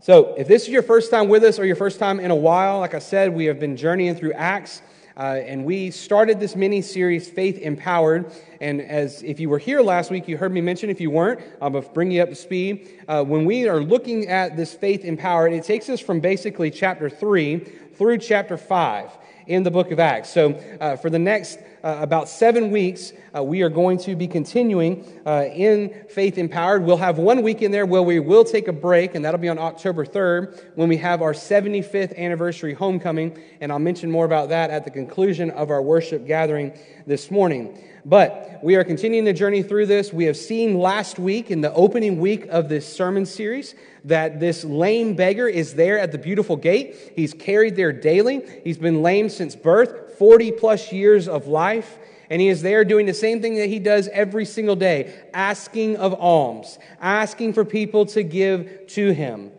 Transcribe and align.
So, 0.00 0.34
if 0.36 0.48
this 0.48 0.62
is 0.62 0.68
your 0.70 0.82
first 0.82 1.10
time 1.10 1.28
with 1.28 1.44
us 1.44 1.58
or 1.58 1.64
your 1.64 1.76
first 1.76 2.00
time 2.00 2.18
in 2.18 2.30
a 2.30 2.36
while, 2.36 2.80
like 2.80 2.94
I 2.94 2.98
said, 2.98 3.32
we 3.32 3.44
have 3.44 3.60
been 3.60 3.76
journeying 3.76 4.16
through 4.16 4.32
Acts. 4.32 4.82
Uh, 5.16 5.40
and 5.46 5.64
we 5.64 5.90
started 5.90 6.40
this 6.40 6.56
mini 6.56 6.80
series, 6.80 7.28
Faith 7.28 7.58
Empowered. 7.58 8.32
And 8.60 8.80
as 8.80 9.22
if 9.22 9.38
you 9.38 9.48
were 9.48 9.58
here 9.58 9.80
last 9.80 10.10
week, 10.10 10.26
you 10.26 10.36
heard 10.36 10.52
me 10.52 10.60
mention. 10.60 10.90
If 10.90 11.00
you 11.00 11.10
weren't, 11.10 11.40
I'll 11.60 11.70
bring 11.70 12.10
you 12.10 12.22
up 12.22 12.30
to 12.30 12.34
speed. 12.34 13.04
Uh, 13.06 13.22
when 13.22 13.44
we 13.44 13.68
are 13.68 13.80
looking 13.80 14.28
at 14.28 14.56
this 14.56 14.74
Faith 14.74 15.04
Empowered, 15.04 15.52
it 15.52 15.64
takes 15.64 15.88
us 15.88 16.00
from 16.00 16.20
basically 16.20 16.70
chapter 16.70 17.10
3 17.10 17.58
through 17.94 18.18
chapter 18.18 18.56
5 18.56 19.10
in 19.46 19.62
the 19.62 19.70
book 19.70 19.90
of 19.90 19.98
Acts. 19.98 20.30
So, 20.30 20.52
uh, 20.80 20.96
for 20.96 21.10
the 21.10 21.18
next 21.18 21.58
uh, 21.84 21.98
about 22.00 22.28
seven 22.28 22.70
weeks, 22.70 23.12
uh, 23.36 23.42
we 23.42 23.62
are 23.62 23.68
going 23.68 23.98
to 23.98 24.14
be 24.14 24.28
continuing 24.28 25.04
uh, 25.26 25.46
in 25.52 26.04
Faith 26.08 26.38
Empowered. 26.38 26.84
We'll 26.84 26.96
have 26.96 27.18
one 27.18 27.42
week 27.42 27.62
in 27.62 27.72
there 27.72 27.86
where 27.86 28.02
we 28.02 28.20
will 28.20 28.44
take 28.44 28.68
a 28.68 28.72
break, 28.72 29.14
and 29.14 29.24
that'll 29.24 29.40
be 29.40 29.48
on 29.48 29.58
October 29.58 30.06
3rd 30.06 30.76
when 30.76 30.88
we 30.88 30.96
have 30.98 31.22
our 31.22 31.32
75th 31.32 32.16
anniversary 32.16 32.74
homecoming. 32.74 33.36
And 33.60 33.72
I'll 33.72 33.78
mention 33.78 34.10
more 34.10 34.24
about 34.24 34.50
that 34.50 34.70
at 34.70 34.84
the 34.84 34.90
conclusion 34.90 35.50
of 35.50 35.70
our 35.70 35.82
worship 35.82 36.26
gathering 36.26 36.72
this 37.06 37.30
morning. 37.30 37.78
But 38.04 38.58
we 38.62 38.74
are 38.74 38.82
continuing 38.82 39.24
the 39.24 39.32
journey 39.32 39.62
through 39.62 39.86
this. 39.86 40.12
We 40.12 40.24
have 40.24 40.36
seen 40.36 40.78
last 40.78 41.18
week, 41.18 41.50
in 41.50 41.60
the 41.60 41.72
opening 41.72 42.18
week 42.18 42.46
of 42.46 42.68
this 42.68 42.90
sermon 42.90 43.26
series, 43.26 43.74
that 44.04 44.40
this 44.40 44.64
lame 44.64 45.14
beggar 45.14 45.46
is 45.46 45.74
there 45.74 45.98
at 45.98 46.10
the 46.10 46.18
beautiful 46.18 46.56
gate. 46.56 47.12
He's 47.14 47.32
carried 47.32 47.76
there 47.76 47.92
daily. 47.92 48.42
He's 48.64 48.78
been 48.78 49.02
lame 49.02 49.28
since 49.28 49.54
birth, 49.54 50.18
40 50.18 50.52
plus 50.52 50.92
years 50.92 51.28
of 51.28 51.46
life. 51.46 51.98
And 52.28 52.40
he 52.40 52.48
is 52.48 52.62
there 52.62 52.84
doing 52.84 53.06
the 53.06 53.14
same 53.14 53.42
thing 53.42 53.56
that 53.56 53.68
he 53.68 53.78
does 53.78 54.08
every 54.08 54.46
single 54.46 54.76
day 54.76 55.14
asking 55.34 55.96
of 55.96 56.14
alms, 56.14 56.78
asking 57.00 57.52
for 57.52 57.64
people 57.64 58.06
to 58.06 58.22
give 58.22 58.86
to 58.88 59.12
him. 59.12 59.52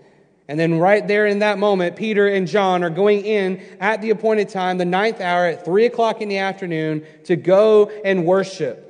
And 0.48 0.60
then, 0.60 0.78
right 0.78 1.08
there 1.08 1.26
in 1.26 1.40
that 1.40 1.58
moment, 1.58 1.96
Peter 1.96 2.28
and 2.28 2.48
John 2.48 2.84
are 2.84 2.90
going 2.90 3.24
in 3.26 3.62
at 3.80 4.02
the 4.02 4.10
appointed 4.10 4.50
time, 4.50 4.78
the 4.78 4.86
ninth 4.86 5.22
hour 5.22 5.46
at 5.46 5.64
three 5.64 5.86
o'clock 5.86 6.22
in 6.22 6.28
the 6.28 6.40
afternoon, 6.40 7.06
to 7.26 7.36
go 7.38 7.90
and 8.04 8.26
worship. 8.26 8.90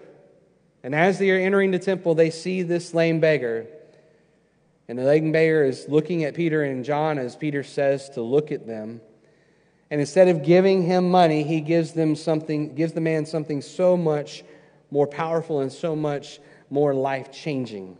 And 0.81 0.95
as 0.95 1.19
they 1.19 1.30
are 1.30 1.38
entering 1.38 1.72
the 1.72 1.80
temple, 1.80 2.16
they 2.16 2.31
see 2.31 2.64
this 2.64 2.94
lame 2.94 3.19
beggar. 3.19 3.67
And 4.88 4.97
the 4.97 5.03
lame 5.03 5.31
beggar 5.31 5.64
is 5.64 5.88
looking 5.88 6.23
at 6.23 6.33
Peter 6.33 6.64
and 6.64 6.83
John 6.83 7.17
as 7.17 7.36
Peter 7.36 7.64
says 7.64 8.09
to 8.11 8.22
look 8.22 8.52
at 8.52 8.67
them. 8.67 8.99
And 9.92 10.02
instead 10.02 10.27
of 10.27 10.44
giving 10.44 10.81
him 10.81 11.09
money, 11.09 11.44
he 11.44 11.61
gives 11.61 11.94
them 11.94 12.16
something, 12.16 12.73
gives 12.73 12.94
the 12.94 13.02
man 13.02 13.25
something 13.27 13.61
so 13.61 13.95
much 13.95 14.44
more 14.89 15.08
powerful 15.08 15.61
and 15.61 15.72
so 15.72 15.95
much 15.95 16.39
more 16.70 16.94
life 16.94 17.31
changing. 17.31 17.97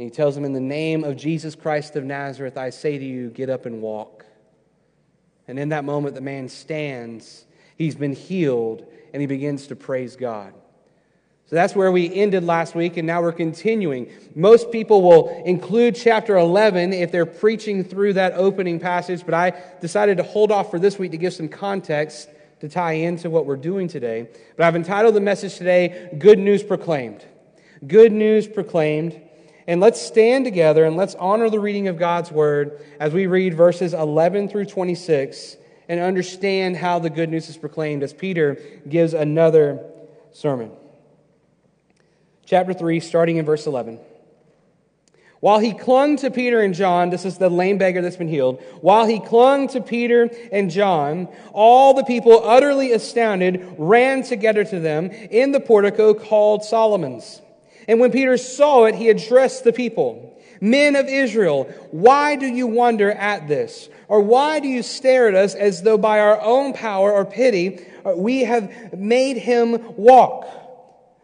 And 0.00 0.06
he 0.06 0.10
tells 0.10 0.34
him, 0.34 0.46
In 0.46 0.54
the 0.54 0.60
name 0.60 1.04
of 1.04 1.14
Jesus 1.18 1.54
Christ 1.54 1.94
of 1.94 2.04
Nazareth, 2.04 2.56
I 2.56 2.70
say 2.70 2.96
to 2.96 3.04
you, 3.04 3.28
get 3.28 3.50
up 3.50 3.66
and 3.66 3.82
walk. 3.82 4.24
And 5.46 5.58
in 5.58 5.68
that 5.68 5.84
moment, 5.84 6.14
the 6.14 6.22
man 6.22 6.48
stands. 6.48 7.44
He's 7.76 7.96
been 7.96 8.14
healed, 8.14 8.90
and 9.12 9.20
he 9.20 9.26
begins 9.26 9.66
to 9.66 9.76
praise 9.76 10.16
God. 10.16 10.54
So 11.48 11.54
that's 11.54 11.76
where 11.76 11.92
we 11.92 12.10
ended 12.14 12.44
last 12.44 12.74
week, 12.74 12.96
and 12.96 13.06
now 13.06 13.20
we're 13.20 13.32
continuing. 13.32 14.10
Most 14.34 14.72
people 14.72 15.02
will 15.02 15.42
include 15.44 15.96
chapter 15.96 16.38
11 16.38 16.94
if 16.94 17.12
they're 17.12 17.26
preaching 17.26 17.84
through 17.84 18.14
that 18.14 18.32
opening 18.32 18.80
passage, 18.80 19.26
but 19.26 19.34
I 19.34 19.52
decided 19.82 20.16
to 20.16 20.22
hold 20.22 20.50
off 20.50 20.70
for 20.70 20.78
this 20.78 20.98
week 20.98 21.10
to 21.10 21.18
give 21.18 21.34
some 21.34 21.50
context 21.50 22.30
to 22.60 22.70
tie 22.70 22.92
into 22.92 23.28
what 23.28 23.44
we're 23.44 23.56
doing 23.56 23.86
today. 23.86 24.30
But 24.56 24.64
I've 24.64 24.76
entitled 24.76 25.14
the 25.14 25.20
message 25.20 25.56
today, 25.56 26.08
Good 26.18 26.38
News 26.38 26.62
Proclaimed. 26.62 27.22
Good 27.86 28.12
News 28.12 28.48
Proclaimed. 28.48 29.20
And 29.66 29.80
let's 29.80 30.00
stand 30.00 30.44
together 30.44 30.84
and 30.84 30.96
let's 30.96 31.14
honor 31.16 31.50
the 31.50 31.60
reading 31.60 31.88
of 31.88 31.98
God's 31.98 32.30
word 32.30 32.80
as 32.98 33.12
we 33.12 33.26
read 33.26 33.54
verses 33.54 33.94
11 33.94 34.48
through 34.48 34.66
26 34.66 35.56
and 35.88 36.00
understand 36.00 36.76
how 36.76 36.98
the 36.98 37.10
good 37.10 37.30
news 37.30 37.48
is 37.48 37.56
proclaimed 37.56 38.02
as 38.02 38.12
Peter 38.12 38.58
gives 38.88 39.12
another 39.12 39.84
sermon. 40.32 40.70
Chapter 42.46 42.72
3, 42.72 43.00
starting 43.00 43.36
in 43.36 43.44
verse 43.44 43.66
11. 43.66 43.98
While 45.40 45.58
he 45.58 45.72
clung 45.72 46.16
to 46.18 46.30
Peter 46.30 46.60
and 46.60 46.74
John, 46.74 47.08
this 47.08 47.24
is 47.24 47.38
the 47.38 47.48
lame 47.48 47.78
beggar 47.78 48.02
that's 48.02 48.16
been 48.16 48.28
healed. 48.28 48.62
While 48.82 49.06
he 49.06 49.20
clung 49.20 49.68
to 49.68 49.80
Peter 49.80 50.28
and 50.52 50.70
John, 50.70 51.28
all 51.52 51.94
the 51.94 52.04
people, 52.04 52.42
utterly 52.44 52.92
astounded, 52.92 53.74
ran 53.78 54.22
together 54.22 54.64
to 54.64 54.80
them 54.80 55.06
in 55.10 55.52
the 55.52 55.60
portico 55.60 56.12
called 56.12 56.62
Solomon's. 56.62 57.40
And 57.90 57.98
when 57.98 58.12
Peter 58.12 58.36
saw 58.36 58.84
it, 58.84 58.94
he 58.94 59.08
addressed 59.08 59.64
the 59.64 59.72
people 59.72 60.40
Men 60.60 60.94
of 60.94 61.08
Israel, 61.08 61.64
why 61.90 62.36
do 62.36 62.46
you 62.46 62.68
wonder 62.68 63.10
at 63.10 63.48
this? 63.48 63.88
Or 64.06 64.20
why 64.20 64.60
do 64.60 64.68
you 64.68 64.82
stare 64.82 65.26
at 65.26 65.34
us 65.34 65.54
as 65.56 65.82
though 65.82 65.98
by 65.98 66.20
our 66.20 66.40
own 66.40 66.72
power 66.72 67.10
or 67.10 67.24
pity 67.24 67.84
uh, 68.04 68.12
we 68.14 68.44
have 68.44 68.96
made 68.96 69.38
him 69.38 69.96
walk? 69.96 70.46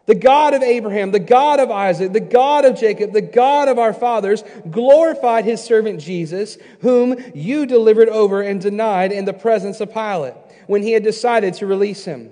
The 0.07 0.15
God 0.15 0.53
of 0.55 0.61
Abraham, 0.61 1.11
the 1.11 1.19
God 1.19 1.61
of 1.61 1.71
Isaac, 1.71 2.11
the 2.11 2.19
God 2.19 2.65
of 2.65 2.77
Jacob, 2.77 3.13
the 3.13 3.21
God 3.21 3.69
of 3.69 3.77
our 3.79 3.93
fathers 3.93 4.43
glorified 4.69 5.45
his 5.45 5.63
servant 5.63 6.01
Jesus, 6.01 6.57
whom 6.81 7.15
you 7.33 7.65
delivered 7.65 8.09
over 8.09 8.41
and 8.41 8.59
denied 8.59 9.13
in 9.13 9.23
the 9.23 9.33
presence 9.33 9.79
of 9.79 9.93
Pilate 9.93 10.33
when 10.65 10.83
he 10.83 10.91
had 10.91 11.03
decided 11.03 11.53
to 11.55 11.65
release 11.65 12.03
him. 12.03 12.31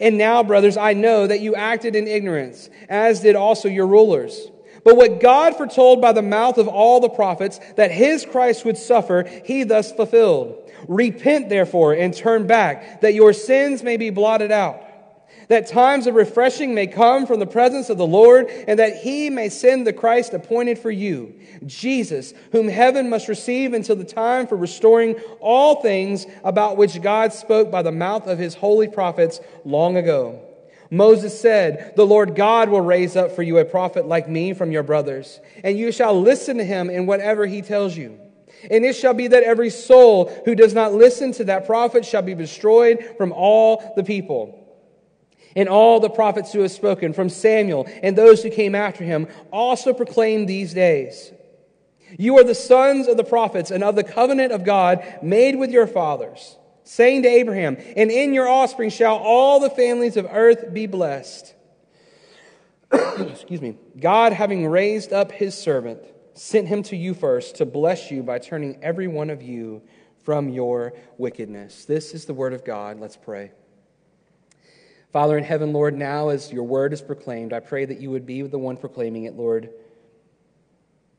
And 0.00 0.16
now, 0.16 0.42
brothers, 0.42 0.76
I 0.76 0.94
know 0.94 1.26
that 1.26 1.40
you 1.40 1.54
acted 1.54 1.94
in 1.94 2.08
ignorance, 2.08 2.70
as 2.88 3.20
did 3.20 3.36
also 3.36 3.68
your 3.68 3.86
rulers. 3.86 4.48
But 4.82 4.96
what 4.96 5.20
God 5.20 5.56
foretold 5.56 6.00
by 6.00 6.12
the 6.12 6.22
mouth 6.22 6.56
of 6.56 6.66
all 6.66 7.00
the 7.00 7.10
prophets 7.10 7.60
that 7.76 7.90
his 7.90 8.24
Christ 8.24 8.64
would 8.64 8.78
suffer, 8.78 9.28
he 9.44 9.62
thus 9.62 9.92
fulfilled. 9.92 10.70
Repent, 10.88 11.50
therefore, 11.50 11.92
and 11.92 12.14
turn 12.14 12.46
back, 12.46 13.02
that 13.02 13.12
your 13.12 13.34
sins 13.34 13.82
may 13.82 13.98
be 13.98 14.08
blotted 14.08 14.50
out 14.50 14.82
that 15.50 15.66
times 15.66 16.06
of 16.06 16.14
refreshing 16.14 16.74
may 16.74 16.86
come 16.86 17.26
from 17.26 17.40
the 17.40 17.46
presence 17.46 17.90
of 17.90 17.98
the 17.98 18.06
Lord, 18.06 18.46
and 18.68 18.78
that 18.78 18.98
he 18.98 19.30
may 19.30 19.48
send 19.48 19.84
the 19.84 19.92
Christ 19.92 20.32
appointed 20.32 20.78
for 20.78 20.92
you, 20.92 21.34
Jesus, 21.66 22.32
whom 22.52 22.68
heaven 22.68 23.10
must 23.10 23.26
receive 23.26 23.74
until 23.74 23.96
the 23.96 24.04
time 24.04 24.46
for 24.46 24.56
restoring 24.56 25.16
all 25.40 25.82
things 25.82 26.24
about 26.44 26.76
which 26.76 27.02
God 27.02 27.32
spoke 27.32 27.68
by 27.68 27.82
the 27.82 27.90
mouth 27.90 28.28
of 28.28 28.38
his 28.38 28.54
holy 28.54 28.86
prophets 28.86 29.40
long 29.64 29.96
ago. 29.96 30.40
Moses 30.88 31.38
said, 31.38 31.94
The 31.96 32.06
Lord 32.06 32.36
God 32.36 32.68
will 32.68 32.80
raise 32.80 33.16
up 33.16 33.32
for 33.32 33.42
you 33.42 33.58
a 33.58 33.64
prophet 33.64 34.06
like 34.06 34.28
me 34.28 34.54
from 34.54 34.70
your 34.70 34.84
brothers, 34.84 35.40
and 35.64 35.76
you 35.76 35.90
shall 35.90 36.20
listen 36.20 36.58
to 36.58 36.64
him 36.64 36.88
in 36.88 37.06
whatever 37.06 37.44
he 37.44 37.60
tells 37.60 37.96
you. 37.96 38.20
And 38.70 38.84
it 38.84 38.94
shall 38.94 39.14
be 39.14 39.26
that 39.26 39.42
every 39.42 39.70
soul 39.70 40.30
who 40.44 40.54
does 40.54 40.74
not 40.74 40.92
listen 40.92 41.32
to 41.32 41.44
that 41.44 41.66
prophet 41.66 42.04
shall 42.04 42.22
be 42.22 42.36
destroyed 42.36 43.14
from 43.18 43.32
all 43.32 43.94
the 43.96 44.04
people 44.04 44.59
and 45.56 45.68
all 45.68 46.00
the 46.00 46.10
prophets 46.10 46.52
who 46.52 46.60
have 46.60 46.70
spoken, 46.70 47.12
from 47.12 47.28
Samuel 47.28 47.88
and 48.02 48.16
those 48.16 48.42
who 48.42 48.50
came 48.50 48.74
after 48.74 49.04
him, 49.04 49.28
also 49.52 49.92
proclaim 49.92 50.46
these 50.46 50.72
days. 50.74 51.32
You 52.18 52.38
are 52.38 52.44
the 52.44 52.54
sons 52.54 53.06
of 53.08 53.16
the 53.16 53.24
prophets 53.24 53.70
and 53.70 53.84
of 53.84 53.94
the 53.94 54.04
covenant 54.04 54.52
of 54.52 54.64
God 54.64 55.04
made 55.22 55.56
with 55.56 55.70
your 55.70 55.86
fathers, 55.86 56.56
saying 56.84 57.22
to 57.22 57.28
Abraham, 57.28 57.76
And 57.96 58.10
in 58.10 58.34
your 58.34 58.48
offspring 58.48 58.90
shall 58.90 59.16
all 59.16 59.60
the 59.60 59.70
families 59.70 60.16
of 60.16 60.26
earth 60.30 60.72
be 60.72 60.86
blessed. 60.86 61.54
Excuse 62.92 63.60
me. 63.60 63.76
God, 63.98 64.32
having 64.32 64.66
raised 64.66 65.12
up 65.12 65.30
his 65.30 65.56
servant, 65.56 66.00
sent 66.34 66.68
him 66.68 66.82
to 66.84 66.96
you 66.96 67.14
first 67.14 67.56
to 67.56 67.66
bless 67.66 68.10
you 68.10 68.22
by 68.22 68.38
turning 68.38 68.78
every 68.82 69.06
one 69.06 69.30
of 69.30 69.42
you 69.42 69.82
from 70.24 70.48
your 70.48 70.94
wickedness. 71.16 71.84
This 71.84 72.14
is 72.14 72.24
the 72.24 72.34
word 72.34 72.52
of 72.52 72.64
God. 72.64 72.98
Let's 72.98 73.16
pray. 73.16 73.52
Father 75.12 75.36
in 75.36 75.44
heaven, 75.44 75.72
Lord, 75.72 75.96
now 75.96 76.28
as 76.28 76.52
your 76.52 76.64
word 76.64 76.92
is 76.92 77.02
proclaimed, 77.02 77.52
I 77.52 77.60
pray 77.60 77.84
that 77.84 78.00
you 78.00 78.10
would 78.10 78.26
be 78.26 78.42
the 78.42 78.58
one 78.58 78.76
proclaiming 78.76 79.24
it, 79.24 79.34
Lord. 79.34 79.70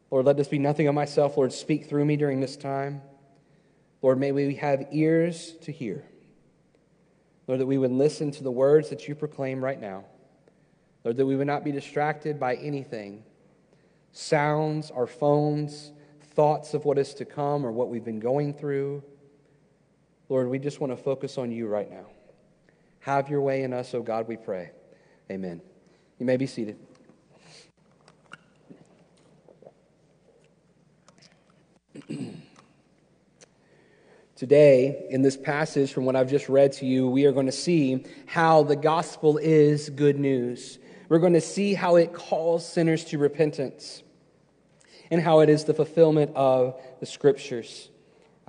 Lord, 0.10 0.26
let 0.26 0.38
this 0.38 0.48
be 0.48 0.60
nothing 0.60 0.88
of 0.88 0.96
myself. 0.96 1.36
Lord, 1.36 1.52
speak 1.52 1.88
through 1.88 2.06
me 2.06 2.16
during 2.16 2.40
this 2.40 2.56
time. 2.56 3.02
Lord, 4.02 4.18
may 4.18 4.32
we 4.32 4.56
have 4.56 4.88
ears 4.92 5.54
to 5.62 5.72
hear. 5.72 6.06
Lord, 7.48 7.60
that 7.60 7.66
we 7.66 7.78
would 7.78 7.92
listen 7.92 8.32
to 8.32 8.44
the 8.44 8.52
words 8.52 8.90
that 8.90 9.08
you 9.08 9.16
proclaim 9.16 9.64
right 9.64 9.80
now. 9.80 10.06
Lord, 11.04 11.18
that 11.18 11.26
we 11.26 11.36
would 11.36 11.48
not 11.48 11.64
be 11.64 11.72
distracted 11.72 12.40
by 12.40 12.56
anything 12.56 13.24
sounds, 14.14 14.92
our 14.92 15.08
phones, 15.08 15.92
thoughts 16.34 16.74
of 16.74 16.86
what 16.86 16.98
is 16.98 17.14
to 17.16 17.26
come 17.26 17.66
or 17.66 17.72
what 17.72 17.90
we've 17.90 18.04
been 18.04 18.20
going 18.20 18.54
through. 18.54 19.04
Lord, 20.30 20.50
we 20.50 20.60
just 20.60 20.80
want 20.80 20.92
to 20.92 20.98
focus 20.98 21.38
on 21.38 21.52
you 21.52 21.68
right 21.68 21.90
now. 21.90 22.06
Have 23.02 23.30
your 23.30 23.42
way 23.42 23.64
in 23.64 23.74
us, 23.74 23.94
O 23.94 24.02
God, 24.02 24.28
we 24.28 24.38
pray. 24.38 24.72
Amen. 25.30 25.62
You 26.20 26.26
may 26.26 26.38
be 26.38 26.46
seated. 26.46 26.78
Today, 34.36 35.06
in 35.10 35.22
this 35.22 35.36
passage 35.36 35.94
from 35.94 36.06
what 36.06 36.16
I've 36.16 36.30
just 36.30 36.48
read 36.50 36.72
to 36.74 36.86
you, 36.86 37.08
we 37.08 37.26
are 37.26 37.32
going 37.32 37.48
to 37.48 37.52
see 37.52 38.06
how 38.28 38.64
the 38.64 38.76
gospel 38.76 39.38
is 39.38 39.90
good 39.90 40.20
news. 40.20 40.80
We're 41.10 41.20
going 41.20 41.34
to 41.34 41.42
see 41.42 41.74
how 41.74 41.96
it 41.98 42.14
calls 42.14 42.68
sinners 42.68 43.04
to 43.06 43.18
repentance 43.18 44.04
and 45.12 45.22
how 45.22 45.42
it 45.42 45.50
is 45.50 45.66
the 45.66 45.74
fulfillment 45.74 46.36
of 46.36 46.80
the 47.00 47.06
scriptures. 47.06 47.91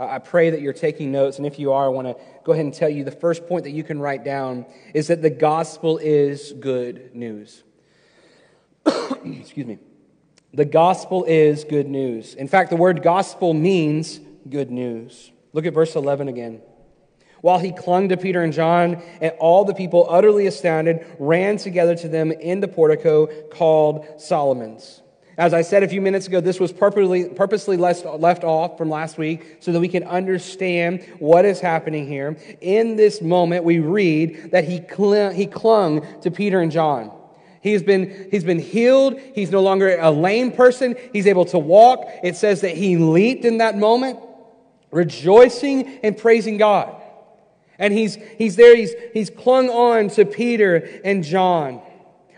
Uh, 0.02 0.06
I 0.10 0.18
pray 0.18 0.50
that 0.50 0.60
you're 0.60 0.72
taking 0.72 1.12
notes, 1.12 1.38
and 1.38 1.46
if 1.46 1.60
you 1.60 1.70
are, 1.72 1.84
I 1.84 1.88
want 1.88 2.08
to 2.08 2.16
go 2.42 2.52
ahead 2.52 2.64
and 2.64 2.74
tell 2.74 2.88
you 2.88 3.04
the 3.04 3.12
first 3.12 3.46
point 3.46 3.62
that 3.64 3.70
you 3.70 3.84
can 3.84 4.00
write 4.00 4.24
down 4.24 4.66
is 4.94 5.06
that 5.06 5.22
the 5.22 5.30
gospel 5.30 5.98
is 5.98 6.52
good 6.58 7.14
news. 7.14 7.62
Excuse 8.84 9.64
me. 9.64 9.78
The 10.52 10.64
gospel 10.64 11.22
is 11.22 11.62
good 11.62 11.86
news. 11.86 12.34
In 12.34 12.48
fact, 12.48 12.70
the 12.70 12.76
word 12.76 13.04
gospel 13.04 13.54
means 13.54 14.18
good 14.50 14.72
news. 14.72 15.30
Look 15.52 15.66
at 15.66 15.72
verse 15.72 15.94
11 15.94 16.26
again. 16.26 16.62
While 17.40 17.60
he 17.60 17.70
clung 17.70 18.08
to 18.08 18.16
Peter 18.16 18.42
and 18.42 18.52
John, 18.52 19.00
and 19.20 19.32
all 19.38 19.64
the 19.64 19.74
people, 19.74 20.08
utterly 20.10 20.48
astounded, 20.48 21.06
ran 21.20 21.58
together 21.58 21.94
to 21.94 22.08
them 22.08 22.32
in 22.32 22.58
the 22.58 22.68
portico 22.68 23.26
called 23.50 24.20
Solomon's. 24.20 25.00
As 25.38 25.54
I 25.54 25.62
said 25.62 25.82
a 25.82 25.88
few 25.88 26.00
minutes 26.00 26.26
ago, 26.26 26.40
this 26.40 26.60
was 26.60 26.72
purposely, 26.72 27.24
purposely 27.24 27.76
left, 27.76 28.04
off 28.04 28.76
from 28.76 28.90
last 28.90 29.16
week 29.16 29.58
so 29.60 29.72
that 29.72 29.80
we 29.80 29.88
can 29.88 30.04
understand 30.04 31.04
what 31.18 31.44
is 31.44 31.60
happening 31.60 32.06
here. 32.06 32.36
In 32.60 32.96
this 32.96 33.22
moment, 33.22 33.64
we 33.64 33.78
read 33.78 34.50
that 34.52 34.64
he 34.64 34.80
clung, 34.80 35.34
he 35.34 35.46
clung 35.46 36.06
to 36.20 36.30
Peter 36.30 36.60
and 36.60 36.70
John. 36.70 37.10
He's 37.62 37.82
been, 37.82 38.28
he's 38.30 38.44
been 38.44 38.58
healed. 38.58 39.20
He's 39.34 39.50
no 39.50 39.62
longer 39.62 39.96
a 39.98 40.10
lame 40.10 40.50
person. 40.50 40.96
He's 41.12 41.26
able 41.26 41.44
to 41.46 41.58
walk. 41.58 42.06
It 42.22 42.36
says 42.36 42.60
that 42.62 42.76
he 42.76 42.96
leaped 42.96 43.44
in 43.44 43.58
that 43.58 43.78
moment, 43.78 44.18
rejoicing 44.90 45.98
and 46.02 46.18
praising 46.18 46.56
God. 46.56 47.00
And 47.78 47.94
he's, 47.94 48.16
he's 48.36 48.56
there, 48.56 48.76
he's, 48.76 48.94
he's 49.12 49.30
clung 49.30 49.70
on 49.70 50.08
to 50.10 50.24
Peter 50.24 51.00
and 51.04 51.24
John, 51.24 51.80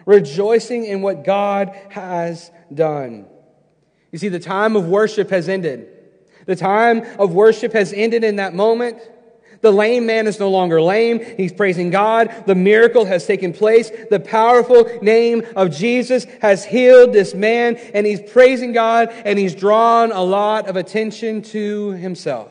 rejoicing 0.07 0.85
in 0.85 1.03
what 1.03 1.25
God 1.25 1.75
has 1.91 2.51
done. 2.75 3.27
You 4.13 4.19
see, 4.19 4.29
the 4.29 4.39
time 4.39 4.77
of 4.77 4.87
worship 4.87 5.31
has 5.31 5.49
ended. 5.49 5.89
The 6.47 6.57
time 6.57 7.05
of 7.19 7.33
worship 7.33 7.73
has 7.73 7.93
ended 7.93 8.23
in 8.25 8.37
that 8.37 8.55
moment. 8.55 8.99
The 9.61 9.73
lame 9.73 10.05
man 10.05 10.27
is 10.27 10.39
no 10.39 10.51
longer 10.51 10.81
lame. 10.83 11.25
He's 11.37 11.53
praising 11.53 11.89
God. 11.89 12.45
The 12.47 12.55
miracle 12.55 13.07
has 13.07 13.27
taken 13.27 13.55
place. 13.55 13.91
The 14.11 14.21
powerful 14.21 14.85
name 15.01 15.43
of 15.57 15.71
Jesus 15.71 16.25
has 16.43 16.65
healed 16.65 17.15
this 17.15 17.35
man, 17.35 17.77
and 17.95 18.07
he's 18.07 18.21
praising 18.21 18.73
God, 18.73 19.09
and 19.25 19.39
he's 19.39 19.55
drawn 19.55 20.13
a 20.13 20.23
lot 20.23 20.69
of 20.69 20.77
attention 20.77 21.41
to 21.43 21.93
himself. 21.93 22.51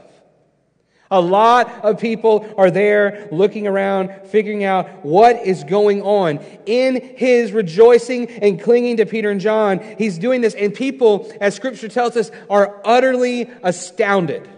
A 1.13 1.21
lot 1.21 1.85
of 1.85 1.99
people 1.99 2.51
are 2.57 2.71
there 2.71 3.29
looking 3.31 3.67
around, 3.67 4.09
figuring 4.25 4.63
out 4.63 5.05
what 5.05 5.45
is 5.45 5.63
going 5.63 6.01
on. 6.01 6.39
In 6.65 6.99
his 7.15 7.51
rejoicing 7.51 8.27
and 8.29 8.59
clinging 8.59 8.97
to 8.97 9.05
Peter 9.05 9.29
and 9.29 9.39
John, 9.39 9.79
he's 9.99 10.17
doing 10.17 10.41
this, 10.41 10.55
and 10.55 10.73
people, 10.73 11.31
as 11.39 11.53
scripture 11.53 11.87
tells 11.87 12.17
us, 12.17 12.31
are 12.49 12.81
utterly 12.83 13.47
astounded. 13.61 14.49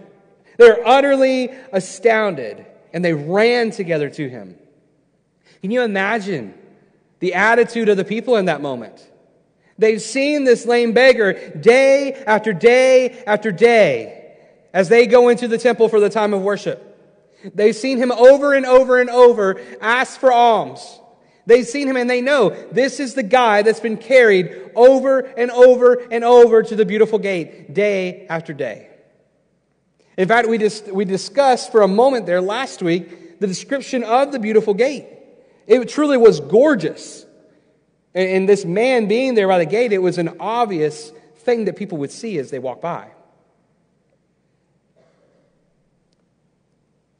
They're 0.56 0.84
utterly 0.88 1.50
astounded, 1.72 2.64
and 2.90 3.04
they 3.04 3.12
ran 3.12 3.70
together 3.70 4.08
to 4.08 4.26
him. 4.26 4.56
Can 5.60 5.70
you 5.70 5.82
imagine 5.82 6.54
the 7.18 7.34
attitude 7.34 7.90
of 7.90 7.98
the 7.98 8.04
people 8.04 8.36
in 8.36 8.46
that 8.46 8.62
moment? 8.62 9.06
They've 9.76 10.00
seen 10.00 10.44
this 10.44 10.64
lame 10.64 10.94
beggar 10.94 11.34
day 11.50 12.14
after 12.14 12.54
day 12.54 13.22
after 13.26 13.52
day 13.52 14.25
as 14.76 14.90
they 14.90 15.06
go 15.06 15.30
into 15.30 15.48
the 15.48 15.56
temple 15.56 15.88
for 15.88 16.00
the 16.00 16.10
time 16.10 16.34
of 16.34 16.42
worship. 16.42 17.00
They've 17.54 17.74
seen 17.74 17.96
him 17.96 18.12
over 18.12 18.52
and 18.52 18.66
over 18.66 19.00
and 19.00 19.08
over 19.08 19.58
ask 19.80 20.20
for 20.20 20.30
alms. 20.30 21.00
They've 21.46 21.66
seen 21.66 21.88
him 21.88 21.96
and 21.96 22.10
they 22.10 22.20
know 22.20 22.50
this 22.50 23.00
is 23.00 23.14
the 23.14 23.22
guy 23.22 23.62
that's 23.62 23.80
been 23.80 23.96
carried 23.96 24.72
over 24.74 25.20
and 25.20 25.50
over 25.50 25.94
and 26.10 26.24
over 26.24 26.62
to 26.62 26.76
the 26.76 26.84
beautiful 26.84 27.18
gate 27.18 27.72
day 27.72 28.26
after 28.28 28.52
day. 28.52 28.90
In 30.18 30.28
fact, 30.28 30.46
we, 30.46 30.58
just, 30.58 30.92
we 30.92 31.06
discussed 31.06 31.72
for 31.72 31.80
a 31.80 31.88
moment 31.88 32.26
there 32.26 32.42
last 32.42 32.82
week 32.82 33.40
the 33.40 33.46
description 33.46 34.04
of 34.04 34.30
the 34.30 34.38
beautiful 34.38 34.74
gate. 34.74 35.06
It 35.66 35.88
truly 35.88 36.18
was 36.18 36.38
gorgeous. 36.40 37.24
And 38.14 38.46
this 38.46 38.66
man 38.66 39.08
being 39.08 39.36
there 39.36 39.48
by 39.48 39.58
the 39.58 39.64
gate, 39.64 39.94
it 39.94 40.02
was 40.02 40.18
an 40.18 40.36
obvious 40.38 41.12
thing 41.36 41.64
that 41.64 41.76
people 41.76 41.96
would 41.96 42.10
see 42.10 42.36
as 42.36 42.50
they 42.50 42.58
walk 42.58 42.82
by. 42.82 43.12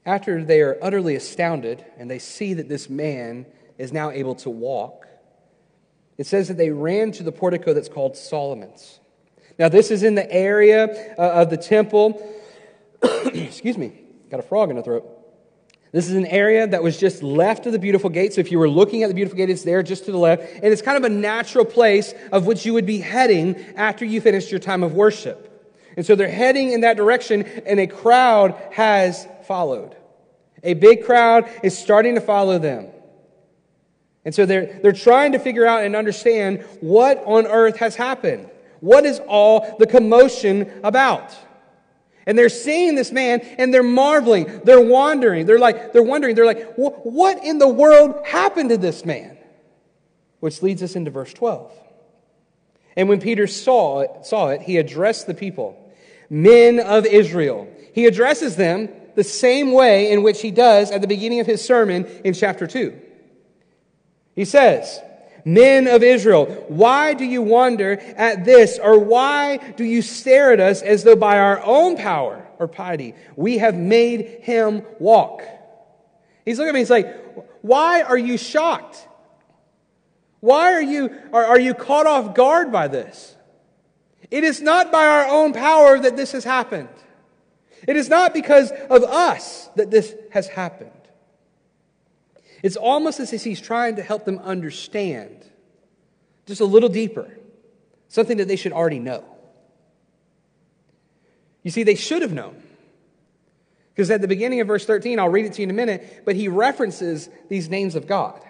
After 0.07 0.45
they 0.45 0.61
are 0.61 0.79
utterly 0.81 1.17
astounded 1.17 1.85
and 1.99 2.09
they 2.09 2.21
see 2.21 2.55
that 2.55 2.69
this 2.69 2.89
man 2.89 3.45
is 3.77 3.93
now 3.93 4.11
able 4.11 4.37
to 4.37 4.51
walk, 4.51 5.09
it 6.17 6.27
says 6.27 6.47
that 6.47 6.57
they 6.57 6.71
ran 6.71 7.11
to 7.13 7.25
the 7.25 7.33
portico 7.33 7.75
that's 7.75 7.89
called 7.89 8.17
Solomon's. 8.17 9.01
Now, 9.59 9.69
this 9.69 9.91
is 9.91 10.05
in 10.05 10.15
the 10.15 10.31
area 10.31 11.15
uh, 11.19 11.43
of 11.43 11.51
the 11.51 11.57
temple. 11.57 12.23
Excuse 13.03 13.77
me, 13.77 14.01
got 14.31 14.39
a 14.39 14.45
frog 14.45 14.71
in 14.71 14.77
the 14.77 14.83
throat. 14.83 15.13
This 15.91 16.09
is 16.09 16.15
an 16.15 16.27
area 16.27 16.67
that 16.67 16.83
was 16.83 16.99
just 16.99 17.23
left 17.23 17.67
of 17.67 17.73
the 17.73 17.79
beautiful 17.79 18.11
gate. 18.11 18.35
So 18.35 18.41
if 18.41 18.53
you 18.53 18.59
were 18.59 18.69
looking 18.69 19.03
at 19.03 19.09
the 19.09 19.15
beautiful 19.15 19.37
gate, 19.37 19.51
it's 19.51 19.63
there 19.63 19.83
just 19.83 20.05
to 20.05 20.13
the 20.13 20.19
left. 20.19 20.43
And 20.55 20.67
it's 20.67 20.83
kind 20.83 20.97
of 20.97 21.05
a 21.05 21.09
natural 21.09 21.65
place 21.65 22.15
of 22.33 22.47
which 22.47 22.65
you 22.65 22.75
would 22.75 22.87
be 22.87 22.99
heading 22.99 23.57
after 23.77 24.05
you 24.05 24.21
finished 24.21 24.51
your 24.51 24.61
time 24.61 24.83
of 24.83 24.93
worship. 24.93 25.53
And 25.97 26.05
so 26.05 26.15
they're 26.15 26.29
heading 26.29 26.73
in 26.73 26.83
that 26.83 26.99
direction, 26.99 27.45
and 27.65 27.81
a 27.81 27.87
crowd 27.87 28.55
has 28.73 29.27
followed. 29.47 29.97
A 30.63 30.75
big 30.75 31.05
crowd 31.05 31.49
is 31.63 31.77
starting 31.77 32.15
to 32.15 32.21
follow 32.21 32.59
them. 32.59 32.89
And 34.25 34.35
so 34.35 34.45
they're, 34.45 34.81
they're 34.83 34.93
trying 34.93 35.33
to 35.33 35.39
figure 35.39 35.67
out 35.67 35.85
and 35.85 35.95
understand 35.95 36.65
what 36.81 37.23
on 37.25 37.47
earth 37.47 37.77
has 37.77 37.95
happened. 37.95 38.51
What 38.81 39.07
is 39.07 39.21
all 39.29 39.77
the 39.79 39.87
commotion 39.87 40.81
about? 40.83 41.37
And 42.27 42.37
they're 42.37 42.49
seeing 42.49 42.97
this 42.97 43.13
man 43.13 43.41
and 43.41 43.73
they're 43.73 43.85
marveling. 43.85 44.63
They're 44.65 44.81
wondering. 44.81 45.47
They're 45.47 45.61
like, 45.61 45.93
they're 45.93 46.03
wondering. 46.03 46.35
They're 46.35 46.45
like, 46.45 46.75
what 46.75 47.45
in 47.45 47.59
the 47.59 47.69
world 47.69 48.27
happened 48.27 48.71
to 48.71 48.77
this 48.77 49.05
man? 49.05 49.39
Which 50.41 50.61
leads 50.61 50.83
us 50.83 50.97
into 50.97 51.13
verse 51.13 51.33
12. 51.33 51.71
And 52.97 53.09
when 53.09 53.21
Peter 53.21 53.47
saw 53.47 54.01
it, 54.01 54.27
saw 54.27 54.49
it, 54.49 54.63
he 54.63 54.79
addressed 54.79 55.29
the 55.29 55.35
people, 55.35 55.79
men 56.29 56.81
of 56.81 57.07
Israel. 57.07 57.69
He 57.93 58.07
addresses 58.07 58.57
them 58.57 58.89
the 59.17 59.25
same 59.25 59.73
way 59.73 60.13
in 60.13 60.23
which 60.23 60.41
he 60.41 60.51
does 60.51 60.91
at 60.91 61.01
the 61.01 61.09
beginning 61.09 61.41
of 61.41 61.47
his 61.47 61.65
sermon 61.65 62.07
in 62.25 62.35
chapter 62.35 62.67
2. 62.67 62.97
He 64.35 64.45
says, 64.45 65.01
Men 65.45 65.87
of 65.87 66.03
Israel, 66.03 66.47
why 66.69 67.15
do 67.15 67.25
you 67.25 67.41
wonder 67.41 67.93
at 68.17 68.45
this, 68.45 68.79
or 68.79 68.99
why 68.99 69.59
do 69.77 69.85
you 69.85 70.03
stare 70.03 70.53
at 70.53 70.61
us 70.61 70.83
as 70.83 71.05
though 71.05 71.17
by 71.17 71.39
our 71.39 71.61
own 71.65 71.97
power 71.97 72.47
or 72.59 72.69
piety 72.69 73.15
we 73.37 73.59
have 73.59 73.75
made 73.75 74.41
him 74.43 74.83
walk? 74.99 75.43
He's 76.45 76.59
looking 76.59 76.71
at 76.71 76.75
me, 76.75 76.81
he's 76.81 76.91
like, 76.91 77.17
Why 77.63 78.03
are 78.03 78.19
you 78.19 78.37
shocked? 78.37 79.09
Why 80.41 80.75
are 80.75 80.83
you, 80.83 81.11
are, 81.33 81.45
are 81.45 81.61
you 81.61 81.75
caught 81.75 82.07
off 82.07 82.35
guard 82.35 82.71
by 82.71 82.89
this? 82.89 83.35
It 84.31 84.45
is 84.45 84.61
not 84.61 84.93
by 84.93 85.07
our 85.07 85.27
own 85.29 85.53
power 85.53 85.99
that 85.99 86.17
this 86.17 86.33
has 86.33 86.45
happened. 86.45 86.89
It 87.87 87.97
is 87.97 88.09
not 88.09 88.35
because 88.35 88.71
of 88.91 89.05
us 89.05 89.69
that 89.77 89.91
this 89.91 90.15
has 90.31 90.49
happened. 90.49 90.91
It's 92.63 92.77
almost 92.77 93.21
as 93.21 93.33
if 93.33 93.45
he's 93.45 93.61
trying 93.61 93.97
to 93.97 94.03
help 94.03 94.25
them 94.25 94.39
understand 94.39 95.45
just 96.47 96.61
a 96.61 96.65
little 96.65 96.89
deeper 96.89 97.31
something 98.09 98.39
that 98.39 98.49
they 98.49 98.57
should 98.57 98.73
already 98.73 98.99
know. 98.99 99.25
You 101.63 101.71
see, 101.71 101.83
they 101.83 101.97
should 101.97 102.23
have 102.23 102.33
known. 102.33 102.63
Because 103.93 104.11
at 104.11 104.21
the 104.21 104.29
beginning 104.29 104.61
of 104.61 104.69
verse 104.69 104.85
13, 104.85 105.19
I'll 105.19 105.29
read 105.29 105.47
it 105.47 105.55
to 105.55 105.63
you 105.63 105.65
in 105.65 105.71
a 105.71 105.75
minute, 105.75 106.23
but 106.25 106.37
he 106.37 106.49
references 106.49 107.29
these 107.49 107.69
names 107.69 107.95
of 107.95 108.07
God. 108.07 108.43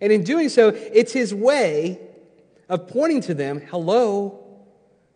And 0.00 0.12
in 0.12 0.24
doing 0.24 0.48
so, 0.48 0.68
it's 0.68 1.12
his 1.12 1.34
way 1.34 2.00
of 2.68 2.88
pointing 2.88 3.20
to 3.22 3.34
them 3.34 3.60
hello, 3.60 4.44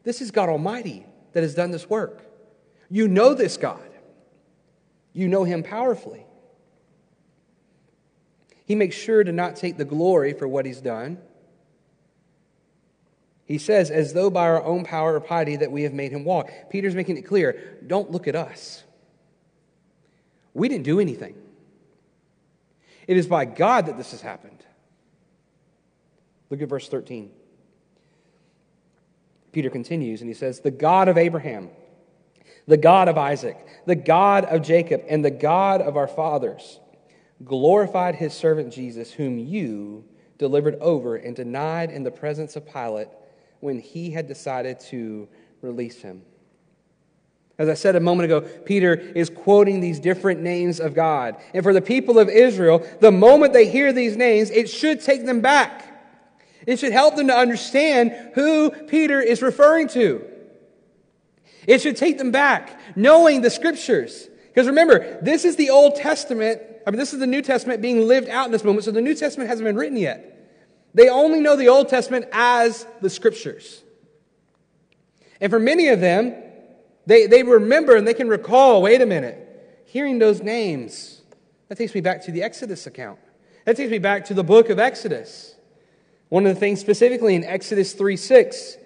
this 0.03 0.21
is 0.21 0.31
God 0.31 0.49
Almighty 0.49 1.07
that 1.33 1.43
has 1.43 1.55
done 1.55 1.71
this 1.71 1.89
work. 1.89 2.23
You 2.91 3.09
know 3.09 3.35
this 3.35 3.57
God, 3.57 3.91
you 5.13 5.29
know 5.29 5.45
him 5.45 5.63
powerfully. 5.63 6.25
He 8.67 8.75
makes 8.75 8.97
sure 8.97 9.23
to 9.23 9.31
not 9.31 9.57
take 9.57 9.77
the 9.77 9.85
glory 9.85 10.33
for 10.33 10.49
what 10.49 10.67
he's 10.67 10.81
done. 10.81 11.19
He 13.45 13.59
says, 13.59 13.93
as 13.93 14.13
though 14.13 14.29
by 14.29 14.43
our 14.43 14.63
own 14.63 14.85
power 14.85 15.15
or 15.15 15.21
piety 15.21 15.55
that 15.57 15.71
we 15.71 15.85
have 15.85 15.93
made 15.93 16.11
him 16.11 16.25
walk. 16.25 16.51
Peter's 16.69 16.97
making 16.97 17.17
it 17.17 17.23
clear 17.23 17.79
don't 17.87 18.11
look 18.11 18.27
at 18.27 18.35
us. 18.35 18.83
We 20.53 20.69
didn't 20.69 20.85
do 20.85 20.99
anything. 20.99 21.37
It 23.07 23.17
is 23.17 23.29
by 23.29 23.45
God 23.45 23.87
that 23.87 23.97
this 23.97 24.11
has 24.11 24.21
happened. 24.21 24.65
Look 26.51 26.61
at 26.61 26.69
verse 26.69 26.89
13. 26.89 27.31
Peter 29.53 29.71
continues 29.71 30.23
and 30.23 30.29
he 30.29 30.35
says, 30.35 30.61
The 30.61 30.73
God 30.73 31.07
of 31.09 31.17
Abraham, 31.17 31.71
the 32.67 32.77
God 32.77 33.09
of 33.09 33.17
Isaac, 33.17 33.57
the 33.87 33.95
God 33.95 34.45
of 34.45 34.63
Jacob, 34.63 35.05
and 35.09 35.25
the 35.25 35.31
God 35.31 35.81
of 35.81 35.97
our 35.97 36.09
fathers 36.09 36.81
glorified 37.45 38.15
his 38.15 38.33
servant 38.35 38.73
Jesus, 38.73 39.13
whom 39.13 39.39
you 39.39 40.05
delivered 40.39 40.77
over 40.81 41.17
and 41.17 41.37
denied 41.37 41.91
in 41.91 42.03
the 42.03 42.11
presence 42.11 42.57
of 42.57 42.67
Pilate 42.67 43.09
when 43.61 43.79
he 43.79 44.11
had 44.11 44.27
decided 44.27 44.81
to 44.81 45.29
release 45.63 46.01
him. 46.01 46.23
As 47.59 47.71
I 47.71 47.75
said 47.75 47.97
a 47.97 48.01
moment 48.01 48.27
ago, 48.27 48.43
Peter 48.43 48.95
is 48.95 49.31
quoting 49.31 49.81
these 49.81 49.99
different 49.99 50.43
names 50.43 50.79
of 50.79 50.95
God. 50.95 51.37
And 51.55 51.63
for 51.63 51.73
the 51.73 51.81
people 51.81 52.19
of 52.19 52.29
Israel, 52.29 52.87
the 53.01 53.13
moment 53.13 53.55
they 53.55 53.71
hear 53.71 53.93
these 53.95 54.17
names, 54.17 54.51
it 54.51 54.69
should 54.69 55.01
take 55.01 55.25
them 55.25 55.41
back. 55.41 55.95
It 56.67 56.79
should 56.79 56.93
help 56.93 57.17
them 57.17 57.29
to 57.29 57.37
understand 57.37 58.33
who 58.35 58.71
Peter 58.71 59.21
is 59.21 59.41
referring 59.41 59.89
to. 59.89 60.23
It 61.67 61.81
should 61.83 61.97
take 61.97 62.19
them 62.19 62.31
back, 62.31 62.81
knowing 62.97 63.41
the 63.41 63.51
scriptures. 63.51 64.29
Because 64.49 64.69
remember, 64.69 65.21
this 65.23 65.45
is 65.45 65.57
the 65.57 65.71
Old 65.71 65.97
Testament. 65.97 66.63
I 66.87 66.91
mean, 66.91 66.99
this 66.99 67.13
is 67.13 67.19
the 67.19 67.27
New 67.27 67.43
Testament 67.43 67.83
being 67.83 68.07
lived 68.07 68.29
out 68.29 68.47
in 68.47 68.53
this 68.53 68.65
moment, 68.65 68.85
so 68.85 68.91
the 68.91 69.01
New 69.01 69.15
Testament 69.15 69.51
hasn't 69.51 69.67
been 69.67 69.77
written 69.77 69.97
yet. 69.97 70.33
They 70.95 71.09
only 71.09 71.41
know 71.41 71.57
the 71.57 71.69
Old 71.69 71.89
Testament 71.89 72.27
as 72.33 72.87
the 73.03 73.11
scriptures. 73.11 73.83
And 75.41 75.51
for 75.51 75.59
many 75.59 75.89
of 75.89 76.01
them, 76.01 76.35
they, 77.05 77.27
they 77.27 77.43
remember 77.43 77.97
and 77.97 78.07
they 78.07 78.15
can 78.15 78.29
recall 78.29 78.83
wait 78.83 79.03
a 79.03 79.07
minute, 79.07 79.83
hearing 79.85 80.19
those 80.19 80.43
names, 80.43 81.23
that 81.69 81.77
takes 81.79 81.95
me 81.95 82.01
back 82.01 82.23
to 82.25 82.33
the 82.33 82.43
Exodus 82.43 82.87
account. 82.87 83.19
That 83.65 83.77
takes 83.77 83.91
me 83.91 83.99
back 83.99 84.25
to 84.27 84.35
the 84.35 84.45
book 84.45 84.71
of 84.71 84.79
Exodus. 84.79 85.55
One 86.29 86.47
of 86.47 86.55
the 86.55 86.61
things 86.61 86.81
specifically 86.81 87.35
in 87.35 87.45
Exodus 87.45 87.93
3 87.93 88.17
6, 88.17 88.79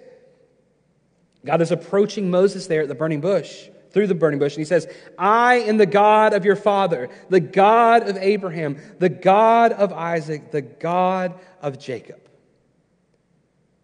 God 1.45 1.61
is 1.61 1.71
approaching 1.71 2.29
Moses 2.29 2.67
there 2.67 2.81
at 2.81 2.87
the 2.87 2.95
burning 2.95 3.21
bush, 3.21 3.67
through 3.91 4.07
the 4.07 4.15
burning 4.15 4.39
bush, 4.39 4.53
and 4.53 4.61
he 4.61 4.65
says, 4.65 4.87
I 5.17 5.55
am 5.55 5.77
the 5.77 5.85
God 5.85 6.33
of 6.33 6.45
your 6.45 6.55
father, 6.55 7.09
the 7.29 7.39
God 7.39 8.07
of 8.07 8.17
Abraham, 8.17 8.77
the 8.99 9.09
God 9.09 9.71
of 9.73 9.91
Isaac, 9.91 10.51
the 10.51 10.61
God 10.61 11.33
of 11.61 11.79
Jacob. 11.79 12.19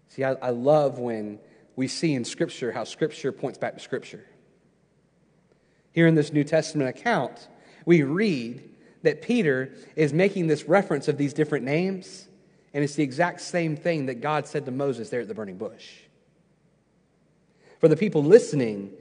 See, 0.10 0.24
I, 0.24 0.34
I 0.34 0.50
love 0.52 0.98
when 1.00 1.40
we 1.76 1.88
see 1.88 2.14
in 2.14 2.26
Scripture 2.26 2.72
how 2.72 2.84
Scripture 2.84 3.32
points 3.32 3.58
back 3.58 3.74
to 3.74 3.80
Scripture. 3.80 4.26
Here 5.92 6.08
in 6.08 6.16
this 6.16 6.32
New 6.32 6.44
Testament 6.44 6.90
account, 6.90 7.48
we 7.86 8.04
read 8.04 8.64
that 9.04 9.22
Peter 9.22 9.74
is 9.96 10.14
making 10.14 10.48
this 10.48 10.66
reference 10.66 11.08
of 11.08 11.18
these 11.18 11.34
different 11.34 11.66
names, 11.66 12.28
and 12.74 12.84
it's 12.84 12.96
the 12.96 13.04
exact 13.04 13.42
same 13.42 13.76
thing 13.76 14.06
that 14.08 14.22
God 14.22 14.48
said 14.48 14.66
to 14.66 14.72
Moses 14.72 15.10
there 15.10 15.22
at 15.22 15.28
the 15.28 15.34
burning 15.34 15.58
bush. 15.58 15.92
For 17.80 17.88
the 17.88 17.98
people 17.98 18.24
listening, 18.24 18.92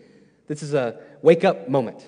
this 0.46 0.62
is 0.62 0.74
a 0.74 1.00
wake 1.22 1.44
up 1.44 1.68
moment. 1.68 2.06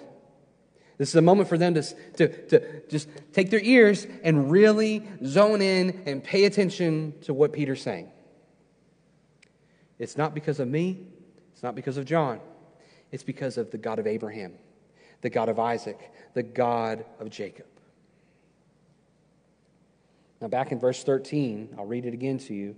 This 0.99 1.11
is 1.11 1.15
a 1.15 1.23
moment 1.23 1.49
for 1.49 1.57
them 1.57 1.75
to, 1.75 1.83
to, 1.83 2.47
to 2.49 2.89
just 2.89 3.09
take 3.33 3.51
their 3.51 3.61
ears 3.61 4.07
and 4.25 4.51
really 4.51 5.07
zone 5.25 5.63
in 5.63 6.03
and 6.07 6.23
pay 6.23 6.45
attention 6.45 7.15
to 7.23 7.33
what 7.33 7.53
Peter's 7.53 7.81
saying. 7.81 8.11
It's 9.99 10.17
not 10.17 10.35
because 10.35 10.61
of 10.61 10.69
me, 10.69 11.07
it's 11.53 11.63
not 11.63 11.75
because 11.75 11.97
of 11.97 12.05
John, 12.05 12.41
it's 13.13 13.23
because 13.23 13.59
of 13.59 13.71
the 13.71 13.79
God 13.79 13.99
of 14.01 14.07
Abraham, 14.07 14.55
the 15.23 15.31
God 15.31 15.49
of 15.49 15.59
Isaac, 15.59 15.99
the 16.35 16.43
God 16.43 17.05
of 17.21 17.31
Jacob. 17.31 17.67
Now, 20.41 20.49
back 20.49 20.71
in 20.71 20.79
verse 20.79 21.03
13, 21.03 21.75
I'll 21.79 21.87
read 21.87 22.07
it 22.07 22.15
again 22.15 22.39
to 22.39 22.55
you. 22.55 22.77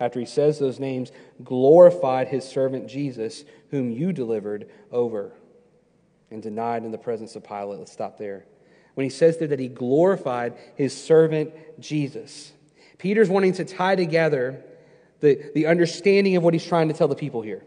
After 0.00 0.18
he 0.18 0.26
says 0.26 0.58
those 0.58 0.80
names, 0.80 1.12
glorified 1.44 2.28
his 2.28 2.48
servant 2.48 2.88
Jesus, 2.88 3.44
whom 3.70 3.90
you 3.90 4.12
delivered 4.12 4.70
over 4.90 5.32
and 6.30 6.42
denied 6.42 6.84
in 6.84 6.90
the 6.90 6.98
presence 6.98 7.36
of 7.36 7.44
Pilate. 7.44 7.78
Let's 7.78 7.92
stop 7.92 8.16
there. 8.16 8.46
When 8.94 9.04
he 9.04 9.10
says 9.10 9.36
there 9.36 9.48
that 9.48 9.60
he 9.60 9.68
glorified 9.68 10.54
his 10.74 10.96
servant 10.96 11.52
Jesus, 11.78 12.52
Peter's 12.98 13.28
wanting 13.28 13.52
to 13.54 13.64
tie 13.64 13.94
together 13.94 14.64
the, 15.20 15.50
the 15.54 15.66
understanding 15.66 16.36
of 16.36 16.42
what 16.42 16.54
he's 16.54 16.64
trying 16.64 16.88
to 16.88 16.94
tell 16.94 17.08
the 17.08 17.14
people 17.14 17.42
here. 17.42 17.62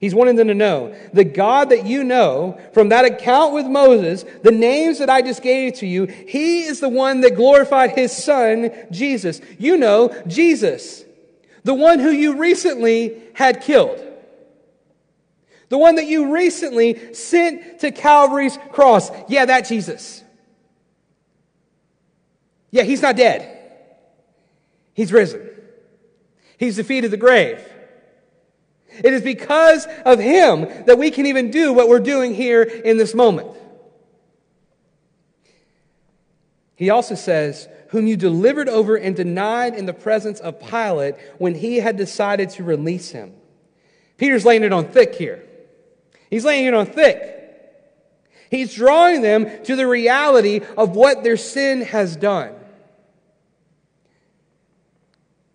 He's 0.00 0.14
wanting 0.14 0.36
them 0.36 0.48
to 0.48 0.54
know 0.54 0.96
the 1.12 1.24
God 1.24 1.70
that 1.70 1.84
you 1.84 2.04
know 2.04 2.58
from 2.72 2.90
that 2.90 3.04
account 3.04 3.52
with 3.52 3.66
Moses, 3.66 4.24
the 4.42 4.52
names 4.52 5.00
that 5.00 5.10
I 5.10 5.22
just 5.22 5.42
gave 5.42 5.74
to 5.74 5.86
you, 5.86 6.06
he 6.06 6.62
is 6.62 6.80
the 6.80 6.88
one 6.88 7.20
that 7.22 7.34
glorified 7.34 7.90
his 7.90 8.12
son, 8.12 8.70
Jesus. 8.90 9.40
You 9.58 9.76
know, 9.76 10.14
Jesus, 10.28 11.04
the 11.64 11.74
one 11.74 11.98
who 11.98 12.10
you 12.10 12.38
recently 12.38 13.22
had 13.34 13.62
killed. 13.62 14.04
The 15.68 15.78
one 15.78 15.96
that 15.96 16.06
you 16.06 16.32
recently 16.32 17.14
sent 17.14 17.80
to 17.80 17.90
Calvary's 17.90 18.58
cross. 18.72 19.10
Yeah, 19.28 19.44
that 19.44 19.66
Jesus. 19.66 20.24
Yeah, 22.70 22.82
he's 22.82 23.02
not 23.02 23.16
dead. 23.16 23.56
He's 24.94 25.12
risen. 25.12 25.48
He's 26.58 26.76
defeated 26.76 27.10
the 27.10 27.16
grave. 27.16 27.64
It 28.90 29.12
is 29.12 29.22
because 29.22 29.86
of 30.04 30.18
him 30.18 30.62
that 30.86 30.98
we 30.98 31.10
can 31.10 31.26
even 31.26 31.50
do 31.50 31.72
what 31.72 31.88
we're 31.88 32.00
doing 32.00 32.34
here 32.34 32.62
in 32.62 32.96
this 32.96 33.14
moment. 33.14 33.48
He 36.74 36.90
also 36.90 37.14
says, 37.14 37.68
Whom 37.88 38.06
you 38.06 38.16
delivered 38.16 38.68
over 38.68 38.96
and 38.96 39.16
denied 39.16 39.74
in 39.74 39.86
the 39.86 39.94
presence 39.94 40.40
of 40.40 40.60
Pilate 40.60 41.14
when 41.38 41.54
he 41.54 41.76
had 41.76 41.96
decided 41.96 42.50
to 42.50 42.64
release 42.64 43.10
him. 43.10 43.34
Peter's 44.16 44.44
laying 44.44 44.64
it 44.64 44.72
on 44.72 44.86
thick 44.86 45.14
here. 45.14 45.44
He's 46.28 46.44
laying 46.44 46.66
it 46.66 46.74
on 46.74 46.86
thick. 46.86 47.36
He's 48.50 48.74
drawing 48.74 49.22
them 49.22 49.64
to 49.64 49.76
the 49.76 49.86
reality 49.86 50.60
of 50.76 50.96
what 50.96 51.22
their 51.22 51.36
sin 51.36 51.82
has 51.82 52.16
done. 52.16 52.54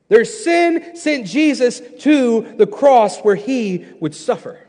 Their 0.09 0.25
sin 0.25 0.95
sent 0.95 1.25
Jesus 1.25 1.81
to 2.01 2.53
the 2.57 2.67
cross 2.67 3.19
where 3.21 3.35
he 3.35 3.85
would 3.99 4.13
suffer. 4.13 4.59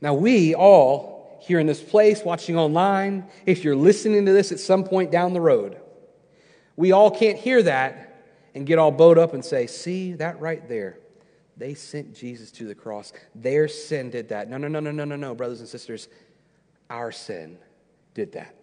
Now, 0.00 0.14
we 0.14 0.54
all 0.54 1.17
here 1.40 1.58
in 1.58 1.66
this 1.66 1.82
place, 1.82 2.22
watching 2.22 2.56
online, 2.56 3.28
if 3.46 3.64
you're 3.64 3.76
listening 3.76 4.26
to 4.26 4.32
this 4.32 4.52
at 4.52 4.60
some 4.60 4.84
point 4.84 5.10
down 5.10 5.32
the 5.32 5.40
road, 5.40 5.80
we 6.76 6.92
all 6.92 7.10
can't 7.10 7.38
hear 7.38 7.62
that 7.62 8.22
and 8.54 8.66
get 8.66 8.78
all 8.78 8.90
bowed 8.90 9.18
up 9.18 9.34
and 9.34 9.44
say, 9.44 9.66
See, 9.66 10.14
that 10.14 10.40
right 10.40 10.66
there. 10.68 10.98
They 11.56 11.74
sent 11.74 12.14
Jesus 12.14 12.52
to 12.52 12.66
the 12.66 12.74
cross. 12.74 13.12
Their 13.34 13.66
sin 13.66 14.10
did 14.10 14.28
that. 14.28 14.48
No, 14.48 14.58
no, 14.58 14.68
no, 14.68 14.78
no, 14.78 14.92
no, 14.92 15.04
no, 15.04 15.16
no, 15.16 15.34
brothers 15.34 15.58
and 15.58 15.68
sisters. 15.68 16.08
Our 16.88 17.10
sin 17.10 17.58
did 18.14 18.32
that. 18.32 18.54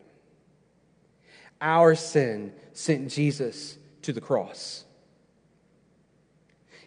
Our 1.59 1.95
sin 1.95 2.53
sent 2.71 3.09
Jesus 3.11 3.77
to 4.03 4.13
the 4.13 4.21
cross. 4.21 4.84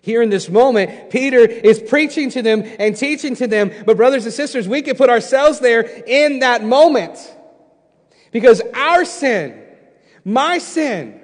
Here 0.01 0.23
in 0.23 0.31
this 0.31 0.49
moment, 0.49 1.11
Peter 1.11 1.39
is 1.39 1.81
preaching 1.81 2.31
to 2.31 2.43
them 2.43 2.63
and 2.79 2.97
teaching 2.97 3.35
to 3.37 3.47
them. 3.47 3.73
But, 3.85 3.97
brothers 3.97 4.25
and 4.25 4.33
sisters, 4.33 4.69
we 4.69 4.83
can 4.83 4.97
put 4.97 5.11
ourselves 5.11 5.61
there 5.61 5.81
in 5.81 6.41
that 6.41 6.65
moment. 6.65 7.19
Because 8.31 8.61
our 8.75 9.05
sin, 9.05 9.63
my 10.25 10.59
sin, 10.59 11.21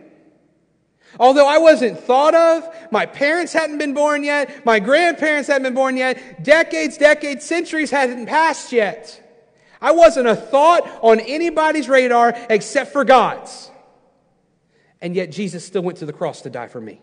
although 1.20 1.48
I 1.48 1.58
wasn't 1.58 2.00
thought 2.00 2.34
of, 2.34 2.68
my 2.90 3.06
parents 3.06 3.52
hadn't 3.52 3.78
been 3.78 3.94
born 3.94 4.24
yet, 4.24 4.64
my 4.66 4.80
grandparents 4.80 5.48
hadn't 5.48 5.64
been 5.64 5.74
born 5.74 5.96
yet, 5.96 6.42
decades, 6.42 6.98
decades, 6.98 7.44
centuries 7.44 7.90
hadn't 7.90 8.26
passed 8.26 8.72
yet. 8.72 9.20
I 9.80 9.92
wasn't 9.92 10.28
a 10.28 10.36
thought 10.36 10.88
on 11.02 11.20
anybody's 11.20 11.88
radar 11.88 12.34
except 12.48 12.92
for 12.92 13.04
God's 13.04 13.70
and 15.04 15.14
yet 15.14 15.30
Jesus 15.30 15.62
still 15.62 15.82
went 15.82 15.98
to 15.98 16.06
the 16.06 16.14
cross 16.14 16.40
to 16.40 16.50
die 16.50 16.66
for 16.66 16.80
me. 16.80 16.98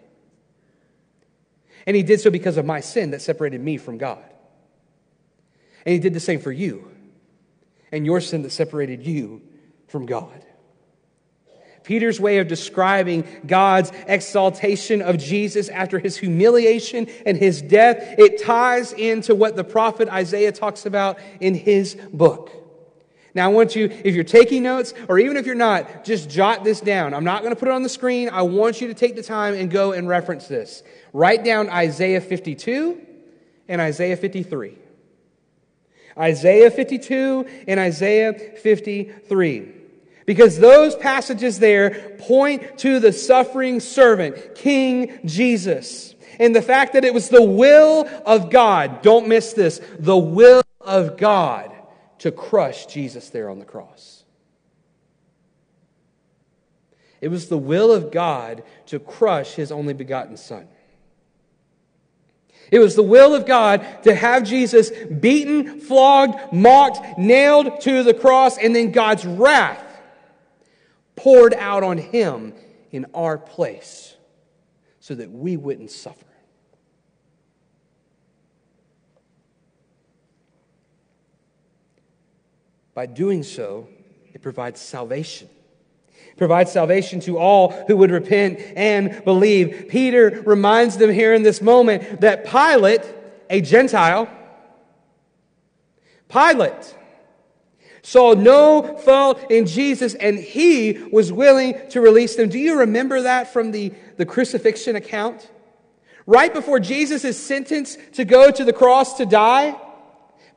And 1.86 1.96
he 1.96 2.04
did 2.04 2.22
so 2.22 2.30
because 2.30 2.58
of 2.58 2.66
my 2.66 2.80
sin 2.80 3.12
that 3.12 3.22
separated 3.22 3.62
me 3.62 3.78
from 3.78 3.98
God. 3.98 4.24
And 5.86 5.94
he 5.94 6.00
did 6.00 6.14
the 6.14 6.20
same 6.20 6.40
for 6.40 6.52
you 6.52 6.92
and 7.92 8.06
your 8.06 8.22
sin 8.22 8.44
that 8.44 8.52
separated 8.52 9.06
you 9.06 9.42
from 9.88 10.06
God. 10.06 10.46
Peter's 11.84 12.20
way 12.20 12.38
of 12.38 12.48
describing 12.48 13.26
God's 13.46 13.92
exaltation 14.08 15.02
of 15.02 15.18
Jesus 15.18 15.68
after 15.68 15.98
his 15.98 16.16
humiliation 16.16 17.08
and 17.26 17.36
his 17.36 17.62
death, 17.62 17.98
it 18.20 18.42
ties 18.42 18.94
into 18.94 19.34
what 19.34 19.56
the 19.56 19.64
prophet 19.64 20.08
Isaiah 20.08 20.52
talks 20.52 20.86
about 20.86 21.18
in 21.40 21.56
his 21.56 21.96
book. 22.14 22.52
Now, 23.34 23.46
I 23.46 23.54
want 23.54 23.76
you, 23.76 23.86
if 23.86 24.14
you're 24.14 24.24
taking 24.26 24.64
notes, 24.64 24.94
or 25.08 25.18
even 25.18 25.38
if 25.38 25.46
you're 25.46 25.56
not, 25.56 26.04
just 26.04 26.30
jot 26.30 26.64
this 26.64 26.82
down. 26.82 27.14
I'm 27.14 27.24
not 27.24 27.42
going 27.42 27.54
to 27.54 27.60
put 27.60 27.70
it 27.70 27.74
on 27.74 27.82
the 27.82 27.90
screen. 27.90 28.30
I 28.30 28.42
want 28.42 28.82
you 28.82 28.88
to 28.88 28.94
take 28.94 29.16
the 29.16 29.24
time 29.24 29.54
and 29.54 29.72
go 29.72 29.94
and 29.94 30.08
reference 30.08 30.48
this. 30.48 30.84
Write 31.14 31.44
down 31.44 31.70
Isaiah 31.70 32.22
52 32.22 33.02
and 33.68 33.82
Isaiah 33.82 34.18
53. 34.18 34.78
Isaiah 36.18 36.72
52 36.72 37.46
and 37.68 37.80
Isaiah 37.80 38.34
53. 38.34 39.74
Because 40.26 40.60
those 40.60 40.96
passages 40.96 41.60
there 41.60 42.16
point 42.20 42.78
to 42.80 43.00
the 43.00 43.12
suffering 43.12 43.80
servant, 43.80 44.56
King 44.56 45.20
Jesus. 45.26 46.16
And 46.40 46.56
the 46.56 46.62
fact 46.62 46.94
that 46.94 47.04
it 47.04 47.14
was 47.14 47.30
the 47.30 47.44
will 47.44 48.08
of 48.26 48.50
God, 48.50 49.02
don't 49.02 49.28
miss 49.28 49.54
this, 49.54 49.82
the 50.00 50.18
will 50.18 50.62
of 50.80 51.18
God 51.18 51.72
to 52.20 52.32
crush 52.32 52.86
Jesus 52.86 53.30
there 53.30 53.50
on 53.50 53.60
the 53.60 53.66
cross. 53.66 54.24
It 57.20 57.28
was 57.30 57.50
the 57.50 57.58
will 57.58 57.92
of 57.92 58.12
God 58.12 58.64
to 58.88 59.00
crush 59.00 59.54
his 59.54 59.72
only 59.72 59.94
begotten 59.94 60.38
Son. 60.38 60.68
It 62.72 62.80
was 62.80 62.96
the 62.96 63.04
will 63.04 63.36
of 63.36 63.46
God 63.46 63.86
to 64.04 64.16
have 64.16 64.44
Jesus 64.44 64.90
beaten, 64.90 65.82
flogged, 65.82 66.54
mocked, 66.54 67.20
nailed 67.20 67.82
to 67.82 68.02
the 68.02 68.14
cross, 68.14 68.58
and 68.58 68.74
then 68.74 68.94
God's 68.94 69.26
wrath 69.26 69.84
poured 71.18 71.54
out 71.54 71.84
on 71.84 71.98
him 71.98 72.54
in 72.92 73.06
our 73.14 73.38
place 73.38 74.16
so 75.02 75.14
that 75.16 75.30
we 75.30 75.58
wouldn't 75.58 75.92
suffer. 75.92 76.26
By 82.94 83.06
doing 83.06 83.44
so, 83.44 83.88
it 84.34 84.42
provides 84.42 84.80
salvation. 84.80 85.50
It 86.42 86.48
provides 86.48 86.72
salvation 86.72 87.20
to 87.20 87.38
all 87.38 87.70
who 87.86 87.98
would 87.98 88.10
repent 88.10 88.60
and 88.76 89.24
believe. 89.24 89.86
Peter 89.90 90.42
reminds 90.44 90.98
them 90.98 91.12
here 91.12 91.36
in 91.36 91.44
this 91.44 91.62
moment 91.62 92.22
that 92.22 92.48
Pilate, 92.48 93.04
a 93.52 93.62
Gentile, 93.62 94.28
Pilate, 96.30 96.96
saw 98.02 98.34
no 98.34 98.98
fault 98.98 99.52
in 99.52 99.68
Jesus 99.68 100.16
and 100.16 100.40
he 100.40 100.94
was 101.12 101.32
willing 101.32 101.80
to 101.92 102.02
release 102.02 102.36
them. 102.36 102.50
Do 102.50 102.58
you 102.58 102.80
remember 102.80 103.22
that 103.22 103.54
from 103.54 103.70
the, 103.70 103.94
the 104.18 104.26
crucifixion 104.26 104.96
account? 104.96 105.48
Right 106.26 106.52
before 106.52 106.80
Jesus 106.80 107.24
is 107.24 107.38
sentenced 107.38 108.00
to 108.14 108.26
go 108.26 108.50
to 108.50 108.66
the 108.66 108.74
cross 108.74 109.18
to 109.18 109.28
die, 109.28 109.80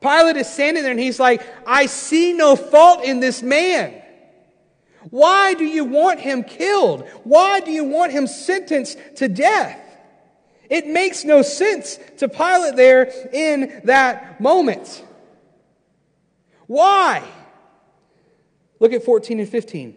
Pilate 0.01 0.37
is 0.37 0.51
standing 0.51 0.81
there 0.81 0.93
and 0.93 0.99
he's 0.99 1.19
like, 1.19 1.45
I 1.67 1.85
see 1.85 2.33
no 2.33 2.55
fault 2.55 3.03
in 3.03 3.19
this 3.19 3.43
man. 3.43 4.01
Why 5.09 5.53
do 5.53 5.65
you 5.65 5.85
want 5.85 6.19
him 6.19 6.43
killed? 6.43 7.07
Why 7.23 7.59
do 7.59 7.71
you 7.71 7.83
want 7.83 8.11
him 8.11 8.27
sentenced 8.27 8.97
to 9.17 9.27
death? 9.27 9.79
It 10.69 10.87
makes 10.87 11.23
no 11.23 11.41
sense 11.41 11.99
to 12.17 12.27
Pilate 12.27 12.75
there 12.75 13.11
in 13.31 13.81
that 13.85 14.41
moment. 14.41 15.03
Why? 16.67 17.23
Look 18.79 18.93
at 18.93 19.03
14 19.03 19.39
and 19.39 19.49
15. 19.49 19.95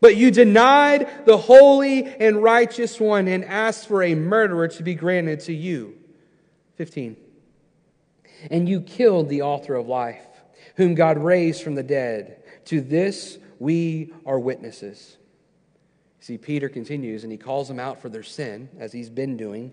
But 0.00 0.16
you 0.16 0.30
denied 0.30 1.26
the 1.26 1.36
holy 1.36 2.04
and 2.04 2.42
righteous 2.42 2.98
one 2.98 3.28
and 3.28 3.44
asked 3.44 3.86
for 3.86 4.02
a 4.02 4.14
murderer 4.14 4.68
to 4.68 4.82
be 4.82 4.94
granted 4.94 5.40
to 5.40 5.52
you. 5.52 5.96
15. 6.76 7.16
And 8.50 8.68
you 8.68 8.80
killed 8.80 9.28
the 9.28 9.42
author 9.42 9.74
of 9.74 9.86
life, 9.86 10.26
whom 10.76 10.94
God 10.94 11.18
raised 11.18 11.62
from 11.62 11.76
the 11.76 11.82
dead. 11.84 12.42
To 12.66 12.80
this 12.80 13.38
we 13.62 14.12
are 14.26 14.40
witnesses. 14.40 15.16
See, 16.18 16.36
Peter 16.36 16.68
continues 16.68 17.22
and 17.22 17.30
he 17.30 17.38
calls 17.38 17.68
them 17.68 17.78
out 17.78 18.02
for 18.02 18.08
their 18.08 18.24
sin, 18.24 18.68
as 18.80 18.92
he's 18.92 19.08
been 19.08 19.36
doing. 19.36 19.72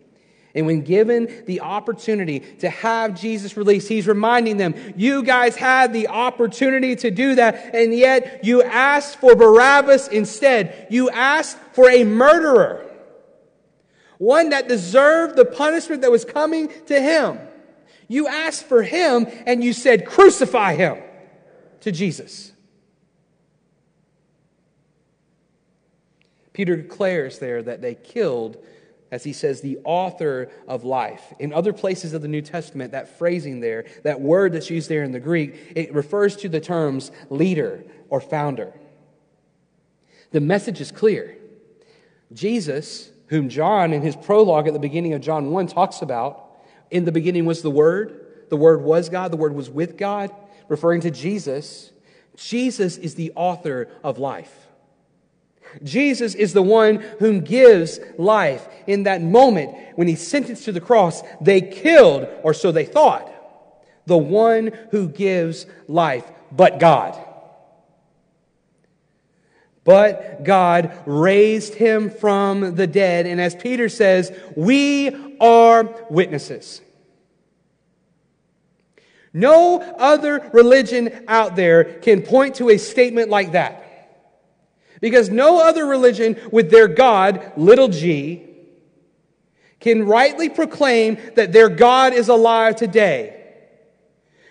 And 0.54 0.68
when 0.68 0.82
given 0.82 1.44
the 1.48 1.62
opportunity 1.62 2.40
to 2.60 2.70
have 2.70 3.20
Jesus 3.20 3.58
released, 3.58 3.88
he's 3.88 4.08
reminding 4.08 4.58
them, 4.58 4.76
you 4.96 5.24
guys 5.24 5.56
had 5.56 5.92
the 5.92 6.08
opportunity 6.08 6.96
to 6.98 7.10
do 7.10 7.34
that, 7.36 7.74
and 7.74 7.92
yet 7.92 8.44
you 8.44 8.62
asked 8.62 9.20
for 9.20 9.36
Barabbas 9.36 10.08
instead. 10.10 10.86
You 10.92 11.10
asked 11.10 11.58
for 11.74 11.90
a 11.90 12.04
murderer, 12.04 12.88
one 14.20 14.50
that 14.50 14.68
deserved 14.68 15.36
the 15.36 15.46
punishment 15.46 16.04
that 16.04 16.12
was 16.12 16.26
coming 16.26 16.72
to 16.86 17.02
him. 17.02 17.40
You 18.08 18.28
asked 18.28 18.66
for 18.66 18.84
him, 18.84 19.26
and 19.48 19.64
you 19.64 19.74
said, 19.74 20.06
crucify 20.06 20.76
him 20.76 21.02
to 21.82 21.92
Jesus. 21.92 22.54
Peter 26.60 26.76
declares 26.76 27.40
there 27.40 27.64
that 27.64 27.82
they 27.82 27.96
killed 27.96 28.58
as 29.12 29.24
he 29.24 29.32
says, 29.32 29.62
the 29.62 29.80
author 29.86 30.52
of 30.68 30.84
life. 30.84 31.34
In 31.40 31.54
other 31.54 31.72
places 31.72 32.14
of 32.14 32.22
the 32.22 32.28
New 32.28 32.42
Testament, 32.42 32.92
that 32.92 33.18
phrasing 33.18 33.62
there, 33.62 33.86
that 34.04 34.20
word 34.20 34.52
that's 34.52 34.70
used 34.70 34.90
there 34.90 35.04
in 35.04 35.14
the 35.14 35.22
Greek, 35.22 35.72
it 35.74 35.94
refers 35.94 36.36
to 36.36 36.50
the 36.50 36.60
terms 36.60 37.12
leader 37.30 37.86
or 38.10 38.20
founder. 38.20 38.74
The 40.32 40.42
message 40.42 40.82
is 40.82 40.92
clear. 40.92 41.38
Jesus, 42.34 43.10
whom 43.28 43.48
John 43.48 43.94
in 43.94 44.02
his 44.02 44.18
prologue 44.18 44.68
at 44.68 44.74
the 44.74 44.80
beginning 44.80 45.14
of 45.14 45.22
John 45.22 45.52
1 45.52 45.68
talks 45.68 46.02
about, 46.02 46.60
in 46.92 47.06
the 47.06 47.14
beginning 47.14 47.46
was 47.46 47.62
the 47.62 47.72
Word, 47.72 48.50
the 48.50 48.58
Word 48.58 48.82
was 48.82 49.08
God, 49.08 49.32
the 49.32 49.38
Word 49.38 49.56
was 49.56 49.70
with 49.70 49.98
God, 49.98 50.30
referring 50.68 51.00
to 51.02 51.10
Jesus. 51.10 51.94
Jesus 52.36 52.98
is 52.98 53.16
the 53.16 53.32
author 53.34 53.88
of 54.04 54.20
life. 54.20 54.69
Jesus 55.84 56.36
is 56.36 56.54
the 56.54 56.62
one 56.62 56.98
whom 57.20 57.42
gives 57.42 58.00
life. 58.18 58.68
In 58.88 59.04
that 59.04 59.22
moment, 59.22 59.76
when 59.96 60.08
he's 60.08 60.26
sentenced 60.26 60.66
to 60.66 60.72
the 60.72 60.82
cross, 60.82 61.22
they 61.42 61.62
killed, 61.62 62.28
or 62.44 62.54
so 62.54 62.72
they 62.72 62.86
thought, 62.86 63.32
the 64.06 64.18
one 64.18 64.72
who 64.92 65.08
gives 65.08 65.66
life, 65.88 66.30
but 66.52 66.80
God. 66.80 67.18
But 69.84 70.44
God 70.44 70.92
raised 71.06 71.74
him 71.74 72.10
from 72.10 72.76
the 72.76 72.88
dead. 72.88 73.26
And 73.26 73.40
as 73.40 73.56
Peter 73.56 73.90
says, 73.90 74.32
we 74.56 75.38
are 75.40 75.84
witnesses. 76.10 76.82
No 79.34 79.80
other 79.80 80.50
religion 80.54 81.24
out 81.28 81.56
there 81.56 81.84
can 81.84 82.22
point 82.22 82.56
to 82.56 82.70
a 82.70 82.78
statement 82.78 83.30
like 83.30 83.54
that. 83.54 83.86
Because 85.00 85.30
no 85.30 85.62
other 85.66 85.86
religion 85.86 86.38
with 86.52 86.72
their 86.72 86.88
God, 86.88 87.54
little 87.56 87.88
g, 87.88 88.46
can 89.80 90.06
rightly 90.06 90.50
proclaim 90.50 91.18
that 91.36 91.54
their 91.54 91.70
God 91.70 92.14
is 92.14 92.28
alive 92.28 92.76
today. 92.76 93.36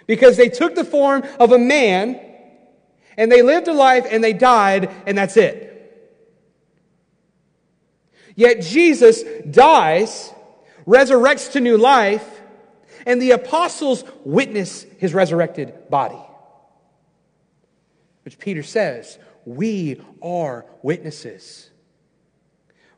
Because 0.06 0.36
they 0.36 0.48
took 0.48 0.74
the 0.74 0.84
form 0.84 1.22
of 1.38 1.52
a 1.52 1.58
man 1.58 2.18
and 3.16 3.30
they 3.30 3.42
lived 3.42 3.68
a 3.68 3.74
life 3.74 4.06
and 4.10 4.24
they 4.24 4.32
died 4.32 4.90
and 5.06 5.18
that's 5.18 5.36
it. 5.36 5.66
Yet 8.34 8.62
Jesus 8.62 9.24
dies, 9.50 10.32
resurrects 10.86 11.52
to 11.52 11.60
new 11.60 11.76
life, 11.76 12.26
and 13.04 13.20
the 13.20 13.32
apostles 13.32 14.04
witness 14.24 14.86
his 14.98 15.12
resurrected 15.12 15.90
body. 15.90 16.20
Which 18.24 18.38
Peter 18.38 18.62
says 18.62 19.18
we 19.48 19.98
are 20.20 20.66
witnesses. 20.82 21.70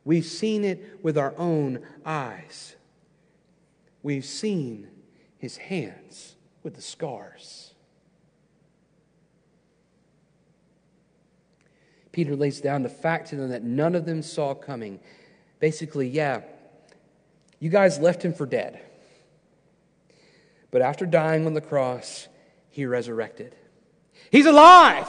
We've 0.03 0.25
seen 0.25 0.65
it 0.65 0.99
with 1.01 1.17
our 1.17 1.33
own 1.37 1.79
eyes. 2.05 2.75
We've 4.03 4.25
seen 4.25 4.89
his 5.37 5.55
hands 5.55 6.35
with 6.61 6.75
the 6.75 6.81
scars. 6.81 7.73
Peter 12.11 12.35
lays 12.35 12.59
down 12.59 12.83
the 12.83 12.89
fact 12.89 13.29
to 13.29 13.37
them 13.37 13.49
that 13.51 13.63
none 13.63 13.95
of 13.95 14.05
them 14.05 14.21
saw 14.21 14.53
coming. 14.53 14.99
Basically, 15.59 16.09
yeah, 16.09 16.41
you 17.59 17.69
guys 17.69 17.97
left 17.97 18.25
him 18.25 18.33
for 18.33 18.45
dead. 18.45 18.81
But 20.69 20.81
after 20.81 21.05
dying 21.05 21.45
on 21.45 21.53
the 21.53 21.61
cross, 21.61 22.27
he 22.69 22.85
resurrected. 22.85 23.55
He's 24.29 24.45
alive! 24.45 25.07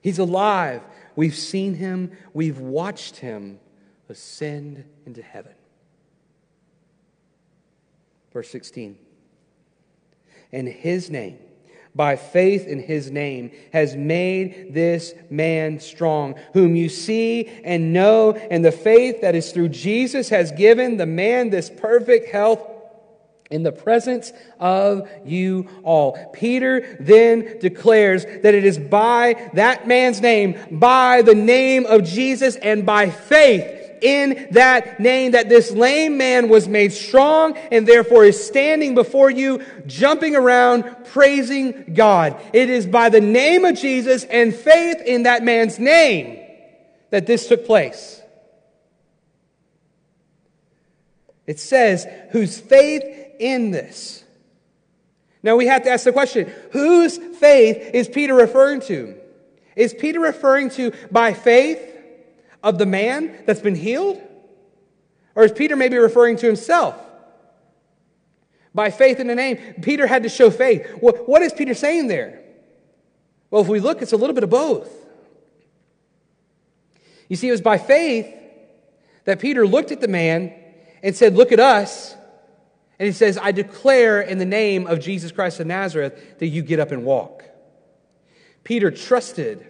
He's 0.00 0.18
alive. 0.18 0.82
We've 1.16 1.34
seen 1.34 1.74
him, 1.74 2.12
we've 2.32 2.58
watched 2.58 3.16
him 3.16 3.58
ascend 4.08 4.84
into 5.04 5.22
heaven. 5.22 5.52
Verse 8.32 8.50
16. 8.50 8.96
And 10.52 10.68
his 10.68 11.10
name, 11.10 11.38
by 11.94 12.16
faith 12.16 12.66
in 12.66 12.80
his 12.80 13.10
name, 13.10 13.50
has 13.72 13.96
made 13.96 14.72
this 14.72 15.14
man 15.28 15.80
strong, 15.80 16.36
whom 16.54 16.76
you 16.76 16.88
see 16.88 17.48
and 17.64 17.92
know, 17.92 18.32
and 18.32 18.64
the 18.64 18.72
faith 18.72 19.20
that 19.22 19.34
is 19.34 19.52
through 19.52 19.70
Jesus 19.70 20.28
has 20.28 20.52
given 20.52 20.96
the 20.96 21.06
man 21.06 21.50
this 21.50 21.68
perfect 21.68 22.30
health 22.30 22.60
in 23.50 23.62
the 23.62 23.72
presence 23.72 24.32
of 24.60 25.08
you 25.24 25.68
all. 25.82 26.30
Peter 26.32 26.96
then 27.00 27.58
declares 27.60 28.24
that 28.24 28.54
it 28.54 28.64
is 28.64 28.78
by 28.78 29.50
that 29.54 29.88
man's 29.88 30.20
name, 30.20 30.58
by 30.70 31.22
the 31.22 31.34
name 31.34 31.86
of 31.86 32.04
Jesus, 32.04 32.56
and 32.56 32.84
by 32.84 33.10
faith 33.10 33.78
in 34.02 34.48
that 34.52 35.00
name 35.00 35.32
that 35.32 35.48
this 35.48 35.70
lame 35.70 36.16
man 36.16 36.48
was 36.48 36.68
made 36.68 36.92
strong 36.92 37.56
and 37.72 37.86
therefore 37.86 38.24
is 38.24 38.44
standing 38.44 38.94
before 38.94 39.30
you, 39.30 39.64
jumping 39.86 40.36
around, 40.36 40.84
praising 41.06 41.94
God. 41.94 42.40
It 42.52 42.70
is 42.70 42.86
by 42.86 43.08
the 43.08 43.20
name 43.20 43.64
of 43.64 43.76
Jesus 43.76 44.24
and 44.24 44.54
faith 44.54 45.02
in 45.04 45.24
that 45.24 45.42
man's 45.42 45.78
name 45.78 46.44
that 47.10 47.26
this 47.26 47.48
took 47.48 47.66
place. 47.66 48.22
It 51.48 51.58
says, 51.58 52.06
whose 52.30 52.58
faith 52.58 53.02
in 53.40 53.70
this. 53.70 54.22
Now 55.42 55.56
we 55.56 55.66
have 55.66 55.82
to 55.84 55.90
ask 55.90 56.04
the 56.04 56.12
question 56.12 56.52
whose 56.72 57.16
faith 57.16 57.94
is 57.94 58.06
Peter 58.06 58.34
referring 58.34 58.82
to? 58.82 59.16
Is 59.74 59.94
Peter 59.94 60.20
referring 60.20 60.68
to 60.70 60.92
by 61.10 61.32
faith 61.32 61.80
of 62.62 62.76
the 62.76 62.84
man 62.84 63.34
that's 63.46 63.60
been 63.60 63.74
healed? 63.74 64.20
Or 65.34 65.42
is 65.42 65.52
Peter 65.52 65.74
maybe 65.74 65.96
referring 65.96 66.36
to 66.36 66.46
himself? 66.46 66.96
By 68.74 68.90
faith 68.90 69.18
in 69.18 69.26
the 69.26 69.34
name, 69.34 69.56
Peter 69.80 70.06
had 70.06 70.24
to 70.24 70.28
show 70.28 70.50
faith. 70.50 70.86
What 71.00 71.40
is 71.40 71.54
Peter 71.54 71.72
saying 71.72 72.08
there? 72.08 72.42
Well, 73.50 73.62
if 73.62 73.68
we 73.68 73.80
look, 73.80 74.02
it's 74.02 74.12
a 74.12 74.18
little 74.18 74.34
bit 74.34 74.44
of 74.44 74.50
both. 74.50 74.92
You 77.28 77.36
see, 77.36 77.48
it 77.48 77.52
was 77.52 77.62
by 77.62 77.78
faith 77.78 78.34
that 79.24 79.40
Peter 79.40 79.66
looked 79.66 79.92
at 79.92 80.02
the 80.02 80.08
man 80.08 80.52
and 81.02 81.16
said, 81.16 81.34
Look 81.34 81.52
at 81.52 81.60
us. 81.60 82.14
And 82.98 83.06
he 83.06 83.12
says, 83.12 83.38
I 83.38 83.52
declare 83.52 84.20
in 84.20 84.38
the 84.38 84.44
name 84.44 84.86
of 84.86 85.00
Jesus 85.00 85.30
Christ 85.30 85.60
of 85.60 85.66
Nazareth 85.66 86.38
that 86.38 86.48
you 86.48 86.62
get 86.62 86.80
up 86.80 86.90
and 86.90 87.04
walk. 87.04 87.44
Peter 88.64 88.90
trusted 88.90 89.66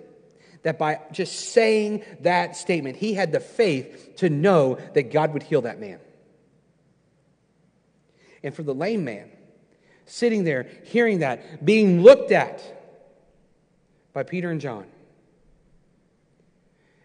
that 0.63 0.79
by 0.79 1.01
just 1.13 1.53
saying 1.53 2.05
that 2.21 2.57
statement, 2.57 2.97
he 2.97 3.15
had 3.15 3.33
the 3.33 3.41
faith 3.41 4.17
to 4.17 4.31
know 4.31 4.79
that 4.95 5.13
God 5.13 5.35
would 5.35 5.43
heal 5.43 5.63
that 5.63 5.79
man. 5.79 6.01
And 8.43 8.55
for 8.55 8.63
the 8.63 8.75
lame 8.75 9.05
man, 9.05 9.31
sitting 10.07 10.45
there, 10.45 10.69
hearing 10.85 11.19
that, 11.19 11.65
being 11.65 12.03
looked 12.03 12.33
at 12.33 12.63
by 14.13 14.23
Peter 14.23 14.51
and 14.51 14.61
John, 14.61 14.87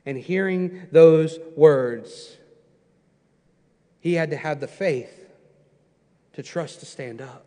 and 0.05 0.17
hearing 0.17 0.87
those 0.91 1.37
words, 1.55 2.37
he 4.03 4.15
had 4.15 4.31
to 4.31 4.35
have 4.35 4.59
the 4.59 4.67
faith 4.67 5.31
to 6.33 6.43
trust 6.43 6.81
to 6.81 6.85
stand 6.85 7.21
up. 7.21 7.45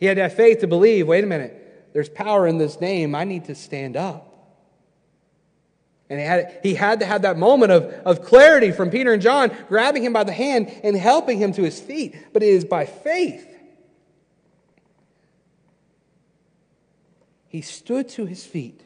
He 0.00 0.06
had 0.06 0.16
to 0.16 0.24
have 0.24 0.34
faith 0.34 0.58
to 0.62 0.66
believe 0.66 1.06
wait 1.06 1.22
a 1.22 1.28
minute, 1.28 1.90
there's 1.92 2.08
power 2.08 2.48
in 2.48 2.58
this 2.58 2.80
name. 2.80 3.14
I 3.14 3.22
need 3.22 3.44
to 3.44 3.54
stand 3.54 3.96
up. 3.96 4.28
And 6.10 6.18
he 6.18 6.26
had, 6.26 6.58
he 6.64 6.74
had 6.74 6.98
to 7.00 7.06
have 7.06 7.22
that 7.22 7.38
moment 7.38 7.70
of, 7.70 7.84
of 8.04 8.24
clarity 8.24 8.72
from 8.72 8.90
Peter 8.90 9.12
and 9.12 9.22
John, 9.22 9.56
grabbing 9.68 10.02
him 10.02 10.12
by 10.12 10.24
the 10.24 10.32
hand 10.32 10.72
and 10.82 10.96
helping 10.96 11.38
him 11.38 11.52
to 11.52 11.62
his 11.62 11.78
feet. 11.78 12.16
But 12.32 12.42
it 12.42 12.48
is 12.48 12.64
by 12.64 12.84
faith. 12.84 13.46
He 17.46 17.60
stood 17.60 18.08
to 18.08 18.26
his 18.26 18.44
feet 18.44 18.80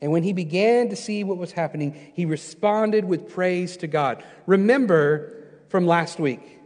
and 0.00 0.12
when 0.12 0.22
he 0.22 0.32
began 0.32 0.90
to 0.90 0.96
see 0.96 1.24
what 1.24 1.38
was 1.38 1.52
happening, 1.52 2.12
he 2.14 2.24
responded 2.24 3.04
with 3.04 3.32
praise 3.32 3.76
to 3.78 3.86
God. 3.86 4.22
Remember 4.46 5.32
from 5.68 5.86
last 5.86 6.20
week, 6.20 6.60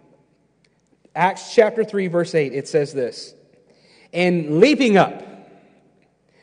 Acts 1.15 1.55
chapter 1.55 1.85
3, 1.85 2.09
verse 2.09 2.35
8, 2.35 2.53
it 2.53 2.69
says 2.69 2.93
this 2.93 3.35
And 4.13 4.61
leaping 4.61 4.97
up, 4.97 5.23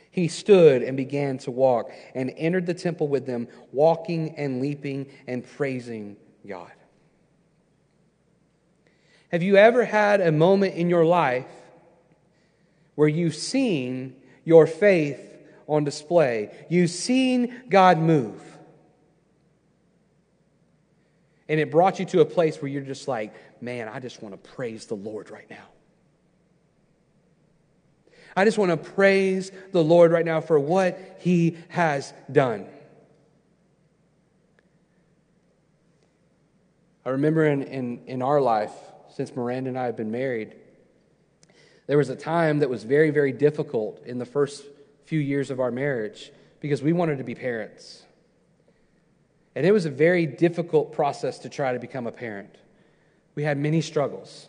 he 0.09 0.27
stood 0.27 0.81
and 0.81 0.97
began 0.97 1.37
to 1.39 1.51
walk 1.51 1.91
and 2.15 2.33
entered 2.35 2.65
the 2.65 2.73
temple 2.73 3.07
with 3.07 3.25
them, 3.25 3.47
walking 3.71 4.35
and 4.35 4.59
leaping 4.59 5.11
and 5.27 5.47
praising 5.47 6.17
God. 6.47 6.71
Have 9.31 9.43
you 9.43 9.57
ever 9.57 9.85
had 9.85 10.21
a 10.21 10.31
moment 10.31 10.73
in 10.73 10.89
your 10.89 11.05
life 11.05 11.45
where 12.95 13.07
you've 13.07 13.35
seen 13.35 14.15
your 14.43 14.65
faith 14.65 15.28
on 15.69 15.83
display. 15.83 16.51
You've 16.67 16.89
seen 16.89 17.63
God 17.69 17.99
move. 17.99 18.41
And 21.47 21.59
it 21.59 21.71
brought 21.71 21.99
you 21.99 22.05
to 22.05 22.21
a 22.21 22.25
place 22.25 22.61
where 22.61 22.69
you're 22.69 22.81
just 22.81 23.07
like, 23.07 23.33
man, 23.61 23.87
I 23.87 23.99
just 23.99 24.21
want 24.21 24.33
to 24.33 24.49
praise 24.51 24.85
the 24.85 24.95
Lord 24.95 25.29
right 25.29 25.49
now. 25.49 25.65
I 28.35 28.45
just 28.45 28.57
want 28.57 28.71
to 28.71 28.77
praise 28.77 29.51
the 29.71 29.83
Lord 29.83 30.11
right 30.11 30.25
now 30.25 30.41
for 30.41 30.59
what 30.59 31.17
he 31.19 31.57
has 31.69 32.13
done. 32.31 32.67
I 37.05 37.09
remember 37.09 37.45
in, 37.45 37.63
in, 37.63 38.01
in 38.05 38.21
our 38.21 38.39
life, 38.39 38.71
since 39.15 39.35
Miranda 39.35 39.69
and 39.69 39.79
I 39.79 39.85
have 39.85 39.97
been 39.97 40.11
married, 40.11 40.55
there 41.87 41.97
was 41.97 42.09
a 42.09 42.15
time 42.15 42.59
that 42.59 42.69
was 42.69 42.83
very, 42.83 43.09
very 43.09 43.31
difficult 43.31 44.03
in 44.05 44.19
the 44.19 44.25
first 44.25 44.63
few 45.09 45.19
years 45.19 45.49
of 45.49 45.59
our 45.59 45.71
marriage 45.71 46.31
because 46.59 46.83
we 46.83 46.93
wanted 46.93 47.17
to 47.17 47.23
be 47.23 47.33
parents. 47.33 48.03
And 49.55 49.65
it 49.65 49.71
was 49.71 49.87
a 49.87 49.89
very 49.89 50.27
difficult 50.27 50.93
process 50.93 51.39
to 51.39 51.49
try 51.49 51.73
to 51.73 51.79
become 51.79 52.05
a 52.05 52.11
parent. 52.11 52.55
We 53.33 53.41
had 53.41 53.57
many 53.57 53.81
struggles. 53.81 54.47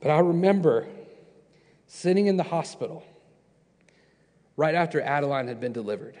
But 0.00 0.10
I 0.10 0.18
remember 0.18 0.88
sitting 1.86 2.26
in 2.26 2.36
the 2.36 2.42
hospital 2.42 3.04
right 4.56 4.74
after 4.74 5.00
Adeline 5.00 5.46
had 5.46 5.60
been 5.60 5.72
delivered. 5.72 6.18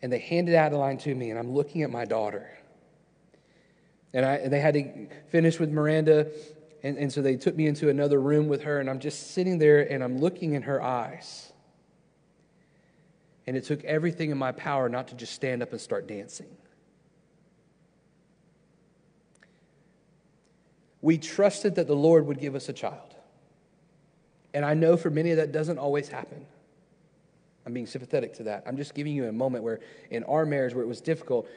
And 0.00 0.10
they 0.10 0.18
handed 0.18 0.54
Adeline 0.54 0.96
to 0.98 1.14
me, 1.14 1.28
and 1.28 1.38
I'm 1.38 1.52
looking 1.52 1.82
at 1.82 1.90
my 1.90 2.06
daughter. 2.06 2.48
And, 4.14 4.24
I, 4.24 4.36
and 4.36 4.50
they 4.50 4.60
had 4.60 4.72
to 4.72 5.08
finish 5.28 5.60
with 5.60 5.70
Miranda 5.70 6.28
and, 6.82 6.98
and 6.98 7.12
so 7.12 7.22
they 7.22 7.36
took 7.36 7.56
me 7.56 7.66
into 7.66 7.88
another 7.88 8.20
room 8.20 8.48
with 8.48 8.62
her, 8.62 8.80
and 8.80 8.88
I'm 8.88 9.00
just 9.00 9.32
sitting 9.32 9.58
there 9.58 9.80
and 9.90 10.02
I'm 10.04 10.18
looking 10.18 10.52
in 10.54 10.62
her 10.62 10.82
eyes. 10.82 11.52
And 13.46 13.56
it 13.56 13.64
took 13.64 13.84
everything 13.84 14.30
in 14.30 14.38
my 14.38 14.52
power 14.52 14.88
not 14.88 15.08
to 15.08 15.14
just 15.14 15.32
stand 15.32 15.62
up 15.62 15.72
and 15.72 15.80
start 15.80 16.06
dancing. 16.06 16.48
We 21.00 21.18
trusted 21.18 21.76
that 21.76 21.86
the 21.86 21.94
Lord 21.94 22.26
would 22.26 22.40
give 22.40 22.54
us 22.54 22.68
a 22.68 22.72
child. 22.72 23.14
And 24.52 24.64
I 24.64 24.74
know 24.74 24.96
for 24.96 25.10
many 25.10 25.34
that 25.34 25.52
doesn't 25.52 25.78
always 25.78 26.08
happen. 26.08 26.44
I'm 27.64 27.72
being 27.72 27.86
sympathetic 27.86 28.34
to 28.34 28.44
that. 28.44 28.64
I'm 28.66 28.76
just 28.76 28.94
giving 28.94 29.14
you 29.14 29.28
a 29.28 29.32
moment 29.32 29.64
where 29.64 29.80
in 30.10 30.24
our 30.24 30.46
marriage 30.46 30.72
where 30.74 30.84
it 30.84 30.88
was 30.88 31.00
difficult, 31.00 31.48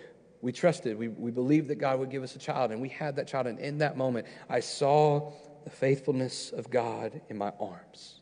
we 0.41 0.51
trusted, 0.51 0.97
we, 0.97 1.09
we 1.09 1.31
believed 1.31 1.67
that 1.67 1.75
God 1.75 1.99
would 1.99 2.09
give 2.09 2.23
us 2.23 2.35
a 2.35 2.39
child, 2.39 2.71
and 2.71 2.81
we 2.81 2.89
had 2.89 3.17
that 3.17 3.27
child. 3.27 3.47
And 3.47 3.59
in 3.59 3.79
that 3.79 3.97
moment, 3.97 4.27
I 4.49 4.61
saw 4.61 5.33
the 5.63 5.69
faithfulness 5.69 6.51
of 6.51 6.69
God 6.69 7.21
in 7.29 7.37
my 7.37 7.51
arms. 7.59 8.15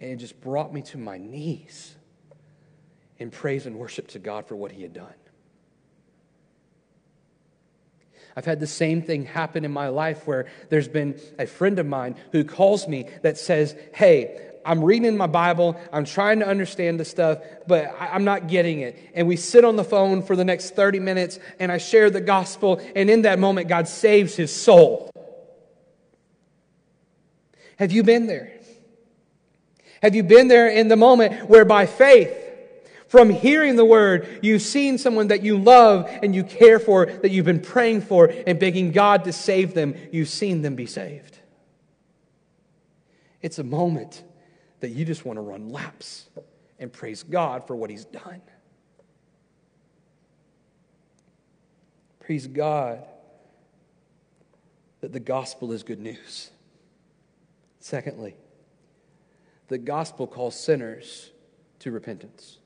And 0.00 0.10
it 0.12 0.16
just 0.16 0.40
brought 0.40 0.72
me 0.72 0.82
to 0.82 0.98
my 0.98 1.18
knees 1.18 1.94
in 3.18 3.30
praise 3.30 3.66
and 3.66 3.76
worship 3.76 4.08
to 4.08 4.18
God 4.18 4.46
for 4.46 4.56
what 4.56 4.72
He 4.72 4.82
had 4.82 4.94
done. 4.94 5.14
I've 8.36 8.44
had 8.44 8.60
the 8.60 8.68
same 8.68 9.02
thing 9.02 9.24
happen 9.24 9.64
in 9.64 9.72
my 9.72 9.88
life 9.88 10.24
where 10.26 10.46
there's 10.68 10.86
been 10.86 11.20
a 11.40 11.46
friend 11.46 11.78
of 11.80 11.86
mine 11.86 12.14
who 12.30 12.44
calls 12.44 12.86
me 12.86 13.08
that 13.22 13.36
says, 13.36 13.74
Hey, 13.92 14.47
I'm 14.64 14.84
reading 14.84 15.06
in 15.06 15.16
my 15.16 15.26
Bible, 15.26 15.80
I'm 15.92 16.04
trying 16.04 16.40
to 16.40 16.46
understand 16.46 17.00
the 17.00 17.04
stuff, 17.04 17.38
but 17.66 17.94
I'm 17.98 18.24
not 18.24 18.48
getting 18.48 18.80
it. 18.80 18.98
And 19.14 19.26
we 19.26 19.36
sit 19.36 19.64
on 19.64 19.76
the 19.76 19.84
phone 19.84 20.22
for 20.22 20.36
the 20.36 20.44
next 20.44 20.74
30 20.76 21.00
minutes 21.00 21.38
and 21.58 21.72
I 21.72 21.78
share 21.78 22.10
the 22.10 22.20
gospel, 22.20 22.80
and 22.94 23.08
in 23.08 23.22
that 23.22 23.38
moment, 23.38 23.68
God 23.68 23.88
saves 23.88 24.36
his 24.36 24.54
soul. 24.54 25.10
Have 27.78 27.92
you 27.92 28.02
been 28.02 28.26
there? 28.26 28.52
Have 30.02 30.14
you 30.14 30.22
been 30.22 30.48
there 30.48 30.68
in 30.68 30.88
the 30.88 30.96
moment 30.96 31.48
where 31.48 31.64
by 31.64 31.86
faith, 31.86 32.32
from 33.08 33.30
hearing 33.30 33.76
the 33.76 33.84
word, 33.84 34.40
you've 34.42 34.62
seen 34.62 34.98
someone 34.98 35.28
that 35.28 35.42
you 35.42 35.56
love 35.58 36.08
and 36.22 36.34
you 36.34 36.44
care 36.44 36.78
for, 36.78 37.06
that 37.06 37.30
you've 37.30 37.46
been 37.46 37.60
praying 37.60 38.02
for 38.02 38.26
and 38.46 38.58
begging 38.58 38.92
God 38.92 39.24
to 39.24 39.32
save 39.32 39.74
them, 39.74 39.94
you've 40.12 40.28
seen 40.28 40.62
them 40.62 40.74
be 40.74 40.86
saved? 40.86 41.38
It's 43.40 43.58
a 43.58 43.64
moment 43.64 44.22
that 44.80 44.90
you 44.90 45.04
just 45.04 45.24
want 45.24 45.36
to 45.36 45.40
run 45.40 45.70
laps 45.70 46.28
and 46.78 46.92
praise 46.92 47.22
God 47.22 47.66
for 47.66 47.74
what 47.74 47.90
He's 47.90 48.04
done. 48.04 48.40
Praise 52.20 52.46
God 52.46 53.04
that 55.00 55.12
the 55.12 55.20
gospel 55.20 55.72
is 55.72 55.82
good 55.82 56.00
news. 56.00 56.50
Secondly, 57.80 58.36
the 59.68 59.78
gospel 59.78 60.26
calls 60.26 60.58
sinners 60.58 61.30
to 61.78 61.90
repentance. 61.90 62.58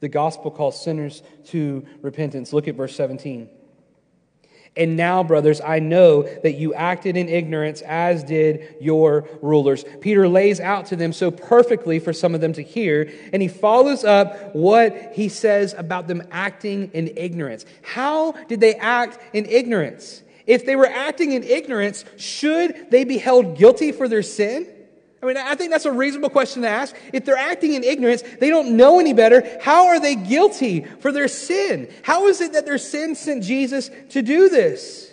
The 0.00 0.08
gospel 0.08 0.50
calls 0.50 0.82
sinners 0.82 1.22
to 1.46 1.86
repentance. 2.02 2.52
Look 2.52 2.68
at 2.68 2.74
verse 2.74 2.96
17. 2.96 3.48
And 4.76 4.96
now, 4.96 5.22
brothers, 5.22 5.60
I 5.60 5.78
know 5.78 6.22
that 6.22 6.56
you 6.56 6.74
acted 6.74 7.16
in 7.16 7.28
ignorance, 7.28 7.80
as 7.82 8.22
did 8.22 8.76
your 8.80 9.26
rulers. 9.40 9.84
Peter 10.00 10.28
lays 10.28 10.60
out 10.60 10.86
to 10.86 10.96
them 10.96 11.12
so 11.12 11.30
perfectly 11.30 11.98
for 11.98 12.12
some 12.12 12.34
of 12.34 12.40
them 12.40 12.52
to 12.54 12.62
hear, 12.62 13.10
and 13.32 13.40
he 13.40 13.48
follows 13.48 14.04
up 14.04 14.54
what 14.54 15.12
he 15.14 15.28
says 15.28 15.74
about 15.76 16.08
them 16.08 16.22
acting 16.30 16.90
in 16.92 17.16
ignorance. 17.16 17.64
How 17.82 18.32
did 18.32 18.60
they 18.60 18.74
act 18.74 19.18
in 19.34 19.46
ignorance? 19.46 20.22
If 20.46 20.66
they 20.66 20.76
were 20.76 20.86
acting 20.86 21.32
in 21.32 21.42
ignorance, 21.42 22.04
should 22.18 22.90
they 22.90 23.04
be 23.04 23.18
held 23.18 23.56
guilty 23.56 23.92
for 23.92 24.08
their 24.08 24.22
sin? 24.22 24.68
I 25.22 25.26
mean, 25.26 25.36
I 25.36 25.54
think 25.54 25.70
that's 25.70 25.86
a 25.86 25.92
reasonable 25.92 26.28
question 26.28 26.62
to 26.62 26.68
ask. 26.68 26.94
If 27.12 27.24
they're 27.24 27.36
acting 27.36 27.74
in 27.74 27.82
ignorance, 27.82 28.22
they 28.38 28.50
don't 28.50 28.76
know 28.76 29.00
any 29.00 29.14
better. 29.14 29.58
How 29.62 29.86
are 29.86 29.98
they 29.98 30.14
guilty 30.14 30.82
for 31.00 31.10
their 31.10 31.28
sin? 31.28 31.90
How 32.02 32.28
is 32.28 32.40
it 32.40 32.52
that 32.52 32.66
their 32.66 32.78
sin 32.78 33.14
sent 33.14 33.42
Jesus 33.42 33.90
to 34.10 34.22
do 34.22 34.48
this? 34.48 35.10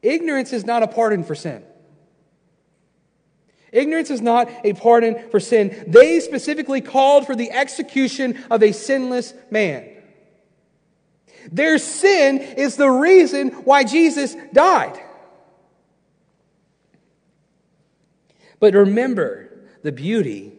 Ignorance 0.00 0.52
is 0.52 0.64
not 0.64 0.82
a 0.82 0.88
pardon 0.88 1.24
for 1.24 1.34
sin. 1.34 1.64
Ignorance 3.72 4.10
is 4.10 4.20
not 4.20 4.48
a 4.64 4.72
pardon 4.74 5.28
for 5.30 5.40
sin. 5.40 5.84
They 5.88 6.20
specifically 6.20 6.80
called 6.80 7.26
for 7.26 7.34
the 7.34 7.50
execution 7.50 8.42
of 8.50 8.62
a 8.62 8.72
sinless 8.72 9.34
man. 9.50 9.88
Their 11.50 11.78
sin 11.78 12.38
is 12.38 12.76
the 12.76 12.88
reason 12.88 13.48
why 13.48 13.84
Jesus 13.84 14.36
died. 14.52 15.00
But 18.66 18.74
remember 18.74 19.48
the 19.84 19.92
beauty 19.92 20.52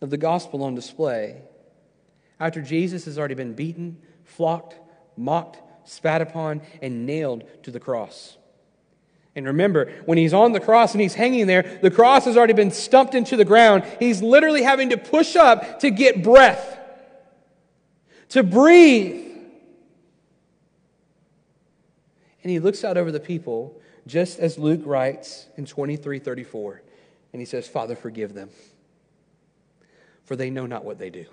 of 0.00 0.10
the 0.10 0.16
gospel 0.16 0.62
on 0.62 0.76
display. 0.76 1.42
After 2.38 2.62
Jesus 2.62 3.04
has 3.06 3.18
already 3.18 3.34
been 3.34 3.52
beaten, 3.54 4.00
flogged, 4.22 4.76
mocked, 5.16 5.58
spat 5.82 6.22
upon, 6.22 6.62
and 6.80 7.06
nailed 7.06 7.42
to 7.64 7.72
the 7.72 7.80
cross. 7.80 8.38
And 9.34 9.44
remember, 9.44 9.92
when 10.04 10.18
he's 10.18 10.32
on 10.32 10.52
the 10.52 10.60
cross 10.60 10.92
and 10.92 11.00
he's 11.00 11.14
hanging 11.14 11.48
there, 11.48 11.80
the 11.82 11.90
cross 11.90 12.26
has 12.26 12.36
already 12.36 12.52
been 12.52 12.70
stumped 12.70 13.16
into 13.16 13.36
the 13.36 13.44
ground. 13.44 13.82
He's 13.98 14.22
literally 14.22 14.62
having 14.62 14.90
to 14.90 14.96
push 14.96 15.34
up 15.34 15.80
to 15.80 15.90
get 15.90 16.22
breath, 16.22 16.78
to 18.28 18.44
breathe. 18.44 19.26
And 22.44 22.52
he 22.52 22.60
looks 22.60 22.84
out 22.84 22.96
over 22.96 23.10
the 23.10 23.18
people, 23.18 23.80
just 24.06 24.38
as 24.38 24.58
Luke 24.58 24.82
writes 24.84 25.48
in 25.56 25.64
2334. 25.64 26.82
And 27.32 27.40
he 27.40 27.46
says, 27.46 27.68
Father, 27.68 27.94
forgive 27.94 28.34
them, 28.34 28.50
for 30.24 30.36
they 30.36 30.50
know 30.50 30.66
not 30.66 30.84
what 30.84 30.98
they 30.98 31.10
do. 31.10 31.26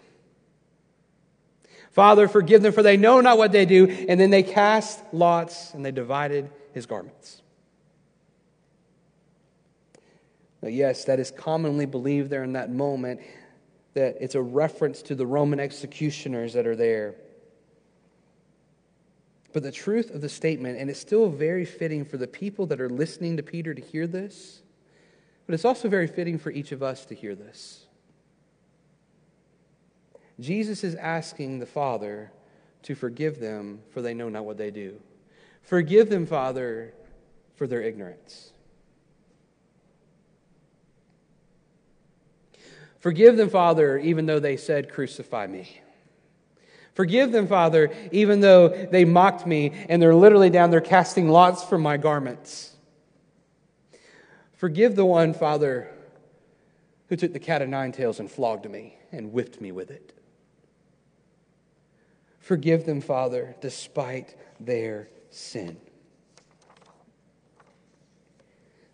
Father, 1.92 2.28
forgive 2.28 2.62
them, 2.62 2.74
for 2.74 2.84
they 2.84 2.98
know 2.98 3.22
not 3.22 3.40
what 3.40 3.52
they 3.52 3.66
do. 3.66 3.88
And 3.88 4.20
then 4.20 4.30
they 4.30 4.44
cast 4.44 5.02
lots 5.12 5.74
and 5.74 5.84
they 5.84 5.92
divided 5.92 6.50
his 6.72 6.86
garments. 6.86 7.42
Now, 10.62 10.70
yes, 10.70 11.06
that 11.06 11.20
is 11.20 11.32
commonly 11.32 11.88
believed 11.88 12.30
there 12.30 12.44
in 12.44 12.54
that 12.54 12.72
moment 12.72 13.22
that 13.94 14.18
it's 14.20 14.36
a 14.36 14.42
reference 14.42 15.02
to 15.04 15.16
the 15.16 15.26
Roman 15.26 15.60
executioners 15.60 16.54
that 16.54 16.68
are 16.68 16.76
there. 16.76 17.16
But 19.54 19.64
the 19.64 19.72
truth 19.72 20.12
of 20.12 20.22
the 20.22 20.30
statement, 20.30 20.78
and 20.78 20.90
it's 20.90 21.00
still 21.00 21.30
very 21.30 21.66
fitting 21.66 22.06
for 22.06 22.18
the 22.18 22.28
people 22.28 22.68
that 22.68 22.80
are 22.80 22.90
listening 22.92 23.38
to 23.38 23.44
Peter 23.44 23.74
to 23.74 23.82
hear 23.82 24.06
this, 24.06 24.62
but 25.48 25.54
it's 25.54 25.66
also 25.66 25.88
very 25.88 26.08
fitting 26.08 26.38
for 26.38 26.52
each 26.52 26.72
of 26.72 26.84
us 26.84 27.06
to 27.06 27.16
hear 27.16 27.34
this. 27.34 27.86
Jesus 30.40 30.84
is 30.84 30.94
asking 30.96 31.60
the 31.60 31.66
Father 31.66 32.32
to 32.84 32.94
forgive 32.94 33.40
them, 33.40 33.80
for 33.90 34.02
they 34.02 34.14
know 34.14 34.30
not 34.30 34.46
what 34.46 34.58
they 34.58 34.70
do. 34.70 35.00
Forgive 35.64 36.10
them, 36.10 36.28
Father, 36.28 36.94
for 37.56 37.66
their 37.66 37.82
ignorance. 37.82 38.52
Forgive 43.00 43.38
them, 43.38 43.50
Father, 43.50 43.98
even 43.98 44.26
though 44.26 44.40
they 44.40 44.58
said, 44.58 44.92
Crucify 44.92 45.48
me. 45.48 45.82
Forgive 46.94 47.32
them, 47.32 47.48
Father, 47.48 47.92
even 48.12 48.42
though 48.42 48.70
they 48.70 49.06
mocked 49.06 49.46
me 49.46 49.72
and 49.88 50.02
they're 50.02 50.16
literally 50.16 50.50
down 50.50 50.72
there 50.72 50.82
casting 50.82 51.30
lots 51.30 51.64
for 51.64 51.78
my 51.78 51.96
garments. 51.96 52.74
Forgive 54.58 54.96
the 54.96 55.06
one, 55.06 55.34
Father, 55.34 55.88
who 57.10 57.16
took 57.16 57.32
the 57.32 57.40
cat 57.40 57.62
of 57.62 57.70
nine 57.70 57.92
tails 57.92 58.20
and 58.20 58.30
flogged 58.30 58.70
me 58.70 58.98
and 59.12 59.32
whipped 59.32 59.62
me 59.62 59.72
with 59.72 59.92
it. 59.92 60.14
Forgive 62.40 62.86
them, 62.86 63.00
Father, 63.00 63.56
despite 63.62 64.36
their 64.60 65.10
sin. 65.30 65.78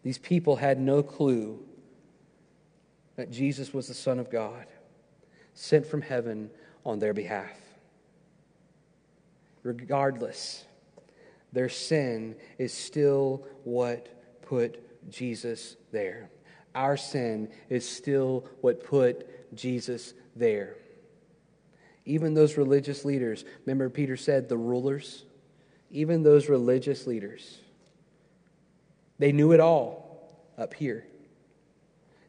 These 0.03 0.17
people 0.17 0.57
had 0.57 0.79
no 0.79 1.01
clue 1.01 1.63
that 3.15 3.31
Jesus 3.31 3.73
was 3.73 3.87
the 3.87 3.93
Son 3.93 4.19
of 4.19 4.29
God, 4.29 4.65
sent 5.53 5.85
from 5.85 6.01
heaven 6.01 6.49
on 6.85 6.99
their 6.99 7.13
behalf. 7.13 7.55
Regardless, 9.61 10.65
their 11.53 11.69
sin 11.69 12.35
is 12.57 12.73
still 12.73 13.47
what 13.63 14.09
put 14.41 14.92
Jesus 15.09 15.75
there. 15.91 16.29
Our 16.75 16.97
sin 16.97 17.49
is 17.69 17.87
still 17.87 18.45
what 18.61 18.83
put 18.83 19.55
Jesus 19.55 20.13
there. 20.35 20.75
Even 22.05 22.33
those 22.33 22.57
religious 22.57 23.05
leaders, 23.05 23.45
remember 23.65 23.89
Peter 23.89 24.17
said 24.17 24.49
the 24.49 24.57
rulers? 24.57 25.23
Even 25.91 26.23
those 26.23 26.49
religious 26.49 27.05
leaders, 27.05 27.59
they 29.19 29.31
knew 29.31 29.51
it 29.51 29.59
all 29.59 30.35
up 30.57 30.73
here. 30.73 31.05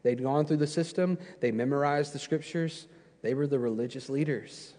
They'd 0.02 0.22
gone 0.22 0.44
through 0.44 0.58
the 0.58 0.66
system, 0.66 1.18
they 1.40 1.50
memorized 1.50 2.12
the 2.12 2.18
scriptures, 2.18 2.86
they 3.22 3.32
were 3.32 3.46
the 3.46 3.58
religious 3.58 4.10
leaders. 4.10 4.74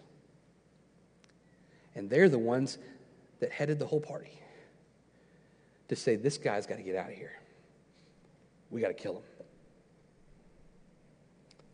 And 1.96 2.08
they're 2.08 2.28
the 2.28 2.38
ones 2.38 2.78
that 3.40 3.50
headed 3.50 3.80
the 3.80 3.86
whole 3.86 4.00
party 4.00 4.40
to 5.88 5.96
say, 5.96 6.14
this 6.14 6.38
guy's 6.38 6.66
got 6.66 6.76
to 6.76 6.82
get 6.82 6.94
out 6.94 7.10
of 7.10 7.16
here. 7.16 7.32
We 8.70 8.80
got 8.80 8.88
to 8.88 8.94
kill 8.94 9.16
him. 9.16 9.22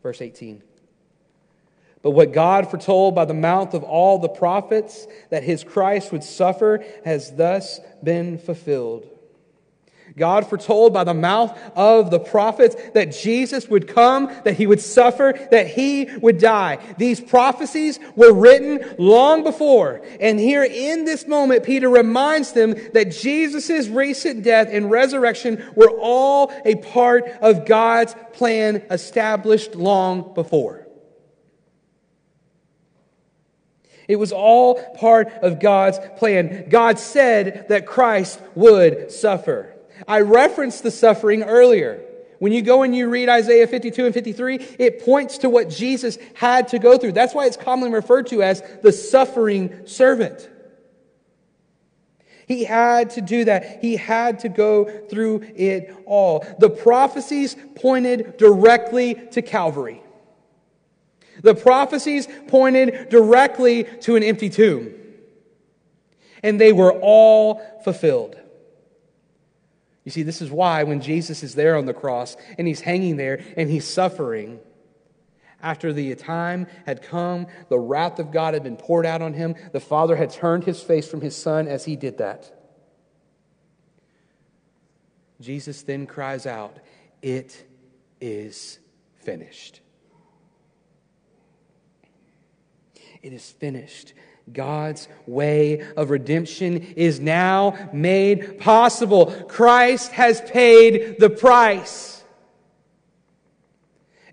Verse 0.01 0.21
18. 0.21 0.61
But 2.01 2.11
what 2.11 2.33
God 2.33 2.69
foretold 2.69 3.15
by 3.15 3.25
the 3.25 3.33
mouth 3.33 3.73
of 3.73 3.83
all 3.83 4.19
the 4.19 4.27
prophets 4.27 5.07
that 5.29 5.43
his 5.43 5.63
Christ 5.63 6.11
would 6.11 6.23
suffer 6.23 6.83
has 7.05 7.31
thus 7.31 7.79
been 8.03 8.37
fulfilled. 8.37 9.07
God 10.15 10.47
foretold 10.47 10.93
by 10.93 11.03
the 11.03 11.13
mouth 11.13 11.57
of 11.75 12.11
the 12.11 12.19
prophets 12.19 12.75
that 12.93 13.11
Jesus 13.11 13.67
would 13.67 13.87
come, 13.87 14.31
that 14.43 14.55
he 14.55 14.67
would 14.67 14.81
suffer, 14.81 15.33
that 15.49 15.67
he 15.67 16.07
would 16.17 16.37
die. 16.37 16.77
These 16.97 17.19
prophecies 17.19 17.99
were 18.15 18.31
written 18.31 18.95
long 18.99 19.43
before. 19.43 20.01
And 20.19 20.39
here 20.39 20.63
in 20.63 21.05
this 21.05 21.27
moment, 21.27 21.63
Peter 21.63 21.89
reminds 21.89 22.51
them 22.51 22.75
that 22.93 23.11
Jesus' 23.11 23.87
recent 23.87 24.43
death 24.43 24.67
and 24.71 24.91
resurrection 24.91 25.63
were 25.75 25.89
all 25.89 26.51
a 26.63 26.75
part 26.75 27.25
of 27.41 27.65
God's 27.65 28.15
plan 28.33 28.83
established 28.91 29.73
long 29.73 30.33
before. 30.35 30.87
It 34.07 34.17
was 34.17 34.31
all 34.31 34.75
part 34.95 35.29
of 35.41 35.59
God's 35.59 35.97
plan. 36.17 36.67
God 36.69 36.99
said 36.99 37.67
that 37.69 37.87
Christ 37.87 38.39
would 38.53 39.11
suffer. 39.11 39.72
I 40.07 40.21
referenced 40.21 40.83
the 40.83 40.91
suffering 40.91 41.43
earlier. 41.43 42.03
When 42.39 42.51
you 42.51 42.61
go 42.61 42.83
and 42.83 42.95
you 42.95 43.09
read 43.09 43.29
Isaiah 43.29 43.67
52 43.67 44.05
and 44.05 44.13
53, 44.13 44.55
it 44.77 45.05
points 45.05 45.39
to 45.39 45.49
what 45.49 45.69
Jesus 45.69 46.17
had 46.33 46.67
to 46.69 46.79
go 46.79 46.97
through. 46.97 47.13
That's 47.13 47.33
why 47.33 47.45
it's 47.45 47.55
commonly 47.55 47.93
referred 47.93 48.27
to 48.27 48.43
as 48.43 48.61
the 48.81 48.91
suffering 48.91 49.87
servant. 49.87 50.49
He 52.47 52.65
had 52.65 53.11
to 53.11 53.21
do 53.21 53.45
that. 53.45 53.79
He 53.81 53.95
had 53.95 54.39
to 54.39 54.49
go 54.49 54.85
through 55.07 55.43
it 55.55 55.95
all. 56.05 56.45
The 56.59 56.69
prophecies 56.69 57.55
pointed 57.75 58.37
directly 58.37 59.15
to 59.31 59.41
Calvary. 59.41 60.03
The 61.41 61.55
prophecies 61.55 62.27
pointed 62.47 63.09
directly 63.09 63.85
to 64.01 64.15
an 64.15 64.23
empty 64.23 64.49
tomb. 64.49 64.93
And 66.43 66.59
they 66.59 66.73
were 66.73 66.91
all 66.91 67.61
fulfilled. 67.83 68.35
You 70.03 70.11
see, 70.11 70.23
this 70.23 70.41
is 70.41 70.51
why 70.51 70.83
when 70.83 71.01
Jesus 71.01 71.43
is 71.43 71.55
there 71.55 71.77
on 71.77 71.85
the 71.85 71.93
cross 71.93 72.35
and 72.57 72.67
he's 72.67 72.81
hanging 72.81 73.17
there 73.17 73.41
and 73.55 73.69
he's 73.69 73.87
suffering, 73.87 74.59
after 75.61 75.93
the 75.93 76.13
time 76.15 76.67
had 76.85 77.01
come, 77.01 77.47
the 77.69 77.79
wrath 77.79 78.19
of 78.19 78.31
God 78.31 78.53
had 78.53 78.63
been 78.63 78.75
poured 78.75 79.05
out 79.05 79.21
on 79.21 79.33
him, 79.33 79.55
the 79.71 79.79
Father 79.79 80.17
had 80.17 80.29
turned 80.29 80.65
his 80.65 80.81
face 80.81 81.07
from 81.07 81.21
his 81.21 81.35
Son 81.35 81.69
as 81.69 81.85
he 81.85 81.95
did 81.95 82.17
that. 82.17 82.51
Jesus 85.39 85.83
then 85.83 86.05
cries 86.05 86.45
out, 86.45 86.79
It 87.21 87.65
is 88.19 88.79
finished. 89.21 89.79
It 93.21 93.31
is 93.31 93.49
finished. 93.51 94.13
God's 94.51 95.07
way 95.25 95.81
of 95.95 96.09
redemption 96.09 96.81
is 96.95 97.19
now 97.19 97.89
made 97.93 98.59
possible. 98.59 99.27
Christ 99.47 100.11
has 100.11 100.41
paid 100.41 101.15
the 101.19 101.29
price. 101.29 102.13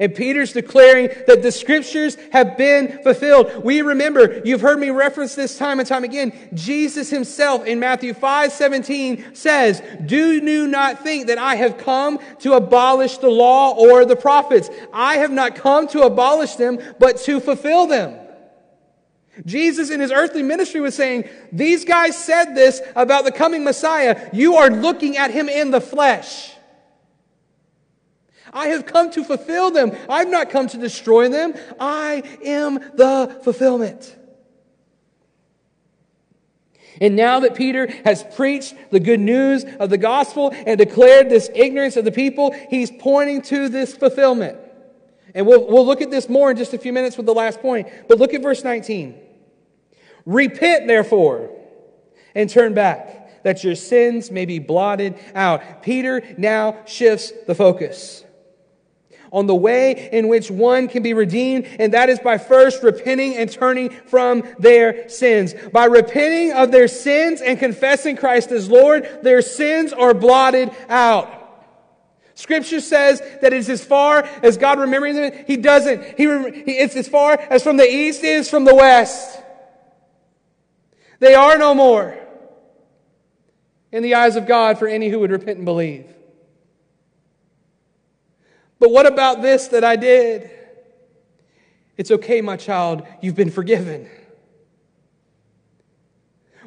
And 0.00 0.14
Peter's 0.14 0.54
declaring 0.54 1.10
that 1.26 1.42
the 1.42 1.52
scriptures 1.52 2.16
have 2.32 2.56
been 2.56 3.02
fulfilled. 3.02 3.62
We 3.62 3.82
remember, 3.82 4.40
you've 4.46 4.62
heard 4.62 4.80
me 4.80 4.88
reference 4.88 5.34
this 5.34 5.58
time 5.58 5.78
and 5.78 5.86
time 5.86 6.04
again. 6.04 6.32
Jesus 6.54 7.10
himself 7.10 7.66
in 7.66 7.78
Matthew 7.78 8.14
5 8.14 8.50
17 8.50 9.34
says, 9.34 9.82
Do 10.06 10.32
you 10.32 10.66
not 10.66 11.04
think 11.04 11.26
that 11.26 11.36
I 11.36 11.56
have 11.56 11.76
come 11.76 12.18
to 12.38 12.54
abolish 12.54 13.18
the 13.18 13.28
law 13.28 13.74
or 13.76 14.06
the 14.06 14.16
prophets? 14.16 14.70
I 14.90 15.18
have 15.18 15.30
not 15.30 15.54
come 15.54 15.86
to 15.88 16.00
abolish 16.00 16.54
them, 16.54 16.78
but 16.98 17.18
to 17.18 17.38
fulfill 17.38 17.86
them. 17.86 18.18
Jesus 19.46 19.90
in 19.90 20.00
his 20.00 20.12
earthly 20.12 20.42
ministry 20.42 20.80
was 20.80 20.94
saying, 20.94 21.28
These 21.52 21.84
guys 21.84 22.16
said 22.16 22.54
this 22.54 22.80
about 22.96 23.24
the 23.24 23.32
coming 23.32 23.64
Messiah. 23.64 24.28
You 24.32 24.56
are 24.56 24.70
looking 24.70 25.16
at 25.16 25.30
him 25.30 25.48
in 25.48 25.70
the 25.70 25.80
flesh. 25.80 26.52
I 28.52 28.68
have 28.68 28.86
come 28.86 29.10
to 29.12 29.24
fulfill 29.24 29.70
them. 29.70 29.96
I've 30.08 30.28
not 30.28 30.50
come 30.50 30.66
to 30.68 30.76
destroy 30.76 31.28
them. 31.28 31.54
I 31.78 32.22
am 32.44 32.74
the 32.74 33.40
fulfillment. 33.44 34.16
And 37.00 37.16
now 37.16 37.40
that 37.40 37.54
Peter 37.54 37.86
has 38.04 38.24
preached 38.34 38.74
the 38.90 39.00
good 39.00 39.20
news 39.20 39.64
of 39.78 39.88
the 39.88 39.96
gospel 39.96 40.52
and 40.52 40.76
declared 40.76 41.30
this 41.30 41.48
ignorance 41.54 41.96
of 41.96 42.04
the 42.04 42.12
people, 42.12 42.54
he's 42.68 42.90
pointing 42.90 43.40
to 43.42 43.68
this 43.68 43.96
fulfillment. 43.96 44.58
And 45.34 45.46
we'll, 45.46 45.66
we'll 45.66 45.86
look 45.86 46.02
at 46.02 46.10
this 46.10 46.28
more 46.28 46.50
in 46.50 46.56
just 46.56 46.74
a 46.74 46.78
few 46.78 46.92
minutes 46.92 47.16
with 47.16 47.26
the 47.26 47.32
last 47.32 47.60
point. 47.60 47.88
But 48.08 48.18
look 48.18 48.34
at 48.34 48.42
verse 48.42 48.64
19. 48.64 49.29
Repent, 50.26 50.86
therefore, 50.86 51.50
and 52.34 52.48
turn 52.48 52.74
back, 52.74 53.42
that 53.42 53.64
your 53.64 53.74
sins 53.74 54.30
may 54.30 54.44
be 54.44 54.58
blotted 54.58 55.18
out. 55.34 55.82
Peter 55.82 56.22
now 56.36 56.76
shifts 56.86 57.32
the 57.46 57.54
focus 57.54 58.24
on 59.32 59.46
the 59.46 59.54
way 59.54 60.08
in 60.12 60.28
which 60.28 60.50
one 60.50 60.88
can 60.88 61.02
be 61.02 61.14
redeemed, 61.14 61.66
and 61.78 61.94
that 61.94 62.08
is 62.08 62.18
by 62.18 62.38
first 62.38 62.82
repenting 62.82 63.36
and 63.36 63.50
turning 63.50 63.90
from 63.90 64.42
their 64.58 65.08
sins. 65.08 65.54
By 65.72 65.84
repenting 65.84 66.52
of 66.52 66.72
their 66.72 66.88
sins 66.88 67.40
and 67.40 67.58
confessing 67.58 68.16
Christ 68.16 68.50
as 68.50 68.68
Lord, 68.68 69.20
their 69.22 69.42
sins 69.42 69.92
are 69.92 70.14
blotted 70.14 70.70
out. 70.88 71.36
Scripture 72.34 72.80
says 72.80 73.20
that 73.42 73.52
it's 73.52 73.68
as 73.68 73.84
far 73.84 74.22
as 74.42 74.56
God 74.56 74.78
remembering 74.78 75.14
them. 75.14 75.44
He 75.46 75.56
doesn't. 75.56 76.02
He, 76.16 76.24
it's 76.24 76.96
as 76.96 77.06
far 77.06 77.38
as 77.38 77.62
from 77.62 77.76
the 77.76 77.88
east 77.88 78.24
is 78.24 78.48
from 78.48 78.64
the 78.64 78.74
west. 78.74 79.42
They 81.20 81.34
are 81.34 81.56
no 81.56 81.74
more 81.74 82.18
in 83.92 84.02
the 84.02 84.14
eyes 84.14 84.36
of 84.36 84.46
God 84.46 84.78
for 84.78 84.88
any 84.88 85.08
who 85.08 85.20
would 85.20 85.30
repent 85.30 85.58
and 85.58 85.64
believe. 85.64 86.06
But 88.78 88.90
what 88.90 89.06
about 89.06 89.42
this 89.42 89.68
that 89.68 89.84
I 89.84 89.96
did? 89.96 90.50
It's 91.96 92.10
okay, 92.10 92.40
my 92.40 92.56
child, 92.56 93.06
you've 93.20 93.36
been 93.36 93.50
forgiven. 93.50 94.08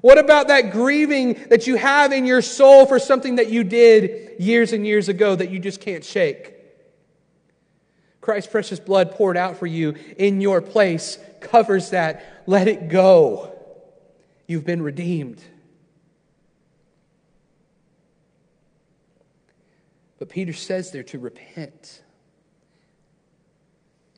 What 0.01 0.19
about 0.19 0.49
that 0.49 0.71
grieving 0.71 1.45
that 1.49 1.65
you 1.65 1.75
have 1.75 2.11
in 2.11 2.25
your 2.25 2.41
soul 2.41 2.85
for 2.85 2.99
something 2.99 3.37
that 3.37 3.49
you 3.49 3.63
did 3.63 4.39
years 4.39 4.73
and 4.73 4.85
years 4.85 5.09
ago 5.09 5.35
that 5.35 5.49
you 5.49 5.59
just 5.59 5.81
can't 5.81 6.03
shake? 6.03 6.53
Christ's 8.21 8.51
precious 8.51 8.79
blood 8.79 9.11
poured 9.11 9.37
out 9.37 9.57
for 9.57 9.65
you 9.65 9.95
in 10.17 10.41
your 10.41 10.61
place 10.61 11.17
covers 11.39 11.89
that. 11.89 12.43
Let 12.45 12.67
it 12.67 12.89
go. 12.89 13.52
You've 14.47 14.65
been 14.65 14.81
redeemed. 14.81 15.41
But 20.19 20.29
Peter 20.29 20.53
says 20.53 20.91
there 20.91 21.03
to 21.03 21.19
repent. 21.19 22.01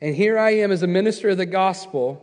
And 0.02 0.16
here 0.16 0.38
I 0.38 0.52
am 0.52 0.72
as 0.72 0.84
a 0.84 0.88
minister 0.88 1.30
of 1.30 1.38
the 1.38 1.46
gospel, 1.46 2.22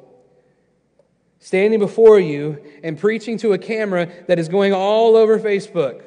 standing 1.41 1.81
before 1.81 2.21
you 2.21 2.63
and 2.85 2.99
preaching 2.99 3.39
to 3.39 3.53
a 3.53 3.59
camera 3.59 4.09
that 4.29 4.39
is 4.39 4.49
going 4.49 4.73
all 4.73 5.17
over 5.17 5.39
Facebook 5.39 6.03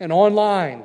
and 0.00 0.12
online. 0.12 0.84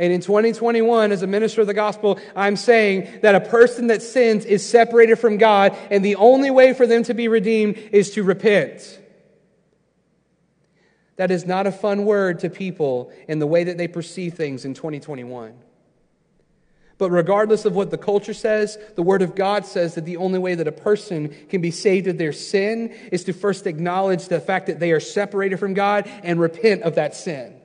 And 0.00 0.14
in 0.14 0.22
2021, 0.22 1.12
as 1.12 1.20
a 1.20 1.26
minister 1.26 1.60
of 1.60 1.66
the 1.66 1.74
gospel, 1.74 2.18
I'm 2.34 2.56
saying 2.56 3.20
that 3.20 3.34
a 3.34 3.40
person 3.40 3.88
that 3.88 4.00
sins 4.00 4.46
is 4.46 4.66
separated 4.66 5.16
from 5.16 5.36
God, 5.36 5.76
and 5.90 6.02
the 6.02 6.16
only 6.16 6.50
way 6.50 6.72
for 6.72 6.86
them 6.86 7.02
to 7.02 7.12
be 7.12 7.28
redeemed 7.28 7.76
is 7.92 8.12
to 8.12 8.22
repent. 8.22 8.98
That 11.16 11.30
is 11.30 11.44
not 11.44 11.66
a 11.66 11.70
fun 11.70 12.06
word 12.06 12.38
to 12.38 12.48
people 12.48 13.12
in 13.28 13.40
the 13.40 13.46
way 13.46 13.64
that 13.64 13.76
they 13.76 13.88
perceive 13.88 14.32
things 14.32 14.64
in 14.64 14.72
2021. 14.72 15.52
But 16.96 17.10
regardless 17.10 17.66
of 17.66 17.74
what 17.74 17.90
the 17.90 17.98
culture 17.98 18.32
says, 18.32 18.78
the 18.96 19.02
Word 19.02 19.20
of 19.20 19.34
God 19.34 19.66
says 19.66 19.96
that 19.96 20.06
the 20.06 20.16
only 20.16 20.38
way 20.38 20.54
that 20.54 20.66
a 20.66 20.72
person 20.72 21.34
can 21.50 21.60
be 21.60 21.70
saved 21.70 22.06
of 22.06 22.16
their 22.16 22.32
sin 22.32 22.96
is 23.12 23.24
to 23.24 23.34
first 23.34 23.66
acknowledge 23.66 24.28
the 24.28 24.40
fact 24.40 24.68
that 24.68 24.80
they 24.80 24.92
are 24.92 25.00
separated 25.00 25.58
from 25.58 25.74
God 25.74 26.10
and 26.22 26.40
repent 26.40 26.84
of 26.84 26.94
that 26.94 27.14
sin. 27.14 27.59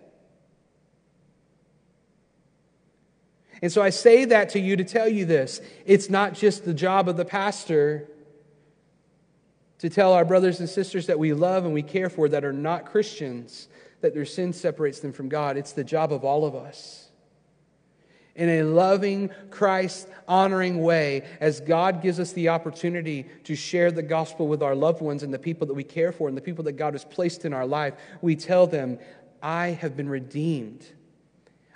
And 3.61 3.71
so 3.71 3.81
I 3.81 3.89
say 3.89 4.25
that 4.25 4.49
to 4.49 4.59
you 4.59 4.75
to 4.75 4.83
tell 4.83 5.07
you 5.07 5.25
this. 5.25 5.61
It's 5.85 6.09
not 6.09 6.33
just 6.33 6.65
the 6.65 6.73
job 6.73 7.07
of 7.07 7.17
the 7.17 7.25
pastor 7.25 8.09
to 9.79 9.89
tell 9.89 10.13
our 10.13 10.25
brothers 10.25 10.59
and 10.59 10.69
sisters 10.69 11.07
that 11.07 11.19
we 11.19 11.33
love 11.33 11.65
and 11.65 11.73
we 11.73 11.83
care 11.83 12.09
for 12.09 12.29
that 12.29 12.43
are 12.43 12.53
not 12.53 12.85
Christians 12.85 13.67
that 14.01 14.13
their 14.13 14.25
sin 14.25 14.53
separates 14.53 14.99
them 14.99 15.13
from 15.13 15.29
God. 15.29 15.57
It's 15.57 15.73
the 15.73 15.83
job 15.83 16.11
of 16.11 16.23
all 16.23 16.45
of 16.45 16.55
us 16.55 17.05
in 18.35 18.49
a 18.49 18.63
loving, 18.63 19.29
Christ 19.49 20.07
honoring 20.27 20.81
way 20.81 21.25
as 21.39 21.61
God 21.61 22.01
gives 22.01 22.19
us 22.19 22.33
the 22.33 22.49
opportunity 22.49 23.25
to 23.45 23.55
share 23.55 23.91
the 23.91 24.03
gospel 24.03 24.47
with 24.47 24.61
our 24.61 24.75
loved 24.75 25.01
ones 25.01 25.23
and 25.23 25.33
the 25.33 25.39
people 25.39 25.65
that 25.67 25.73
we 25.73 25.83
care 25.83 26.11
for 26.11 26.27
and 26.27 26.35
the 26.35 26.41
people 26.41 26.63
that 26.65 26.73
God 26.73 26.93
has 26.93 27.05
placed 27.05 27.45
in 27.45 27.53
our 27.53 27.65
life. 27.65 27.93
We 28.21 28.35
tell 28.35 28.67
them, 28.67 28.99
I 29.41 29.67
have 29.67 29.95
been 29.95 30.09
redeemed. 30.09 30.85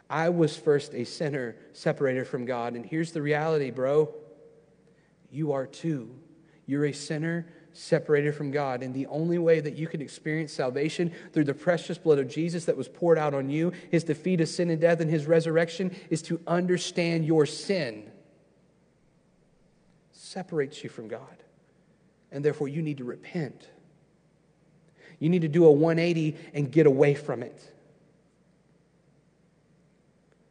I 0.09 0.29
was 0.29 0.57
first 0.57 0.93
a 0.93 1.03
sinner 1.03 1.55
separated 1.73 2.27
from 2.27 2.45
God. 2.45 2.73
And 2.73 2.85
here's 2.85 3.11
the 3.11 3.21
reality, 3.21 3.69
bro. 3.69 4.13
You 5.29 5.51
are 5.51 5.67
too. 5.67 6.15
You're 6.65 6.85
a 6.85 6.93
sinner 6.93 7.47
separated 7.73 8.33
from 8.33 8.51
God. 8.51 8.81
And 8.81 8.93
the 8.93 9.05
only 9.07 9.37
way 9.37 9.59
that 9.59 9.75
you 9.75 9.87
can 9.87 10.01
experience 10.01 10.51
salvation 10.51 11.13
through 11.31 11.43
the 11.43 11.53
precious 11.53 11.97
blood 11.97 12.17
of 12.17 12.27
Jesus 12.27 12.65
that 12.65 12.75
was 12.75 12.87
poured 12.87 13.17
out 13.17 13.33
on 13.33 13.49
you, 13.49 13.71
his 13.91 14.03
defeat 14.03 14.41
of 14.41 14.49
sin 14.49 14.69
and 14.69 14.81
death, 14.81 14.99
and 14.99 15.09
his 15.09 15.27
resurrection, 15.27 15.95
is 16.09 16.21
to 16.23 16.41
understand 16.47 17.25
your 17.25 17.45
sin 17.45 18.09
separates 20.11 20.83
you 20.83 20.89
from 20.89 21.07
God. 21.07 21.43
And 22.31 22.45
therefore, 22.45 22.67
you 22.67 22.81
need 22.81 22.97
to 22.97 23.03
repent. 23.03 23.67
You 25.17 25.29
need 25.29 25.41
to 25.41 25.47
do 25.47 25.65
a 25.65 25.71
180 25.71 26.37
and 26.53 26.71
get 26.71 26.85
away 26.85 27.15
from 27.15 27.41
it. 27.41 27.73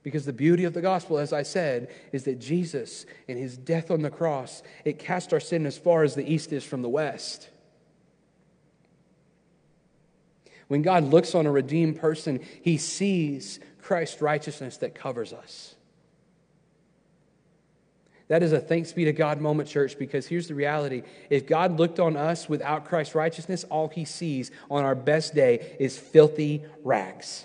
Because 0.09 0.25
the 0.25 0.33
beauty 0.33 0.65
of 0.65 0.73
the 0.73 0.81
gospel, 0.81 1.19
as 1.19 1.35
I 1.35 1.43
said, 1.43 1.91
is 2.13 2.25
that 2.25 2.39
Jesus, 2.39 3.05
in 3.27 3.37
his 3.37 3.59
death 3.59 3.91
on 3.91 4.01
the 4.01 4.09
cross, 4.09 4.63
it 4.87 4.99
cast 4.99 5.35
our 5.35 5.39
sin 5.39 5.67
as 5.67 5.77
far 5.77 6.03
as 6.03 6.15
the 6.15 6.27
east 6.27 6.51
is 6.51 6.65
from 6.65 6.81
the 6.81 6.89
west. 6.89 7.51
When 10.69 10.81
God 10.81 11.05
looks 11.05 11.35
on 11.35 11.45
a 11.45 11.51
redeemed 11.51 12.01
person, 12.01 12.41
he 12.63 12.79
sees 12.79 13.61
Christ's 13.83 14.23
righteousness 14.23 14.79
that 14.79 14.95
covers 14.95 15.35
us. 15.35 15.75
That 18.29 18.43
is 18.43 18.55
a 18.55 18.61
thanks 18.61 18.93
be 18.93 19.05
to 19.05 19.13
God 19.13 19.43
moment, 19.43 19.69
church, 19.69 19.99
because 19.99 20.27
here's 20.27 20.49
the 20.49 20.55
reality. 20.55 21.03
If 21.29 21.47
God 21.47 21.79
looked 21.79 22.01
on 22.01 22.17
us 22.17 22.49
without 22.49 22.87
Christ's 22.87 23.15
righteousness, 23.15 23.65
all 23.65 23.89
he 23.89 24.07
sees 24.07 24.53
on 24.71 24.87
our 24.87 24.95
best 24.95 25.35
day 25.35 25.77
is 25.79 25.99
filthy 25.99 26.65
rags 26.83 27.45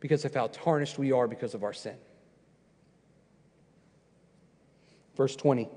because 0.00 0.24
of 0.24 0.34
how 0.34 0.46
tarnished 0.48 0.98
we 0.98 1.12
are 1.12 1.26
because 1.26 1.54
of 1.54 1.64
our 1.64 1.72
sin. 1.72 1.96
Verse 5.16 5.34
20 5.36 5.68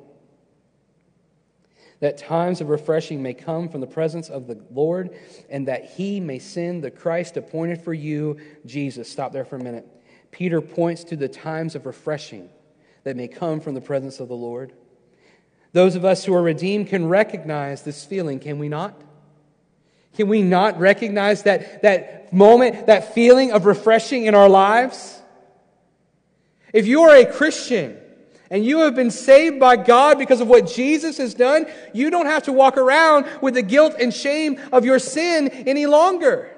that 2.01 2.17
times 2.17 2.61
of 2.61 2.69
refreshing 2.69 3.21
may 3.21 3.35
come 3.35 3.69
from 3.69 3.79
the 3.79 3.87
presence 3.87 4.29
of 4.29 4.47
the 4.47 4.59
Lord, 4.71 5.11
and 5.49 5.67
that 5.67 5.85
he 5.85 6.19
may 6.19 6.39
send 6.39 6.83
the 6.83 6.89
Christ 6.89 7.37
appointed 7.37 7.79
for 7.83 7.93
you, 7.93 8.37
Jesus. 8.65 9.09
Stop 9.09 9.31
there 9.31 9.45
for 9.45 9.55
a 9.55 9.63
minute. 9.63 9.87
Peter 10.31 10.61
points 10.61 11.03
to 11.05 11.15
the 11.15 11.29
times 11.29 11.75
of 11.75 11.85
refreshing 11.85 12.49
that 13.03 13.15
may 13.15 13.27
come 13.27 13.61
from 13.61 13.75
the 13.75 13.81
presence 13.81 14.19
of 14.19 14.29
the 14.29 14.35
Lord. 14.35 14.73
Those 15.73 15.95
of 15.95 16.03
us 16.03 16.25
who 16.25 16.33
are 16.33 16.41
redeemed 16.41 16.87
can 16.87 17.07
recognize 17.07 17.83
this 17.83 18.03
feeling, 18.03 18.39
can 18.39 18.57
we 18.57 18.67
not? 18.67 18.99
Can 20.15 20.27
we 20.27 20.41
not 20.41 20.79
recognize 20.79 21.43
that, 21.43 21.81
that 21.83 22.33
moment, 22.33 22.87
that 22.87 23.13
feeling 23.13 23.51
of 23.51 23.65
refreshing 23.65 24.25
in 24.25 24.35
our 24.35 24.49
lives? 24.49 25.19
If 26.73 26.87
you 26.87 27.01
are 27.03 27.15
a 27.15 27.25
Christian 27.25 27.97
and 28.49 28.65
you 28.65 28.79
have 28.79 28.95
been 28.95 29.11
saved 29.11 29.59
by 29.59 29.77
God 29.77 30.17
because 30.17 30.41
of 30.41 30.47
what 30.47 30.67
Jesus 30.67 31.17
has 31.17 31.33
done, 31.33 31.65
you 31.93 32.09
don't 32.09 32.25
have 32.25 32.43
to 32.43 32.51
walk 32.51 32.77
around 32.77 33.25
with 33.41 33.53
the 33.53 33.61
guilt 33.61 33.95
and 33.99 34.13
shame 34.13 34.59
of 34.71 34.83
your 34.83 34.99
sin 34.99 35.47
any 35.49 35.85
longer. 35.85 36.51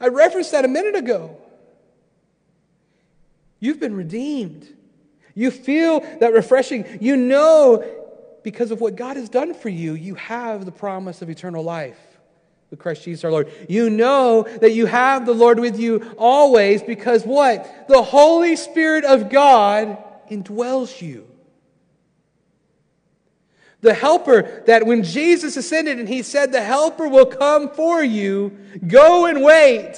I 0.00 0.08
referenced 0.08 0.52
that 0.52 0.64
a 0.64 0.68
minute 0.68 0.94
ago. 0.94 1.38
You've 3.60 3.80
been 3.80 3.96
redeemed. 3.96 4.68
You 5.34 5.50
feel 5.50 6.00
that 6.20 6.32
refreshing. 6.32 6.84
You 7.00 7.16
know, 7.16 7.84
because 8.46 8.70
of 8.70 8.80
what 8.80 8.94
God 8.94 9.16
has 9.16 9.28
done 9.28 9.54
for 9.54 9.68
you, 9.68 9.94
you 9.94 10.14
have 10.14 10.66
the 10.66 10.70
promise 10.70 11.20
of 11.20 11.28
eternal 11.28 11.64
life 11.64 11.98
with 12.70 12.78
Christ 12.78 13.02
Jesus 13.02 13.24
our 13.24 13.32
Lord. 13.32 13.50
You 13.68 13.90
know 13.90 14.44
that 14.44 14.70
you 14.72 14.86
have 14.86 15.26
the 15.26 15.34
Lord 15.34 15.58
with 15.58 15.80
you 15.80 16.14
always 16.16 16.80
because 16.80 17.24
what? 17.24 17.88
The 17.88 18.00
Holy 18.04 18.54
Spirit 18.54 19.04
of 19.04 19.30
God 19.30 19.98
indwells 20.30 21.02
you. 21.02 21.26
The 23.80 23.94
helper 23.94 24.62
that 24.68 24.86
when 24.86 25.02
Jesus 25.02 25.56
ascended 25.56 25.98
and 25.98 26.08
he 26.08 26.22
said, 26.22 26.52
The 26.52 26.62
helper 26.62 27.08
will 27.08 27.26
come 27.26 27.70
for 27.70 28.00
you, 28.00 28.56
go 28.86 29.26
and 29.26 29.42
wait. 29.42 29.96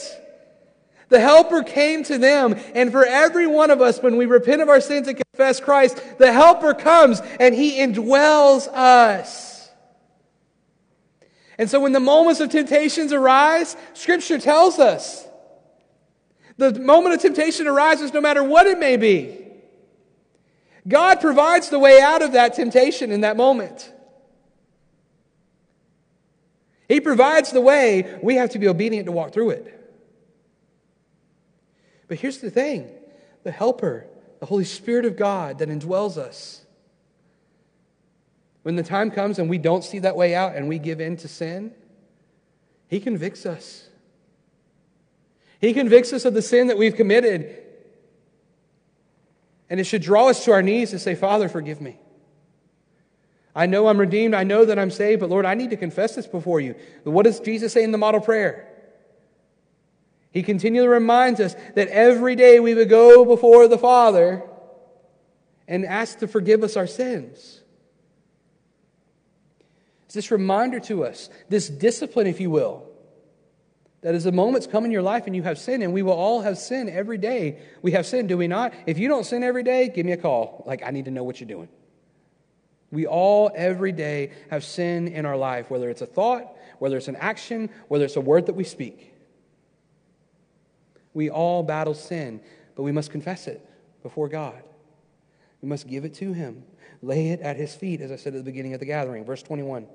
The 1.09 1.20
helper 1.20 1.62
came 1.62 2.04
to 2.04 2.18
them, 2.18 2.54
and 2.74 2.92
for 2.92 3.04
every 3.04 3.46
one 3.46 3.70
of 3.70 3.80
us, 3.80 4.02
when 4.02 4.16
we 4.16 4.26
repent 4.26 4.61
of 4.61 4.68
our 4.68 4.80
sins 4.80 5.09
and 5.09 5.16
confess 5.16 5.59
Christ, 5.59 6.02
the 6.18 6.32
helper 6.32 6.74
comes 6.74 7.20
and 7.40 7.54
he 7.54 7.78
indwells 7.78 8.68
us. 8.68 9.70
And 11.56 11.68
so 11.68 11.80
when 11.80 11.92
the 11.92 12.00
moments 12.00 12.40
of 12.40 12.50
temptations 12.50 13.12
arise, 13.12 13.76
Scripture 13.94 14.38
tells 14.38 14.78
us 14.78 15.26
the 16.56 16.78
moment 16.78 17.14
of 17.14 17.22
temptation 17.22 17.66
arises 17.66 18.12
no 18.12 18.20
matter 18.20 18.44
what 18.44 18.66
it 18.66 18.78
may 18.78 18.96
be. 18.96 19.46
God 20.86 21.20
provides 21.20 21.68
the 21.68 21.78
way 21.78 22.00
out 22.00 22.22
of 22.22 22.32
that 22.32 22.54
temptation 22.54 23.12
in 23.12 23.22
that 23.22 23.36
moment. 23.36 23.92
He 26.88 27.00
provides 27.00 27.50
the 27.50 27.61
way. 27.61 28.18
We 28.22 28.36
have 28.36 28.50
to 28.50 28.59
be 28.59 28.68
obedient 28.68 29.06
to 29.06 29.12
walk 29.12 29.32
through 29.32 29.50
it. 29.50 29.77
But 32.09 32.18
here's 32.18 32.38
the 32.38 32.50
thing 32.50 32.90
the 33.44 33.52
Helper, 33.52 34.06
the 34.40 34.46
Holy 34.46 34.64
Spirit 34.64 35.04
of 35.04 35.16
God 35.16 35.59
that 35.59 35.68
indwells 35.68 36.16
us. 36.16 36.64
When 38.62 38.76
the 38.76 38.82
time 38.82 39.11
comes 39.11 39.38
and 39.38 39.48
we 39.48 39.59
don't 39.59 39.84
see 39.84 40.00
that 40.00 40.16
way 40.16 40.34
out 40.34 40.56
and 40.56 40.68
we 40.68 40.78
give 40.78 41.00
in 41.00 41.16
to 41.18 41.28
sin, 41.28 41.72
He 42.88 42.98
convicts 43.00 43.46
us. 43.46 43.88
He 45.61 45.72
convicts 45.72 46.12
us 46.12 46.24
of 46.24 46.34
the 46.34 46.42
sin 46.42 46.68
that 46.68 46.78
we've 46.78 46.94
committed. 46.94 47.62
And 49.70 49.80
it 49.80 49.84
should 49.84 50.02
draw 50.02 50.28
us 50.28 50.44
to 50.44 50.52
our 50.52 50.62
knees 50.62 50.90
to 50.90 50.98
say, 50.98 51.14
Father, 51.14 51.48
forgive 51.48 51.80
me. 51.80 51.98
I 53.54 53.66
know 53.66 53.88
I'm 53.88 53.98
redeemed. 53.98 54.34
I 54.34 54.44
know 54.44 54.64
that 54.64 54.78
I'm 54.78 54.90
saved, 54.90 55.20
but 55.20 55.30
Lord, 55.30 55.44
I 55.44 55.54
need 55.54 55.70
to 55.70 55.76
confess 55.76 56.14
this 56.14 56.26
before 56.26 56.61
you. 56.61 56.76
What 57.02 57.24
does 57.24 57.40
Jesus 57.40 57.72
say 57.72 57.82
in 57.82 57.90
the 57.90 57.98
model 57.98 58.20
prayer? 58.20 58.67
He 60.30 60.42
continually 60.42 60.88
reminds 60.88 61.40
us 61.40 61.56
that 61.74 61.88
every 61.88 62.36
day 62.36 62.60
we 62.60 62.74
would 62.74 62.88
go 62.88 63.24
before 63.24 63.66
the 63.66 63.78
Father 63.78 64.42
and 65.66 65.84
ask 65.84 66.18
to 66.18 66.28
forgive 66.28 66.62
us 66.62 66.76
our 66.76 66.86
sins. 66.86 67.62
It's 70.06 70.14
this 70.14 70.30
reminder 70.30 70.80
to 70.80 71.04
us, 71.04 71.28
this 71.48 71.68
discipline, 71.68 72.26
if 72.26 72.40
you 72.40 72.50
will, 72.50 72.86
that 74.00 74.14
as 74.14 74.24
the 74.24 74.32
moments 74.32 74.66
come 74.66 74.84
in 74.84 74.90
your 74.90 75.02
life 75.02 75.26
and 75.26 75.34
you 75.34 75.42
have 75.42 75.58
sin, 75.58 75.82
and 75.82 75.92
we 75.92 76.02
will 76.02 76.12
all 76.12 76.40
have 76.40 76.56
sin 76.56 76.88
every 76.88 77.18
day. 77.18 77.60
We 77.82 77.92
have 77.92 78.06
sin, 78.06 78.26
do 78.26 78.38
we 78.38 78.48
not? 78.48 78.72
If 78.86 78.98
you 78.98 79.08
don't 79.08 79.24
sin 79.24 79.42
every 79.42 79.62
day, 79.62 79.88
give 79.88 80.06
me 80.06 80.12
a 80.12 80.16
call. 80.16 80.62
Like, 80.66 80.82
I 80.82 80.90
need 80.90 81.06
to 81.06 81.10
know 81.10 81.24
what 81.24 81.40
you're 81.40 81.48
doing. 81.48 81.68
We 82.90 83.06
all, 83.06 83.50
every 83.54 83.92
day, 83.92 84.32
have 84.50 84.64
sin 84.64 85.08
in 85.08 85.26
our 85.26 85.36
life, 85.36 85.70
whether 85.70 85.90
it's 85.90 86.00
a 86.00 86.06
thought, 86.06 86.56
whether 86.78 86.96
it's 86.96 87.08
an 87.08 87.16
action, 87.16 87.68
whether 87.88 88.04
it's 88.04 88.16
a 88.16 88.20
word 88.20 88.46
that 88.46 88.54
we 88.54 88.64
speak. 88.64 89.14
We 91.18 91.30
all 91.30 91.64
battle 91.64 91.94
sin, 91.94 92.40
but 92.76 92.84
we 92.84 92.92
must 92.92 93.10
confess 93.10 93.48
it 93.48 93.68
before 94.04 94.28
God. 94.28 94.62
We 95.60 95.68
must 95.68 95.88
give 95.88 96.04
it 96.04 96.14
to 96.14 96.32
Him, 96.32 96.62
lay 97.02 97.30
it 97.30 97.40
at 97.40 97.56
His 97.56 97.74
feet, 97.74 98.00
as 98.00 98.12
I 98.12 98.14
said 98.14 98.34
at 98.34 98.38
the 98.38 98.44
beginning 98.44 98.72
of 98.72 98.78
the 98.78 98.86
gathering. 98.86 99.24
Verse 99.24 99.42
21 99.42 99.88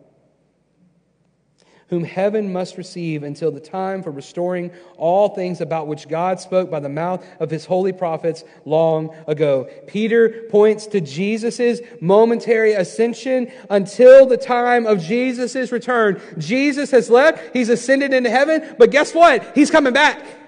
whom 1.90 2.04
heaven 2.04 2.52
must 2.52 2.78
receive 2.78 3.24
until 3.24 3.52
the 3.52 3.60
time 3.60 4.02
for 4.02 4.10
restoring 4.10 4.72
all 4.98 5.30
things 5.30 5.62
about 5.62 5.86
which 5.86 6.08
God 6.08 6.40
spoke 6.40 6.72
by 6.72 6.80
the 6.80 6.90
mouth 6.90 7.24
of 7.40 7.52
his 7.52 7.66
holy 7.66 7.92
prophets 7.92 8.44
long 8.66 9.14
ago. 9.28 9.70
Peter 9.86 10.48
points 10.50 10.88
to 10.88 11.02
Jesus' 11.02 11.82
momentary 12.02 12.74
ascension 12.74 13.52
until 13.70 14.26
the 14.26 14.38
time 14.38 14.88
of 14.88 15.04
Jesus' 15.04 15.72
return. 15.72 16.20
Jesus 16.40 16.90
has 16.90 17.12
left, 17.12 17.54
he's 17.54 17.70
ascended 17.70 18.12
into 18.12 18.30
heaven, 18.30 18.76
but 18.80 18.90
guess 18.90 19.14
what? 19.14 19.52
He's 19.54 19.70
coming 19.70 19.94
back. 19.94 20.43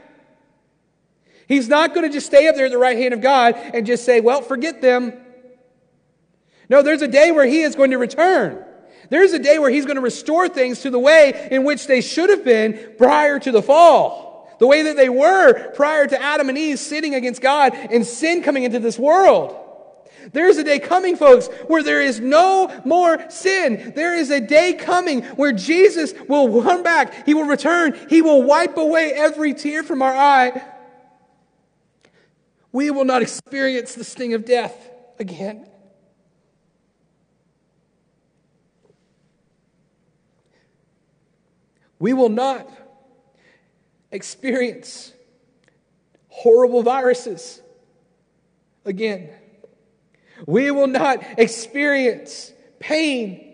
He's 1.48 1.68
not 1.68 1.94
going 1.94 2.08
to 2.08 2.14
just 2.14 2.26
stay 2.26 2.48
up 2.48 2.56
there 2.56 2.66
at 2.66 2.72
the 2.72 2.78
right 2.78 2.98
hand 2.98 3.14
of 3.14 3.22
God 3.22 3.56
and 3.56 3.86
just 3.86 4.04
say, 4.04 4.20
well, 4.20 4.42
forget 4.42 4.82
them. 4.82 5.14
No, 6.70 6.82
there's 6.82 7.04
a 7.04 7.08
day 7.08 7.32
where 7.32 7.46
he 7.46 7.62
is 7.62 7.76
going 7.76 7.92
to 7.92 7.98
return. 7.98 8.64
There's 9.10 9.34
a 9.34 9.40
day 9.40 9.60
where 9.60 9.70
he's 9.70 9.86
going 9.86 9.98
to 9.98 10.02
restore 10.02 10.50
things 10.50 10.82
to 10.82 10.90
the 10.90 11.00
way 11.00 11.48
in 11.52 11.64
which 11.64 11.86
they 11.86 12.02
should 12.02 12.32
have 12.32 12.44
been 12.44 12.96
prior 12.98 13.40
to 13.40 13.52
the 13.52 13.62
fall. 13.62 14.56
The 14.60 14.66
way 14.66 14.84
that 14.84 14.96
they 14.96 15.10
were 15.10 15.72
prior 15.74 16.08
to 16.08 16.20
Adam 16.20 16.50
and 16.50 16.58
Eve 16.58 16.80
sitting 16.80 17.14
against 17.14 17.42
God 17.42 17.74
and 17.76 18.06
sin 18.06 18.42
coming 18.42 18.64
into 18.64 18.80
this 18.80 18.98
world. 18.98 19.62
There's 20.32 20.58
a 20.58 20.64
day 20.64 20.80
coming, 20.80 21.18
folks, 21.18 21.48
where 21.68 21.84
there 21.84 22.02
is 22.02 22.20
no 22.20 22.82
more 22.84 23.30
sin. 23.30 23.94
There 23.96 24.16
is 24.16 24.32
a 24.32 24.40
day 24.40 24.74
coming 24.74 25.22
where 25.22 25.52
Jesus 25.52 26.16
will 26.28 26.64
come 26.64 26.82
back. 26.82 27.28
He 27.28 27.36
will 27.36 27.46
return. 27.46 27.96
He 28.10 28.24
will 28.24 28.42
wipe 28.42 28.78
away 28.78 29.12
every 29.14 29.54
tear 29.54 29.84
from 29.84 30.02
our 30.02 30.16
eye 30.16 30.64
we 32.76 32.92
will 32.92 33.06
not 33.06 33.22
experience 33.22 33.96
the 33.96 34.04
sting 34.04 34.34
of 34.34 34.44
death 34.44 34.76
again. 35.18 35.66
We 42.00 42.12
will 42.12 42.28
not 42.28 42.70
experience 44.12 45.14
horrible 46.28 46.84
viruses 46.84 47.62
again. 48.84 49.30
We 50.46 50.70
will 50.70 50.88
not 50.88 51.24
experience 51.38 52.52
pain 52.80 53.54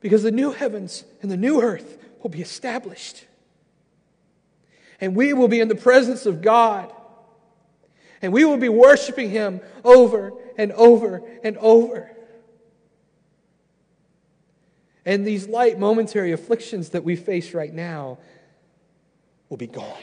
because 0.00 0.22
the 0.22 0.32
new 0.32 0.52
heavens 0.52 1.04
and 1.20 1.30
the 1.30 1.36
new 1.36 1.60
earth 1.60 1.98
will 2.22 2.30
be 2.30 2.40
established 2.40 3.26
and 5.00 5.16
we 5.16 5.32
will 5.32 5.48
be 5.48 5.60
in 5.60 5.68
the 5.68 5.74
presence 5.74 6.26
of 6.26 6.42
God. 6.42 6.92
And 8.22 8.32
we 8.32 8.44
will 8.44 8.58
be 8.58 8.68
worshiping 8.68 9.30
Him 9.30 9.60
over 9.82 10.32
and 10.58 10.72
over 10.72 11.22
and 11.42 11.56
over. 11.56 12.10
And 15.06 15.26
these 15.26 15.48
light 15.48 15.78
momentary 15.78 16.32
afflictions 16.32 16.90
that 16.90 17.02
we 17.02 17.16
face 17.16 17.54
right 17.54 17.72
now 17.72 18.18
will 19.48 19.56
be 19.56 19.66
gone. 19.66 19.96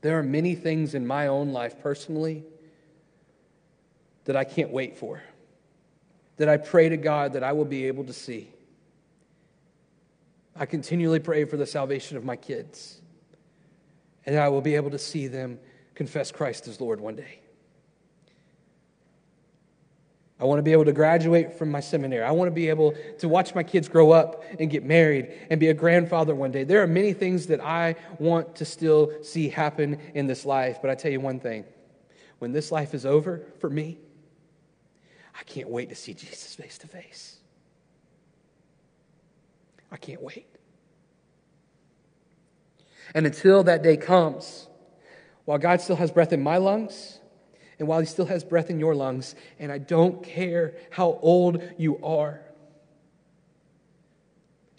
There 0.00 0.18
are 0.18 0.22
many 0.22 0.54
things 0.54 0.94
in 0.94 1.06
my 1.06 1.28
own 1.28 1.52
life 1.52 1.80
personally 1.80 2.44
that 4.24 4.36
I 4.36 4.44
can't 4.44 4.70
wait 4.70 4.98
for, 4.98 5.22
that 6.36 6.48
I 6.48 6.56
pray 6.56 6.88
to 6.88 6.96
God 6.96 7.34
that 7.34 7.42
I 7.42 7.52
will 7.52 7.64
be 7.64 7.86
able 7.86 8.04
to 8.04 8.12
see. 8.12 8.53
I 10.56 10.66
continually 10.66 11.18
pray 11.18 11.44
for 11.44 11.56
the 11.56 11.66
salvation 11.66 12.16
of 12.16 12.24
my 12.24 12.36
kids. 12.36 13.00
And 14.26 14.38
I 14.38 14.48
will 14.48 14.60
be 14.60 14.76
able 14.76 14.90
to 14.90 14.98
see 14.98 15.26
them 15.26 15.58
confess 15.94 16.30
Christ 16.32 16.68
as 16.68 16.80
Lord 16.80 17.00
one 17.00 17.16
day. 17.16 17.40
I 20.40 20.44
want 20.44 20.58
to 20.58 20.62
be 20.62 20.72
able 20.72 20.84
to 20.84 20.92
graduate 20.92 21.54
from 21.54 21.70
my 21.70 21.80
seminary. 21.80 22.24
I 22.24 22.32
want 22.32 22.48
to 22.48 22.54
be 22.54 22.68
able 22.68 22.94
to 23.18 23.28
watch 23.28 23.54
my 23.54 23.62
kids 23.62 23.88
grow 23.88 24.10
up 24.10 24.42
and 24.58 24.68
get 24.68 24.84
married 24.84 25.32
and 25.48 25.60
be 25.60 25.68
a 25.68 25.74
grandfather 25.74 26.34
one 26.34 26.50
day. 26.50 26.64
There 26.64 26.82
are 26.82 26.86
many 26.86 27.12
things 27.12 27.46
that 27.46 27.60
I 27.60 27.94
want 28.18 28.56
to 28.56 28.64
still 28.64 29.12
see 29.22 29.48
happen 29.48 30.00
in 30.14 30.26
this 30.26 30.44
life. 30.44 30.78
But 30.82 30.90
I 30.90 30.96
tell 30.96 31.12
you 31.12 31.20
one 31.20 31.38
thing 31.38 31.64
when 32.40 32.52
this 32.52 32.72
life 32.72 32.94
is 32.94 33.06
over 33.06 33.46
for 33.60 33.70
me, 33.70 33.98
I 35.38 35.44
can't 35.44 35.68
wait 35.68 35.88
to 35.90 35.94
see 35.94 36.14
Jesus 36.14 36.54
face 36.54 36.78
to 36.78 36.88
face. 36.88 37.38
I 39.94 39.96
can't 39.96 40.20
wait. 40.20 40.48
And 43.14 43.26
until 43.26 43.62
that 43.62 43.84
day 43.84 43.96
comes, 43.96 44.66
while 45.44 45.58
God 45.58 45.80
still 45.80 45.94
has 45.94 46.10
breath 46.10 46.32
in 46.32 46.42
my 46.42 46.56
lungs, 46.56 47.20
and 47.78 47.86
while 47.86 48.00
He 48.00 48.06
still 48.06 48.26
has 48.26 48.42
breath 48.42 48.70
in 48.70 48.80
your 48.80 48.96
lungs, 48.96 49.36
and 49.60 49.70
I 49.70 49.78
don't 49.78 50.20
care 50.24 50.74
how 50.90 51.20
old 51.22 51.62
you 51.78 52.02
are, 52.02 52.40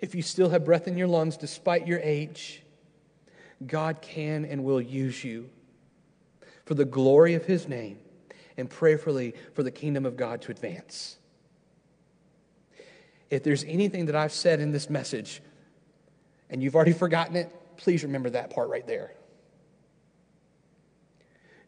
if 0.02 0.14
you 0.16 0.22
still 0.22 0.50
have 0.50 0.66
breath 0.66 0.86
in 0.86 0.98
your 0.98 1.08
lungs 1.08 1.38
despite 1.38 1.88
your 1.88 2.00
age, 2.00 2.62
God 3.66 4.02
can 4.02 4.44
and 4.44 4.66
will 4.66 4.82
use 4.82 5.24
you 5.24 5.50
for 6.66 6.74
the 6.74 6.84
glory 6.84 7.36
of 7.36 7.46
His 7.46 7.70
name 7.70 8.00
and 8.58 8.70
prayerfully 8.70 9.34
for 9.54 9.64
the 9.64 9.72
kingdom 9.72 10.06
of 10.06 10.18
God 10.18 10.42
to 10.42 10.52
advance. 10.52 11.20
If 13.36 13.44
there's 13.44 13.66
anything 13.66 14.06
that 14.06 14.16
I've 14.16 14.32
said 14.32 14.62
in 14.62 14.72
this 14.72 14.90
message 14.90 15.42
and 16.50 16.64
you've 16.64 16.74
already 16.74 16.94
forgotten 16.94 17.36
it, 17.36 17.52
please 17.76 18.02
remember 18.04 18.30
that 18.30 18.50
part 18.50 18.70
right 18.70 18.88
there. 18.88 19.12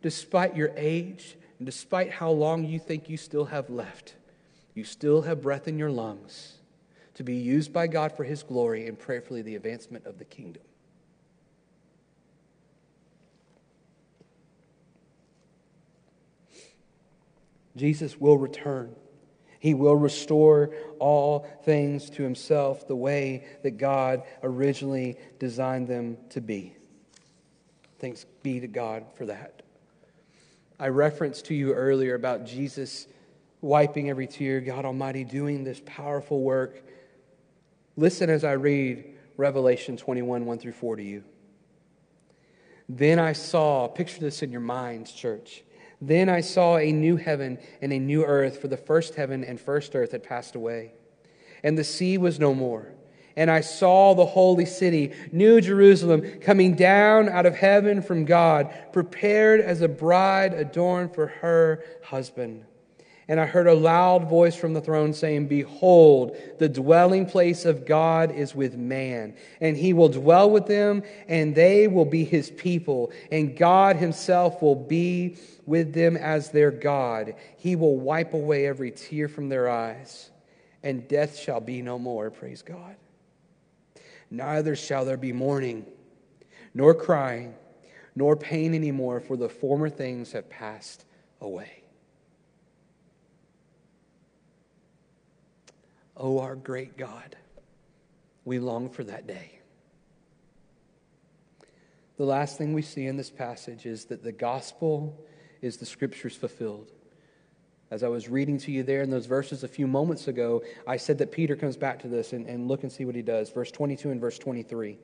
Despite 0.02 0.56
your 0.56 0.72
age 0.78 1.36
and 1.60 1.66
despite 1.66 2.10
how 2.10 2.32
long 2.32 2.64
you 2.64 2.80
think 2.80 3.10
you 3.10 3.18
still 3.18 3.44
have 3.44 3.70
left, 3.70 4.16
you 4.76 4.86
still 4.86 5.24
have 5.24 5.42
breath 5.42 5.68
in 5.68 5.78
your 5.78 5.92
lungs 5.92 6.54
to 7.16 7.24
be 7.24 7.36
used 7.36 7.74
by 7.74 7.88
God 7.88 8.16
for 8.16 8.24
His 8.24 8.44
glory 8.44 8.88
and 8.88 8.98
prayerfully 8.98 9.42
the 9.42 9.58
advancement 9.58 10.06
of 10.06 10.20
the 10.20 10.26
kingdom. 10.26 10.64
Jesus 17.76 18.18
will 18.22 18.38
return. 18.38 18.96
He 19.68 19.74
will 19.74 19.98
restore 19.98 20.70
all 20.98 21.46
things 21.66 22.10
to 22.12 22.24
himself 22.24 22.88
the 22.88 22.96
way 22.96 23.44
that 23.64 23.72
God 23.72 24.24
originally 24.42 25.18
designed 25.40 25.90
them 25.90 26.16
to 26.30 26.40
be. 26.40 26.74
Thanks 28.00 28.26
be 28.44 28.62
to 28.62 28.68
God 28.70 29.04
for 29.16 29.26
that. 29.26 29.64
I 30.80 30.88
referenced 30.88 31.48
to 31.48 31.54
you 31.54 31.74
earlier 31.74 32.16
about 32.16 32.46
Jesus 32.46 33.08
wiping 33.60 34.10
every 34.10 34.26
tear, 34.26 34.62
God 34.62 34.86
Almighty 34.86 35.26
doing 35.26 35.66
this 35.66 35.82
powerful 35.86 36.40
work. 36.40 36.82
Listen 37.98 38.30
as 38.30 38.46
I 38.46 38.54
read 38.54 39.04
Revelation 39.36 39.98
21 39.98 40.46
1 40.46 40.60
through 40.60 40.72
4 40.72 40.96
to 40.96 41.04
you. 41.04 41.26
Then 42.88 43.20
I 43.20 43.34
saw, 43.34 43.90
picture 43.90 44.22
this 44.22 44.42
in 44.42 44.50
your 44.50 44.62
minds, 44.62 45.12
church. 45.12 45.66
Then 46.00 46.30
I 46.30 46.42
saw 46.42 46.78
a 46.78 46.92
new 46.92 47.16
heaven 47.16 47.58
and 47.82 47.92
a 47.92 48.00
new 48.00 48.24
earth, 48.24 48.60
for 48.60 48.68
the 48.68 48.78
first 48.78 49.16
heaven 49.16 49.44
and 49.44 49.60
first 49.60 49.96
earth 49.96 50.12
had 50.12 50.24
passed 50.24 50.56
away, 50.56 50.94
and 51.64 51.78
the 51.78 51.84
sea 51.84 52.18
was 52.18 52.40
no 52.40 52.54
more. 52.54 52.94
And 53.36 53.52
I 53.52 53.62
saw 53.62 54.16
the 54.16 54.26
holy 54.26 54.66
city, 54.66 55.14
New 55.32 55.62
Jerusalem, 55.62 56.40
coming 56.40 56.74
down 56.74 57.30
out 57.30 57.46
of 57.46 57.56
heaven 57.56 58.02
from 58.02 58.26
God, 58.26 58.74
prepared 58.92 59.62
as 59.62 59.82
a 59.82 59.88
bride 59.88 60.54
adorned 60.54 61.14
for 61.14 61.28
her 61.28 61.84
husband. 62.04 62.66
And 63.30 63.42
I 63.42 63.46
heard 63.46 63.68
a 63.68 63.74
loud 63.74 64.30
voice 64.30 64.56
from 64.56 64.74
the 64.74 64.80
throne 64.80 65.12
saying, 65.12 65.48
Behold, 65.48 66.38
the 66.60 66.70
dwelling 66.70 67.26
place 67.26 67.66
of 67.66 67.86
God 67.86 68.32
is 68.32 68.56
with 68.56 68.78
man, 68.78 69.36
and 69.60 69.76
he 69.76 69.92
will 69.92 70.08
dwell 70.08 70.50
with 70.50 70.66
them, 70.66 71.04
and 71.28 71.54
they 71.54 71.88
will 71.88 72.06
be 72.06 72.24
his 72.24 72.50
people, 72.50 73.12
and 73.30 73.58
God 73.58 73.98
himself 73.98 74.62
will 74.62 74.76
be 74.76 75.38
with 75.66 75.94
them 75.94 76.16
as 76.16 76.52
their 76.52 76.72
God. 76.72 77.36
He 77.58 77.76
will 77.76 77.98
wipe 77.98 78.34
away 78.34 78.66
every 78.66 78.92
tear 78.92 79.28
from 79.28 79.50
their 79.50 79.68
eyes, 79.68 80.32
and 80.82 81.06
death 81.10 81.38
shall 81.38 81.60
be 81.60 81.82
no 81.82 82.00
more. 82.00 82.32
Praise 82.32 82.62
God. 82.62 82.96
Neither 84.32 84.76
shall 84.78 85.04
there 85.04 85.18
be 85.18 85.34
mourning, 85.34 85.86
nor 86.74 86.94
crying, 86.94 87.56
nor 88.16 88.38
pain 88.38 88.74
anymore, 88.74 89.20
for 89.20 89.36
the 89.36 89.50
former 89.50 89.90
things 89.90 90.32
have 90.32 90.50
passed 90.50 91.04
away. 91.42 91.77
Oh, 96.20 96.40
our 96.40 96.56
great 96.56 96.98
God, 96.98 97.36
we 98.44 98.58
long 98.58 98.90
for 98.90 99.04
that 99.04 99.28
day. 99.28 99.60
The 102.18 102.26
last 102.26 102.58
thing 102.58 102.74
we 102.74 102.82
see 102.82 103.06
in 103.06 103.16
this 103.16 103.30
passage 103.30 103.86
is 103.86 104.06
that 104.06 104.24
the 104.24 104.32
gospel 104.32 105.24
is 105.62 105.78
the 105.78 105.86
scriptures 105.86 106.36
fulfilled. 106.36 106.92
As 107.92 108.04
I 108.04 108.08
was 108.08 108.28
reading 108.28 108.58
to 108.60 108.72
you 108.72 108.82
there 108.82 109.04
in 109.04 109.12
those 109.12 109.28
verses 109.28 109.64
a 109.64 109.68
few 109.68 109.86
moments 109.86 110.28
ago, 110.28 110.64
I 110.88 110.98
said 110.98 111.20
that 111.20 111.32
Peter 111.32 111.56
comes 111.56 111.78
back 111.78 112.00
to 112.00 112.08
this 112.08 112.34
and, 112.34 112.48
and 112.48 112.68
look 112.68 112.82
and 112.84 112.92
see 112.92 113.06
what 113.06 113.16
he 113.16 113.22
does. 113.22 113.52
Verse 113.52 113.72
22 113.72 114.10
and 114.10 114.20
verse 114.20 114.40
23. 114.40 114.98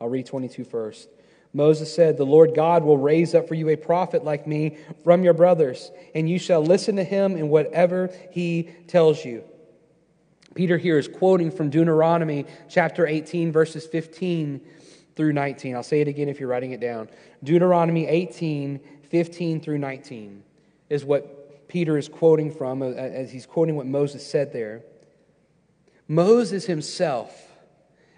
I'll 0.00 0.08
read 0.08 0.26
22 0.26 0.64
first. 0.64 1.08
Moses 1.52 1.92
said, 1.92 2.16
The 2.16 2.24
Lord 2.24 2.54
God 2.54 2.84
will 2.84 2.98
raise 2.98 3.34
up 3.34 3.48
for 3.48 3.54
you 3.54 3.68
a 3.68 3.76
prophet 3.76 4.24
like 4.24 4.46
me 4.46 4.78
from 5.02 5.24
your 5.24 5.34
brothers, 5.34 5.90
and 6.14 6.28
you 6.28 6.38
shall 6.38 6.64
listen 6.64 6.96
to 6.96 7.04
him 7.04 7.36
in 7.36 7.48
whatever 7.48 8.10
he 8.30 8.70
tells 8.86 9.24
you. 9.24 9.44
Peter 10.54 10.78
here 10.78 10.98
is 10.98 11.08
quoting 11.08 11.50
from 11.50 11.70
Deuteronomy 11.70 12.44
chapter 12.68 13.06
18, 13.06 13.52
verses 13.52 13.86
15 13.86 14.60
through 15.16 15.32
19. 15.32 15.74
I'll 15.74 15.82
say 15.82 16.00
it 16.00 16.08
again 16.08 16.28
if 16.28 16.40
you're 16.40 16.48
writing 16.48 16.72
it 16.72 16.80
down. 16.80 17.08
Deuteronomy 17.42 18.06
18, 18.06 18.80
15 19.08 19.60
through 19.60 19.78
19 19.78 20.42
is 20.88 21.04
what 21.04 21.68
Peter 21.68 21.96
is 21.96 22.08
quoting 22.08 22.50
from 22.50 22.82
uh, 22.82 22.86
as 22.86 23.30
he's 23.30 23.46
quoting 23.46 23.76
what 23.76 23.86
Moses 23.86 24.26
said 24.26 24.52
there. 24.52 24.82
Moses 26.08 26.66
himself 26.66 27.49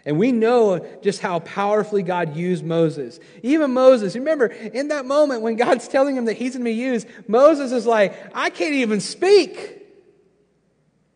and 0.04 0.18
we 0.18 0.32
know 0.32 0.84
just 1.02 1.20
how 1.20 1.38
powerfully 1.40 2.02
God 2.02 2.36
used 2.36 2.64
Moses. 2.64 3.20
Even 3.42 3.72
Moses, 3.72 4.16
remember, 4.16 4.46
in 4.46 4.88
that 4.88 5.06
moment 5.06 5.42
when 5.42 5.56
God's 5.56 5.86
telling 5.86 6.16
him 6.16 6.24
that 6.24 6.34
he's 6.34 6.54
going 6.54 6.64
to 6.64 6.70
be 6.70 6.72
used, 6.72 7.06
Moses 7.28 7.70
is 7.70 7.86
like, 7.86 8.14
I 8.34 8.50
can't 8.50 8.74
even 8.74 9.00
speak. 9.00 9.80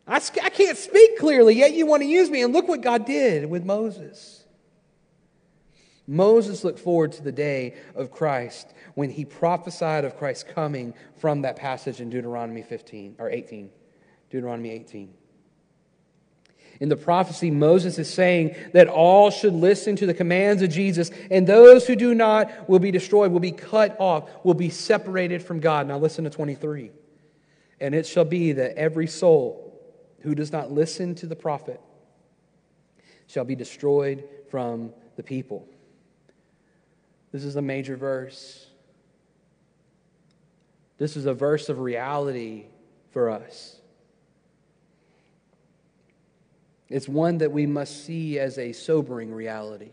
I, 0.07 0.21
I 0.41 0.49
can't 0.49 0.77
speak 0.77 1.17
clearly, 1.17 1.55
yet 1.55 1.73
you 1.73 1.85
want 1.85 2.01
to 2.01 2.07
use 2.07 2.29
me. 2.29 2.41
And 2.41 2.53
look 2.53 2.69
what 2.69 2.81
God 2.81 3.05
did 3.05 3.49
with 3.49 3.65
Moses. 3.65 4.45
Moses 6.07 6.63
looked 6.63 6.79
forward 6.79 7.11
to 7.13 7.21
the 7.21 7.33
day 7.33 7.75
of 7.93 8.11
Christ 8.11 8.73
when 8.95 9.09
he 9.09 9.25
prophesied 9.25 10.05
of 10.05 10.17
Christ 10.17 10.47
coming 10.47 10.93
from 11.17 11.41
that 11.41 11.57
passage 11.57 11.99
in 11.99 12.09
Deuteronomy 12.09 12.61
15 12.61 13.17
or 13.19 13.29
18. 13.29 13.69
Deuteronomy 14.29 14.69
18. 14.71 15.13
In 16.79 16.89
the 16.89 16.95
prophecy, 16.95 17.49
Moses 17.49 17.97
is 17.97 18.11
saying 18.13 18.55
that 18.73 18.87
all 18.87 19.31
should 19.31 19.53
listen 19.53 19.95
to 19.95 20.05
the 20.05 20.13
commands 20.13 20.61
of 20.61 20.69
Jesus, 20.69 21.09
and 21.31 21.47
those 21.47 21.87
who 21.87 21.95
do 21.95 22.13
not 22.13 22.69
will 22.69 22.79
be 22.79 22.91
destroyed, 22.91 23.31
will 23.31 23.39
be 23.39 23.51
cut 23.51 23.95
off, 23.99 24.29
will 24.43 24.53
be 24.53 24.69
separated 24.69 25.41
from 25.41 25.59
God. 25.59 25.87
Now, 25.87 25.97
listen 25.97 26.23
to 26.25 26.29
23. 26.29 26.91
And 27.79 27.95
it 27.95 28.05
shall 28.05 28.25
be 28.25 28.51
that 28.53 28.77
every 28.77 29.07
soul 29.07 29.79
who 30.21 30.35
does 30.35 30.51
not 30.51 30.71
listen 30.71 31.15
to 31.15 31.27
the 31.27 31.35
prophet 31.35 31.81
shall 33.27 33.45
be 33.45 33.55
destroyed 33.55 34.23
from 34.49 34.93
the 35.15 35.23
people. 35.23 35.67
This 37.31 37.43
is 37.43 37.55
a 37.55 37.61
major 37.61 37.95
verse. 37.95 38.67
This 40.97 41.15
is 41.17 41.25
a 41.25 41.33
verse 41.33 41.69
of 41.69 41.79
reality 41.79 42.65
for 43.11 43.29
us. 43.29 43.76
It's 46.89 47.07
one 47.07 47.39
that 47.39 47.51
we 47.51 47.65
must 47.65 48.05
see 48.05 48.39
as 48.39 48.57
a 48.57 48.71
sobering 48.71 49.33
reality. 49.33 49.91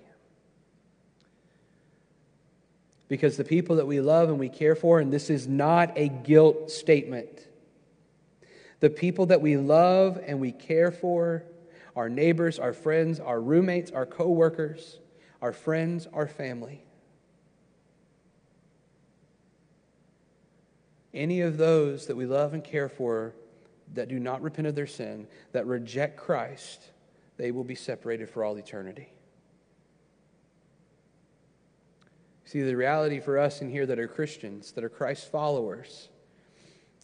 Because 3.08 3.36
the 3.36 3.44
people 3.44 3.76
that 3.76 3.86
we 3.86 4.00
love 4.00 4.28
and 4.28 4.38
we 4.38 4.48
care 4.48 4.74
for, 4.74 5.00
and 5.00 5.12
this 5.12 5.28
is 5.28 5.46
not 5.46 5.92
a 5.96 6.08
guilt 6.08 6.70
statement, 6.70 7.46
the 8.80 8.90
people 8.90 9.26
that 9.26 9.40
we 9.40 9.56
love 9.56 10.20
and 10.24 10.40
we 10.40 10.52
care 10.52 10.90
for, 10.90 11.44
our 11.96 12.08
neighbors, 12.08 12.58
our 12.58 12.72
friends, 12.72 13.20
our 13.20 13.40
roommates, 13.40 13.90
our 13.90 14.06
coworkers, 14.06 14.98
our 15.40 15.52
friends, 15.52 16.08
our 16.12 16.26
family. 16.26 16.82
Any 21.12 21.40
of 21.42 21.56
those 21.56 22.06
that 22.06 22.16
we 22.16 22.26
love 22.26 22.54
and 22.54 22.64
care 22.64 22.88
for 22.88 23.34
that 23.94 24.08
do 24.08 24.18
not 24.18 24.42
repent 24.42 24.66
of 24.66 24.74
their 24.74 24.86
sin, 24.86 25.26
that 25.52 25.66
reject 25.66 26.16
Christ, 26.16 26.90
they 27.36 27.50
will 27.50 27.64
be 27.64 27.74
separated 27.74 28.28
for 28.28 28.44
all 28.44 28.56
eternity. 28.56 29.12
See, 32.44 32.60
the 32.62 32.76
reality 32.76 33.20
for 33.20 33.38
us 33.38 33.62
in 33.62 33.70
here 33.70 33.86
that 33.86 33.98
are 33.98 34.06
Christians, 34.06 34.72
that 34.72 34.84
are 34.84 34.88
Christ 34.88 35.30
followers, 35.30 36.08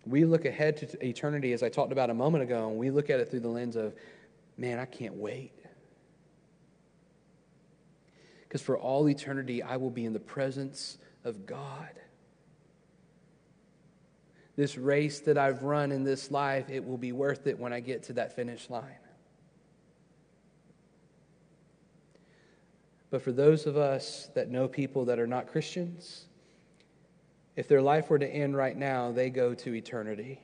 we 0.06 0.24
look 0.24 0.44
ahead 0.44 0.76
to 0.78 1.06
eternity, 1.06 1.52
as 1.52 1.62
I 1.62 1.68
talked 1.68 1.92
about 1.92 2.10
a 2.10 2.14
moment 2.14 2.44
ago, 2.44 2.68
and 2.68 2.78
we 2.78 2.90
look 2.90 3.10
at 3.10 3.20
it 3.20 3.30
through 3.30 3.40
the 3.40 3.48
lens 3.48 3.76
of, 3.76 3.94
man, 4.56 4.78
I 4.78 4.84
can't 4.84 5.14
wait. 5.14 5.52
Because 8.42 8.62
for 8.62 8.78
all 8.78 9.08
eternity, 9.08 9.62
I 9.62 9.76
will 9.76 9.90
be 9.90 10.04
in 10.04 10.12
the 10.12 10.20
presence 10.20 10.98
of 11.24 11.46
God 11.46 11.90
this 14.60 14.76
race 14.76 15.20
that 15.20 15.38
I've 15.38 15.62
run 15.62 15.90
in 15.90 16.04
this 16.04 16.30
life, 16.30 16.68
it 16.68 16.84
will 16.84 16.98
be 16.98 17.12
worth 17.12 17.46
it 17.46 17.58
when 17.58 17.72
I 17.72 17.80
get 17.80 18.02
to 18.04 18.12
that 18.12 18.36
finish 18.36 18.68
line. 18.68 18.98
But 23.08 23.22
for 23.22 23.32
those 23.32 23.64
of 23.64 23.78
us 23.78 24.28
that 24.34 24.50
know 24.50 24.68
people 24.68 25.06
that 25.06 25.18
are 25.18 25.26
not 25.26 25.46
Christians, 25.46 26.26
if 27.56 27.68
their 27.68 27.80
life 27.80 28.10
were 28.10 28.18
to 28.18 28.28
end 28.28 28.54
right 28.54 28.76
now, 28.76 29.10
they 29.10 29.30
go 29.30 29.54
to 29.54 29.74
eternity. 29.74 30.42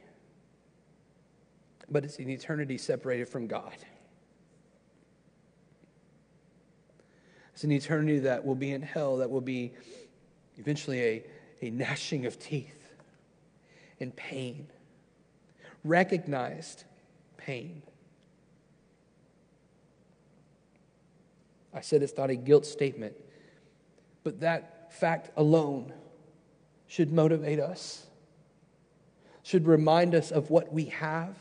But 1.90 2.02
it's 2.02 2.18
an 2.18 2.30
eternity 2.30 2.78
separated 2.78 3.28
from 3.28 3.46
God. 3.46 3.76
It's 7.52 7.64
an 7.64 7.72
eternity 7.72 8.20
that 8.20 8.46
will 8.46 8.54
be 8.54 8.72
in 8.72 8.80
hell, 8.80 9.18
that 9.18 9.28
will 9.28 9.42
be 9.42 9.74
eventually 10.56 11.02
a, 11.02 11.26
a 11.60 11.70
gnashing 11.70 12.24
of 12.24 12.38
teeth 12.38 12.75
and 14.01 14.14
pain, 14.14 14.66
recognized 15.84 16.84
pain. 17.36 17.82
I 21.72 21.80
said 21.82 22.03
it's 22.03 22.16
not 22.16 22.30
a 22.30 22.36
guilt 22.36 22.64
statement, 22.64 23.14
but 24.24 24.40
that 24.40 24.92
fact 24.94 25.30
alone 25.36 25.92
should 26.86 27.12
motivate 27.12 27.61
us, 27.61 28.07
should 29.42 29.66
remind 29.66 30.14
us 30.14 30.30
of 30.30 30.51
what 30.51 30.72
we 30.72 30.86
have, 30.86 31.36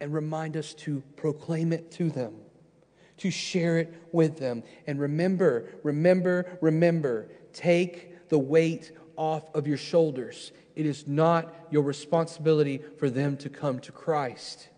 and 0.00 0.12
remind 0.12 0.56
us 0.56 0.74
to 0.74 1.02
proclaim 1.16 1.72
it 1.72 1.90
to 1.92 2.10
them, 2.10 2.34
to 3.18 3.30
share 3.30 3.78
it 3.78 3.94
with 4.12 4.38
them. 4.38 4.62
And 4.86 5.00
remember, 5.00 5.70
remember, 5.82 6.58
remember, 6.60 7.28
take 7.52 8.13
the 8.28 8.38
weight 8.38 8.92
off 9.16 9.54
of 9.54 9.66
your 9.66 9.76
shoulders. 9.76 10.52
It 10.74 10.86
is 10.86 11.06
not 11.06 11.54
your 11.70 11.82
responsibility 11.82 12.82
for 12.98 13.08
them 13.08 13.36
to 13.38 13.48
come 13.48 13.78
to 13.80 13.92
Christ. 13.92 14.68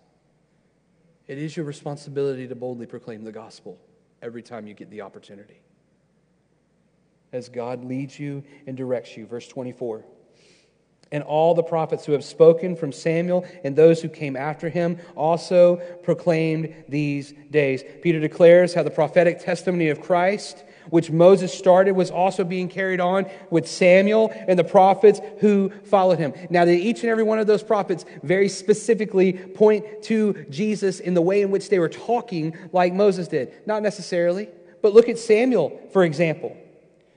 It 1.27 1.39
is 1.39 1.57
your 1.57 1.67
responsibility 1.67 2.47
to 2.49 2.55
boldly 2.55 2.87
proclaim 2.87 3.25
the 3.25 3.33
gospel 3.33 3.79
every 4.23 4.43
time 4.43 4.67
you 4.67 4.75
get 4.75 4.91
the 4.91 5.03
opportunity 5.03 5.61
as 7.33 7.49
God 7.49 7.85
leads 7.85 8.19
you 8.19 8.45
and 8.67 8.77
directs 8.77 9.17
you. 9.17 9.27
Verse 9.27 9.47
24. 9.49 10.05
And 11.13 11.23
all 11.23 11.55
the 11.55 11.63
prophets 11.63 12.05
who 12.05 12.13
have 12.13 12.25
spoken 12.25 12.75
from 12.75 12.91
Samuel 12.91 13.47
and 13.63 13.77
those 13.77 14.03
who 14.03 14.09
came 14.09 14.37
after 14.37 14.69
him 14.69 14.99
also 15.15 15.77
proclaimed 16.03 16.75
these 16.89 17.33
days. 17.51 17.85
Peter 18.03 18.19
declares 18.19 18.75
how 18.75 18.83
the 18.83 18.91
prophetic 18.91 19.39
testimony 19.39 19.89
of 19.89 20.01
Christ, 20.01 20.65
which 20.91 21.11
Moses 21.11 21.53
started, 21.53 21.93
was 21.93 22.11
also 22.11 22.45
being 22.45 22.69
carried 22.69 23.01
on 23.01 23.27
with 23.51 23.69
Samuel 23.69 24.33
and 24.49 24.59
the 24.59 24.65
prophets 24.65 25.21
who 25.41 25.71
followed 25.85 26.19
him. 26.19 26.33
Now, 26.51 26.65
that 26.65 26.73
each 26.73 27.01
and 27.01 27.11
every 27.11 27.25
one 27.25 27.39
of 27.39 27.47
those 27.47 27.63
prophets 27.63 28.05
very 28.23 28.49
specifically 28.49 29.33
point 29.33 30.03
to 30.05 30.45
Jesus 30.51 31.01
in 31.01 31.15
the 31.15 31.23
way 31.23 31.43
in 31.43 31.51
which 31.51 31.69
they 31.69 31.79
were 31.79 31.89
talking, 31.89 32.57
like 32.73 32.93
Moses 32.93 33.29
did. 33.29 33.67
Not 33.67 33.83
necessarily, 33.83 34.49
but 34.83 34.95
look 34.95 35.09
at 35.09 35.19
Samuel, 35.19 35.81
for 35.93 36.05
example. 36.05 36.57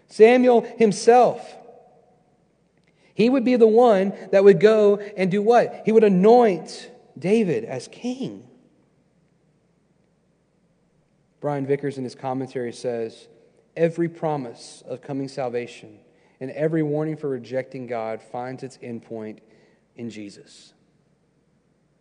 Samuel 0.08 0.62
himself. 0.78 1.56
He 3.14 3.30
would 3.30 3.44
be 3.44 3.58
the 3.58 3.68
one 3.68 4.14
that 4.32 4.44
would 4.44 4.60
go 4.60 4.98
and 4.98 5.30
do 5.30 5.42
what? 5.42 5.84
He 5.86 5.92
would 5.92 6.06
anoint 6.06 6.90
David 7.18 7.66
as 7.66 7.88
king. 7.90 8.48
Brian 11.42 11.66
Vickers 11.66 11.98
in 11.98 12.04
his 12.04 12.16
commentary 12.16 12.74
says 12.74 13.28
every 13.76 14.10
promise 14.10 14.84
of 14.88 15.02
coming 15.02 15.28
salvation 15.28 16.00
and 16.40 16.52
every 16.52 16.84
warning 16.84 17.18
for 17.18 17.30
rejecting 17.30 17.88
God 17.88 18.22
finds 18.22 18.64
its 18.64 18.78
endpoint 18.78 19.40
in 19.96 20.10
Jesus. 20.10 20.74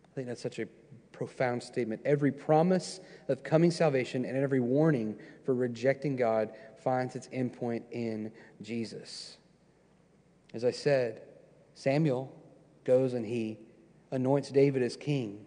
I 0.05 0.15
think 0.15 0.27
that's 0.27 0.41
such 0.41 0.59
a 0.59 0.65
profound 1.11 1.61
statement. 1.61 2.01
Every 2.05 2.31
promise 2.31 3.01
of 3.27 3.43
coming 3.43 3.71
salvation 3.71 4.23
and 4.23 4.37
every 4.37 4.61
warning 4.61 5.17
for 5.43 5.53
rejecting 5.53 6.15
God 6.15 6.51
finds 6.83 7.15
its 7.15 7.27
endpoint 7.27 7.83
in 7.91 8.31
Jesus. 8.61 9.37
As 10.53 10.63
I 10.63 10.71
said, 10.71 11.21
Samuel 11.75 12.33
goes 12.85 13.13
and 13.13 13.25
he 13.25 13.57
anoints 14.11 14.49
David 14.49 14.81
as 14.81 14.95
king. 14.95 15.45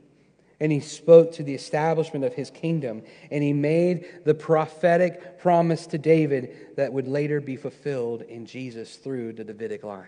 And 0.62 0.70
he 0.70 0.78
spoke 0.78 1.32
to 1.32 1.42
the 1.42 1.56
establishment 1.56 2.24
of 2.24 2.34
his 2.34 2.48
kingdom. 2.48 3.02
And 3.32 3.42
he 3.42 3.52
made 3.52 4.20
the 4.24 4.32
prophetic 4.32 5.40
promise 5.40 5.88
to 5.88 5.98
David 5.98 6.76
that 6.76 6.92
would 6.92 7.08
later 7.08 7.40
be 7.40 7.56
fulfilled 7.56 8.22
in 8.22 8.46
Jesus 8.46 8.94
through 8.94 9.32
the 9.32 9.42
Davidic 9.42 9.82
line. 9.82 10.06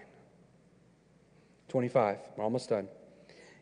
25, 1.71 2.19
we're 2.37 2.45
almost 2.45 2.69
done. 2.69 2.87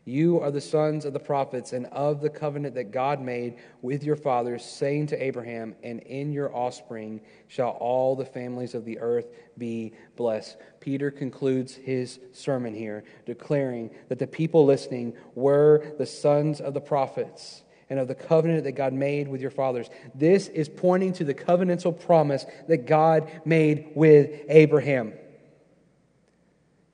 You 0.05 0.41
are 0.41 0.51
the 0.51 0.59
sons 0.59 1.05
of 1.05 1.13
the 1.13 1.19
prophets 1.19 1.71
and 1.71 1.85
of 1.87 2.19
the 2.19 2.29
covenant 2.29 2.75
that 2.75 2.91
God 2.91 3.21
made 3.21 3.55
with 3.81 4.03
your 4.03 4.17
fathers, 4.17 4.63
saying 4.63 5.07
to 5.07 5.23
Abraham, 5.23 5.75
And 5.81 6.01
in 6.01 6.33
your 6.33 6.53
offspring 6.53 7.21
shall 7.47 7.69
all 7.69 8.15
the 8.15 8.25
families 8.25 8.75
of 8.75 8.83
the 8.83 8.99
earth 8.99 9.27
be 9.57 9.93
blessed. 10.17 10.57
Peter 10.81 11.09
concludes 11.09 11.73
his 11.73 12.19
sermon 12.33 12.73
here, 12.73 13.05
declaring 13.25 13.91
that 14.09 14.19
the 14.19 14.27
people 14.27 14.65
listening 14.65 15.13
were 15.35 15.93
the 15.97 16.05
sons 16.05 16.59
of 16.59 16.73
the 16.73 16.81
prophets 16.81 17.63
and 17.89 17.97
of 17.97 18.09
the 18.09 18.15
covenant 18.15 18.65
that 18.65 18.73
God 18.73 18.91
made 18.91 19.29
with 19.29 19.39
your 19.39 19.51
fathers. 19.51 19.89
This 20.13 20.49
is 20.49 20.67
pointing 20.67 21.13
to 21.13 21.23
the 21.23 21.33
covenantal 21.33 21.97
promise 21.97 22.45
that 22.67 22.87
God 22.87 23.31
made 23.45 23.91
with 23.95 24.31
Abraham. 24.49 25.13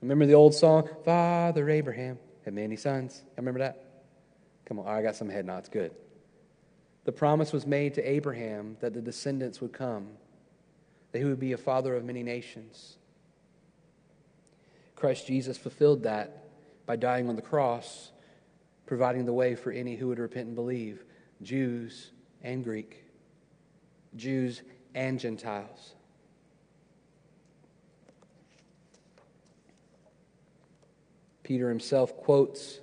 Remember 0.00 0.26
the 0.26 0.34
old 0.34 0.54
song, 0.54 0.88
Father 1.04 1.68
Abraham? 1.68 2.18
Had 2.50 2.56
many 2.56 2.74
sons. 2.74 3.22
I 3.28 3.40
remember 3.40 3.60
that? 3.60 3.84
Come 4.64 4.80
on, 4.80 4.88
I 4.88 5.02
got 5.02 5.14
some 5.14 5.28
head 5.28 5.46
nods. 5.46 5.68
Good. 5.68 5.92
The 7.04 7.12
promise 7.12 7.52
was 7.52 7.64
made 7.64 7.94
to 7.94 8.02
Abraham 8.02 8.76
that 8.80 8.92
the 8.92 9.00
descendants 9.00 9.60
would 9.60 9.72
come, 9.72 10.08
that 11.12 11.20
he 11.20 11.24
would 11.24 11.38
be 11.38 11.52
a 11.52 11.56
father 11.56 11.94
of 11.94 12.04
many 12.04 12.24
nations. 12.24 12.96
Christ 14.96 15.28
Jesus 15.28 15.58
fulfilled 15.58 16.02
that 16.02 16.48
by 16.86 16.96
dying 16.96 17.28
on 17.28 17.36
the 17.36 17.42
cross, 17.42 18.10
providing 18.84 19.26
the 19.26 19.32
way 19.32 19.54
for 19.54 19.70
any 19.70 19.94
who 19.94 20.08
would 20.08 20.18
repent 20.18 20.48
and 20.48 20.56
believe 20.56 21.04
Jews 21.42 22.10
and 22.42 22.64
Greek, 22.64 23.04
Jews 24.16 24.62
and 24.96 25.20
Gentiles. 25.20 25.94
Peter 31.50 31.68
himself 31.68 32.16
quotes 32.16 32.78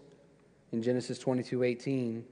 in 0.73 0.83
Genesis 0.83 1.17
22 1.19 1.63
18 1.63 2.25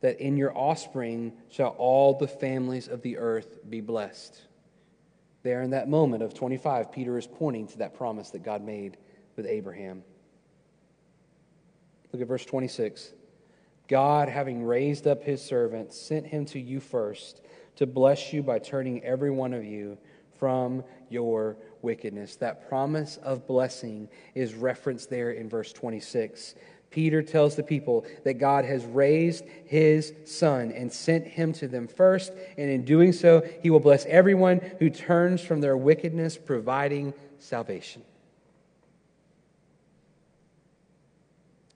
that 0.00 0.18
in 0.18 0.38
your 0.38 0.56
offspring 0.56 1.30
shall 1.50 1.74
all 1.76 2.14
the 2.14 2.26
families 2.26 2.88
of 2.88 3.02
the 3.02 3.18
earth 3.18 3.58
be 3.68 3.82
blessed. 3.82 4.40
There, 5.42 5.60
in 5.60 5.68
that 5.72 5.90
moment 5.90 6.22
of 6.22 6.32
25, 6.32 6.90
Peter 6.90 7.18
is 7.18 7.26
pointing 7.26 7.66
to 7.66 7.78
that 7.80 7.92
promise 7.92 8.30
that 8.30 8.42
God 8.42 8.64
made 8.64 8.96
with 9.36 9.44
Abraham. 9.44 10.02
Look 12.14 12.22
at 12.22 12.28
verse 12.28 12.46
26. 12.46 13.12
God, 13.88 14.30
having 14.30 14.64
raised 14.64 15.06
up 15.06 15.22
his 15.22 15.42
servant, 15.42 15.92
sent 15.92 16.28
him 16.28 16.46
to 16.46 16.58
you 16.58 16.80
first 16.80 17.42
to 17.76 17.86
bless 17.86 18.32
you 18.32 18.42
by 18.42 18.58
turning 18.58 19.04
every 19.04 19.30
one 19.30 19.52
of 19.52 19.66
you 19.66 19.98
from 20.38 20.82
your 21.10 21.58
wickedness. 21.82 22.36
That 22.36 22.68
promise 22.68 23.18
of 23.18 23.46
blessing 23.46 24.08
is 24.34 24.54
referenced 24.54 25.10
there 25.10 25.30
in 25.32 25.48
verse 25.48 25.72
26. 25.72 26.54
Peter 26.90 27.22
tells 27.22 27.56
the 27.56 27.62
people 27.62 28.04
that 28.24 28.34
God 28.34 28.64
has 28.64 28.84
raised 28.84 29.44
his 29.64 30.12
son 30.26 30.70
and 30.72 30.92
sent 30.92 31.26
him 31.26 31.52
to 31.54 31.66
them 31.66 31.88
first, 31.88 32.32
and 32.58 32.70
in 32.70 32.84
doing 32.84 33.12
so, 33.12 33.42
he 33.62 33.70
will 33.70 33.80
bless 33.80 34.04
everyone 34.06 34.60
who 34.78 34.90
turns 34.90 35.40
from 35.40 35.60
their 35.60 35.76
wickedness, 35.76 36.36
providing 36.36 37.14
salvation. 37.38 38.02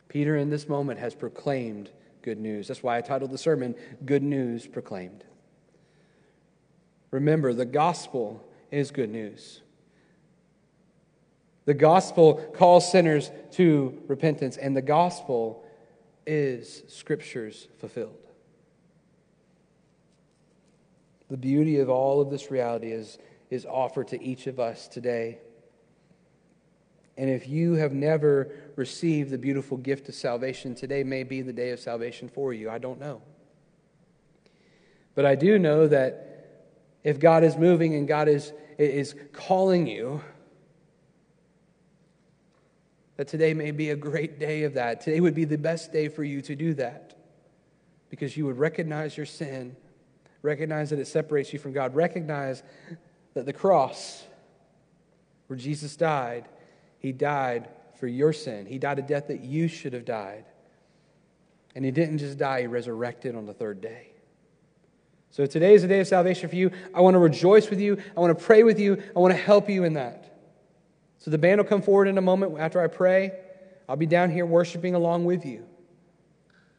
Peter, 0.08 0.36
in 0.36 0.50
this 0.50 0.68
moment, 0.68 1.00
has 1.00 1.14
proclaimed 1.14 1.90
good 2.22 2.38
news. 2.38 2.68
That's 2.68 2.82
why 2.82 2.98
I 2.98 3.00
titled 3.00 3.30
the 3.30 3.38
sermon, 3.38 3.74
Good 4.04 4.22
News 4.22 4.66
Proclaimed. 4.66 5.24
Remember, 7.10 7.54
the 7.54 7.64
gospel 7.64 8.46
is 8.70 8.90
good 8.90 9.10
news. 9.10 9.62
The 11.66 11.74
gospel 11.74 12.34
calls 12.54 12.90
sinners 12.90 13.30
to 13.52 14.02
repentance, 14.06 14.56
and 14.56 14.74
the 14.76 14.82
gospel 14.82 15.64
is 16.26 16.84
Scripture's 16.88 17.68
fulfilled. 17.78 18.16
The 21.28 21.36
beauty 21.36 21.80
of 21.80 21.90
all 21.90 22.20
of 22.20 22.30
this 22.30 22.52
reality 22.52 22.92
is, 22.92 23.18
is 23.50 23.66
offered 23.66 24.08
to 24.08 24.22
each 24.22 24.46
of 24.46 24.60
us 24.60 24.86
today. 24.86 25.38
And 27.16 27.28
if 27.28 27.48
you 27.48 27.74
have 27.74 27.92
never 27.92 28.52
received 28.76 29.30
the 29.30 29.38
beautiful 29.38 29.76
gift 29.76 30.08
of 30.08 30.14
salvation, 30.14 30.74
today 30.74 31.02
may 31.02 31.24
be 31.24 31.42
the 31.42 31.52
day 31.52 31.70
of 31.70 31.80
salvation 31.80 32.28
for 32.28 32.52
you. 32.52 32.70
I 32.70 32.78
don't 32.78 33.00
know. 33.00 33.22
But 35.16 35.26
I 35.26 35.34
do 35.34 35.58
know 35.58 35.88
that 35.88 36.64
if 37.02 37.18
God 37.18 37.42
is 37.42 37.56
moving 37.56 37.96
and 37.96 38.06
God 38.06 38.28
is, 38.28 38.52
is 38.78 39.16
calling 39.32 39.88
you, 39.88 40.22
that 43.16 43.28
today 43.28 43.54
may 43.54 43.70
be 43.70 43.90
a 43.90 43.96
great 43.96 44.38
day 44.38 44.64
of 44.64 44.74
that. 44.74 45.00
Today 45.00 45.20
would 45.20 45.34
be 45.34 45.44
the 45.44 45.58
best 45.58 45.92
day 45.92 46.08
for 46.08 46.22
you 46.22 46.42
to 46.42 46.54
do 46.54 46.74
that 46.74 47.14
because 48.10 48.36
you 48.36 48.46
would 48.46 48.58
recognize 48.58 49.16
your 49.16 49.26
sin, 49.26 49.76
recognize 50.42 50.90
that 50.90 50.98
it 50.98 51.06
separates 51.06 51.52
you 51.52 51.58
from 51.58 51.72
God, 51.72 51.94
recognize 51.94 52.62
that 53.34 53.46
the 53.46 53.52
cross 53.52 54.24
where 55.46 55.58
Jesus 55.58 55.96
died, 55.96 56.48
he 56.98 57.12
died 57.12 57.68
for 57.98 58.06
your 58.06 58.32
sin. 58.32 58.66
He 58.66 58.78
died 58.78 58.98
a 58.98 59.02
death 59.02 59.28
that 59.28 59.40
you 59.40 59.68
should 59.68 59.92
have 59.92 60.04
died. 60.04 60.44
And 61.74 61.84
he 61.84 61.90
didn't 61.90 62.18
just 62.18 62.38
die, 62.38 62.62
he 62.62 62.66
resurrected 62.66 63.34
on 63.34 63.46
the 63.46 63.52
third 63.52 63.80
day. 63.80 64.12
So 65.30 65.44
today 65.44 65.74
is 65.74 65.84
a 65.84 65.88
day 65.88 66.00
of 66.00 66.06
salvation 66.06 66.48
for 66.48 66.56
you. 66.56 66.70
I 66.94 67.00
want 67.00 67.14
to 67.14 67.18
rejoice 67.18 67.68
with 67.68 67.80
you. 67.80 67.98
I 68.16 68.20
want 68.20 68.36
to 68.36 68.44
pray 68.44 68.62
with 68.62 68.78
you. 68.78 69.02
I 69.14 69.18
want 69.18 69.34
to 69.34 69.40
help 69.40 69.68
you 69.68 69.84
in 69.84 69.94
that. 69.94 70.35
So 71.26 71.32
the 71.32 71.38
band 71.38 71.58
will 71.58 71.66
come 71.66 71.82
forward 71.82 72.06
in 72.06 72.18
a 72.18 72.20
moment 72.20 72.56
after 72.56 72.80
I 72.80 72.86
pray. 72.86 73.32
I'll 73.88 73.96
be 73.96 74.06
down 74.06 74.30
here 74.30 74.46
worshiping 74.46 74.94
along 74.94 75.24
with 75.24 75.44
you. 75.44 75.66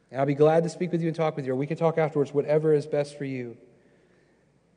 And 0.10 0.22
I'll 0.22 0.26
be 0.26 0.36
glad 0.36 0.64
to 0.64 0.70
speak 0.70 0.94
with 0.94 1.02
you 1.02 1.08
and 1.08 1.16
talk 1.16 1.36
with 1.36 1.46
you, 1.46 1.52
or 1.52 1.58
we 1.58 1.68
can 1.68 1.76
talk 1.76 1.98
afterwards, 1.98 2.34
whatever 2.34 2.74
is 2.74 2.88
best 2.88 3.18
for 3.18 3.26
you. 3.26 3.58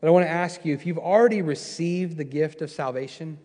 But 0.01 0.09
I 0.09 0.11
want 0.11 0.27
to 0.27 0.29
ask 0.29 0.65
you 0.65 0.75
if 0.75 0.87
you've 0.87 0.99
already 0.99 1.41
received 1.41 2.17
the 2.17 2.25
gift 2.25 2.63
of 2.63 2.71
salvation, 2.73 3.39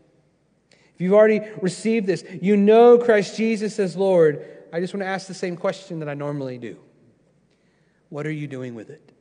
if 0.71 0.99
you've 0.99 1.13
already 1.13 1.41
received 1.61 2.07
this, 2.07 2.23
you 2.41 2.57
know 2.57 2.97
Christ 2.97 3.37
Jesus 3.37 3.77
as 3.77 3.95
Lord, 3.95 4.43
I 4.73 4.79
just 4.79 4.95
want 4.95 5.03
to 5.03 5.07
ask 5.07 5.27
the 5.27 5.35
same 5.35 5.55
question 5.55 5.99
that 5.99 6.09
I 6.09 6.15
normally 6.15 6.57
do 6.57 6.79
What 8.09 8.25
are 8.25 8.31
you 8.31 8.47
doing 8.47 8.73
with 8.73 8.89
it? 8.89 9.11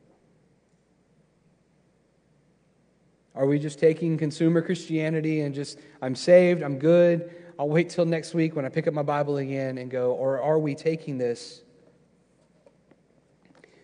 Are 3.35 3.45
we 3.45 3.59
just 3.59 3.79
taking 3.79 4.17
consumer 4.17 4.61
Christianity 4.61 5.41
and 5.41 5.53
just, 5.53 5.79
I'm 6.01 6.15
saved, 6.15 6.63
I'm 6.63 6.79
good, 6.79 7.35
I'll 7.59 7.67
wait 7.67 7.89
till 7.89 8.05
next 8.05 8.33
week 8.33 8.55
when 8.55 8.65
I 8.65 8.69
pick 8.69 8.87
up 8.87 8.93
my 8.93 9.03
Bible 9.03 9.37
again 9.37 9.77
and 9.77 9.91
go, 9.91 10.13
or 10.13 10.41
are 10.41 10.57
we 10.57 10.73
taking 10.73 11.17
this, 11.17 11.61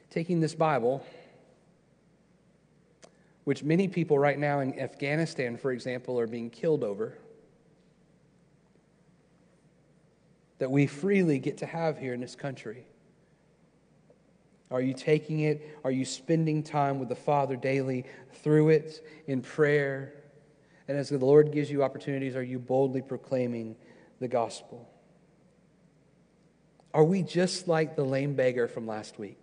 taking 0.09 0.39
this 0.39 0.55
Bible, 0.55 1.05
which 3.43 3.63
many 3.63 3.87
people 3.87 4.17
right 4.17 4.39
now 4.39 4.61
in 4.61 4.79
Afghanistan, 4.79 5.57
for 5.57 5.71
example, 5.71 6.17
are 6.19 6.27
being 6.27 6.49
killed 6.49 6.83
over, 6.83 7.17
that 10.59 10.71
we 10.71 10.87
freely 10.87 11.39
get 11.39 11.57
to 11.57 11.65
have 11.65 11.97
here 11.97 12.13
in 12.13 12.21
this 12.21 12.35
country? 12.35 12.85
Are 14.72 14.82
you 14.82 14.93
taking 14.93 15.41
it? 15.41 15.78
Are 15.84 15.91
you 15.91 16.05
spending 16.05 16.63
time 16.63 16.97
with 16.97 17.09
the 17.09 17.15
Father 17.15 17.57
daily 17.57 18.05
through 18.41 18.69
it 18.69 19.05
in 19.28 19.41
prayer? 19.41 20.13
And 20.88 20.97
as 20.97 21.09
the 21.09 21.17
Lord 21.17 21.51
gives 21.51 21.69
you 21.69 21.84
opportunities, 21.84 22.36
are 22.36 22.43
you 22.43 22.57
boldly 22.57 23.01
proclaiming 23.01 23.76
the 24.19 24.30
gospel? 24.30 24.89
Are 26.93 27.03
we 27.03 27.22
just 27.22 27.67
like 27.67 27.95
the 27.95 28.03
lame 28.03 28.34
beggar 28.34 28.67
from 28.67 28.88
last 28.88 29.19
week? 29.19 29.39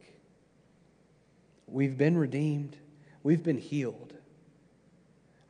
We've 1.66 1.96
been 1.96 2.16
redeemed, 2.16 2.76
we've 3.22 3.42
been 3.42 3.58
healed. 3.58 4.14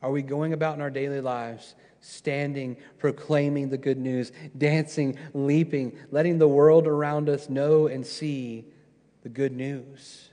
Are 0.01 0.11
we 0.11 0.21
going 0.21 0.53
about 0.53 0.75
in 0.75 0.81
our 0.81 0.89
daily 0.89 1.19
lives, 1.19 1.75
standing, 1.99 2.77
proclaiming 2.97 3.69
the 3.69 3.77
good 3.77 3.97
news, 3.97 4.31
dancing, 4.57 5.17
leaping, 5.33 5.97
letting 6.11 6.37
the 6.37 6.47
world 6.47 6.87
around 6.87 7.27
us 7.27 7.49
know 7.49 7.87
and 7.87 8.05
see 8.05 8.65
the 9.23 9.29
good 9.29 9.51
news. 9.51 10.29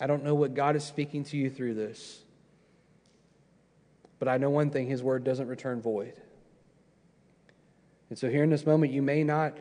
I 0.00 0.06
don't 0.06 0.24
know 0.24 0.34
what 0.34 0.54
God 0.54 0.76
is 0.76 0.84
speaking 0.84 1.24
to 1.24 1.36
you 1.36 1.50
through 1.50 1.74
this, 1.74 2.22
but 4.18 4.28
I 4.28 4.36
know 4.36 4.50
one 4.50 4.70
thing 4.70 4.86
His 4.86 5.02
word 5.02 5.24
doesn't 5.24 5.48
return 5.48 5.80
void. 5.80 6.14
And 8.10 8.18
so, 8.18 8.28
here 8.28 8.42
in 8.42 8.50
this 8.50 8.64
moment, 8.64 8.92
you 8.92 9.02
may 9.02 9.24
not 9.24 9.58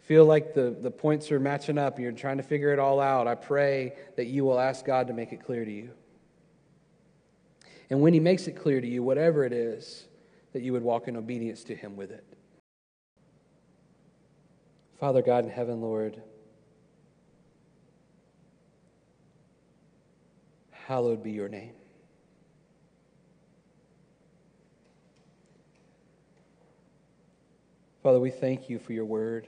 feel 0.00 0.24
like 0.24 0.54
the, 0.54 0.76
the 0.80 0.90
points 0.90 1.32
are 1.32 1.40
matching 1.40 1.78
up 1.78 1.96
and 1.96 2.02
you're 2.02 2.12
trying 2.12 2.36
to 2.36 2.42
figure 2.42 2.72
it 2.72 2.78
all 2.78 3.00
out. 3.00 3.26
I 3.26 3.34
pray 3.34 3.94
that 4.16 4.26
you 4.26 4.44
will 4.44 4.60
ask 4.60 4.84
God 4.84 5.08
to 5.08 5.12
make 5.12 5.32
it 5.32 5.44
clear 5.44 5.64
to 5.64 5.70
you. 5.70 5.90
And 7.90 8.00
when 8.00 8.12
He 8.12 8.20
makes 8.20 8.46
it 8.46 8.52
clear 8.52 8.80
to 8.80 8.86
you, 8.86 9.02
whatever 9.02 9.44
it 9.44 9.52
is, 9.52 10.06
that 10.52 10.62
you 10.62 10.72
would 10.72 10.82
walk 10.82 11.08
in 11.08 11.16
obedience 11.16 11.64
to 11.64 11.74
Him 11.74 11.96
with 11.96 12.10
it. 12.10 12.24
Father 15.00 15.20
God 15.20 15.44
in 15.44 15.50
heaven, 15.50 15.80
Lord, 15.80 16.22
hallowed 20.86 21.22
be 21.22 21.30
your 21.30 21.48
name. 21.48 21.72
Father, 28.02 28.20
we 28.20 28.30
thank 28.30 28.68
you 28.68 28.78
for 28.78 28.92
your 28.92 29.06
word. 29.06 29.46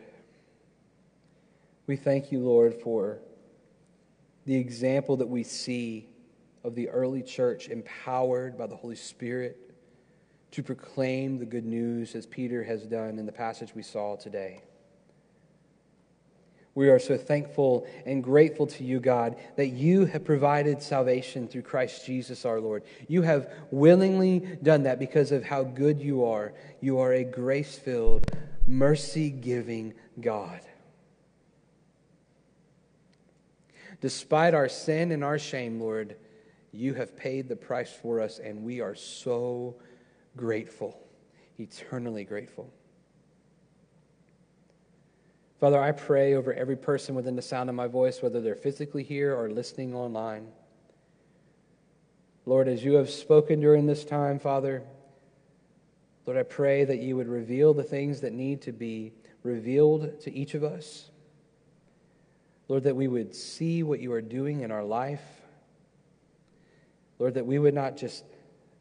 We 1.86 1.96
thank 1.96 2.32
you, 2.32 2.40
Lord, 2.40 2.74
for 2.74 3.18
the 4.46 4.56
example 4.56 5.18
that 5.18 5.28
we 5.28 5.42
see 5.42 6.08
of 6.64 6.74
the 6.74 6.88
early 6.88 7.22
church 7.22 7.68
empowered 7.68 8.56
by 8.56 8.66
the 8.66 8.76
Holy 8.76 8.96
Spirit 8.96 9.74
to 10.52 10.62
proclaim 10.62 11.38
the 11.38 11.44
good 11.44 11.66
news 11.66 12.14
as 12.14 12.24
Peter 12.24 12.64
has 12.64 12.84
done 12.86 13.18
in 13.18 13.26
the 13.26 13.32
passage 13.32 13.74
we 13.74 13.82
saw 13.82 14.16
today. 14.16 14.62
We 16.76 16.90
are 16.90 16.98
so 16.98 17.16
thankful 17.16 17.86
and 18.04 18.22
grateful 18.22 18.66
to 18.66 18.84
you, 18.84 19.00
God, 19.00 19.36
that 19.56 19.68
you 19.68 20.04
have 20.04 20.26
provided 20.26 20.82
salvation 20.82 21.48
through 21.48 21.62
Christ 21.62 22.04
Jesus 22.04 22.44
our 22.44 22.60
Lord. 22.60 22.84
You 23.08 23.22
have 23.22 23.50
willingly 23.70 24.58
done 24.62 24.82
that 24.82 24.98
because 24.98 25.32
of 25.32 25.42
how 25.42 25.64
good 25.64 26.02
you 26.02 26.26
are. 26.26 26.52
You 26.82 26.98
are 26.98 27.14
a 27.14 27.24
grace 27.24 27.78
filled, 27.78 28.30
mercy 28.66 29.30
giving 29.30 29.94
God. 30.20 30.60
Despite 34.02 34.52
our 34.52 34.68
sin 34.68 35.12
and 35.12 35.24
our 35.24 35.38
shame, 35.38 35.80
Lord, 35.80 36.16
you 36.72 36.92
have 36.92 37.16
paid 37.16 37.48
the 37.48 37.56
price 37.56 37.90
for 37.90 38.20
us, 38.20 38.38
and 38.38 38.62
we 38.62 38.82
are 38.82 38.94
so 38.94 39.76
grateful, 40.36 41.00
eternally 41.58 42.24
grateful. 42.24 42.70
Father, 45.58 45.80
I 45.80 45.92
pray 45.92 46.34
over 46.34 46.52
every 46.52 46.76
person 46.76 47.14
within 47.14 47.34
the 47.34 47.42
sound 47.42 47.70
of 47.70 47.74
my 47.74 47.86
voice, 47.86 48.20
whether 48.20 48.42
they're 48.42 48.54
physically 48.54 49.02
here 49.02 49.34
or 49.34 49.48
listening 49.48 49.94
online. 49.94 50.48
Lord, 52.44 52.68
as 52.68 52.84
you 52.84 52.94
have 52.94 53.08
spoken 53.08 53.60
during 53.60 53.86
this 53.86 54.04
time, 54.04 54.38
Father, 54.38 54.82
Lord, 56.26 56.38
I 56.38 56.42
pray 56.42 56.84
that 56.84 56.98
you 56.98 57.16
would 57.16 57.28
reveal 57.28 57.72
the 57.72 57.82
things 57.82 58.20
that 58.20 58.34
need 58.34 58.60
to 58.62 58.72
be 58.72 59.12
revealed 59.42 60.20
to 60.20 60.32
each 60.32 60.54
of 60.54 60.62
us. 60.62 61.10
Lord, 62.68 62.82
that 62.82 62.96
we 62.96 63.08
would 63.08 63.34
see 63.34 63.82
what 63.82 64.00
you 64.00 64.12
are 64.12 64.20
doing 64.20 64.60
in 64.60 64.70
our 64.70 64.84
life. 64.84 65.24
Lord, 67.18 67.34
that 67.34 67.46
we 67.46 67.58
would 67.58 67.74
not 67.74 67.96
just 67.96 68.24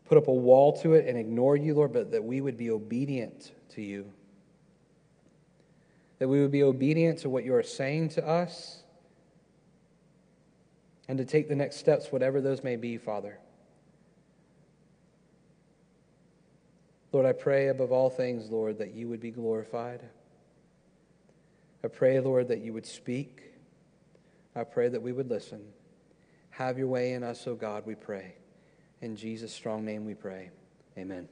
put 0.05 0.17
up 0.17 0.27
a 0.27 0.33
wall 0.33 0.73
to 0.81 0.93
it 0.93 1.07
and 1.07 1.17
ignore 1.17 1.55
you, 1.55 1.73
Lord, 1.73 1.93
but 1.93 2.11
that 2.11 2.23
we 2.23 2.41
would 2.41 2.57
be 2.57 2.69
obedient 2.69 3.53
to 3.69 3.81
you 3.81 4.11
that 6.19 6.27
we 6.27 6.41
would 6.41 6.51
be 6.51 6.63
obedient 6.63 7.19
to 7.19 7.29
what 7.29 7.43
you 7.43 7.53
are 7.55 7.63
saying 7.63 8.09
to 8.09 8.27
us 8.27 8.83
and 11.07 11.17
to 11.17 11.25
take 11.25 11.47
the 11.47 11.55
next 11.55 11.77
steps, 11.77 12.11
whatever 12.11 12.41
those 12.41 12.63
may 12.63 12.75
be, 12.75 12.97
Father. 12.97 13.37
Lord, 17.11 17.25
I 17.25 17.31
pray 17.31 17.69
above 17.69 17.91
all 17.91 18.09
things, 18.09 18.49
Lord, 18.49 18.77
that 18.79 18.93
you 18.93 19.07
would 19.07 19.21
be 19.21 19.31
glorified. 19.31 20.01
I 21.83 21.87
pray, 21.87 22.19
Lord, 22.19 22.47
that 22.49 22.59
you 22.59 22.73
would 22.73 22.85
speak. 22.85 23.53
I 24.55 24.63
pray 24.63 24.89
that 24.89 25.01
we 25.01 25.11
would 25.11 25.29
listen. 25.29 25.61
Have 26.49 26.77
your 26.77 26.87
way 26.87 27.13
in 27.13 27.23
us, 27.23 27.47
O 27.47 27.55
God, 27.55 27.85
we 27.85 27.95
pray. 27.95 28.35
In 29.01 29.15
Jesus' 29.15 29.53
strong 29.53 29.85
name 29.85 30.05
we 30.05 30.13
pray. 30.13 30.49
Amen. 30.97 31.29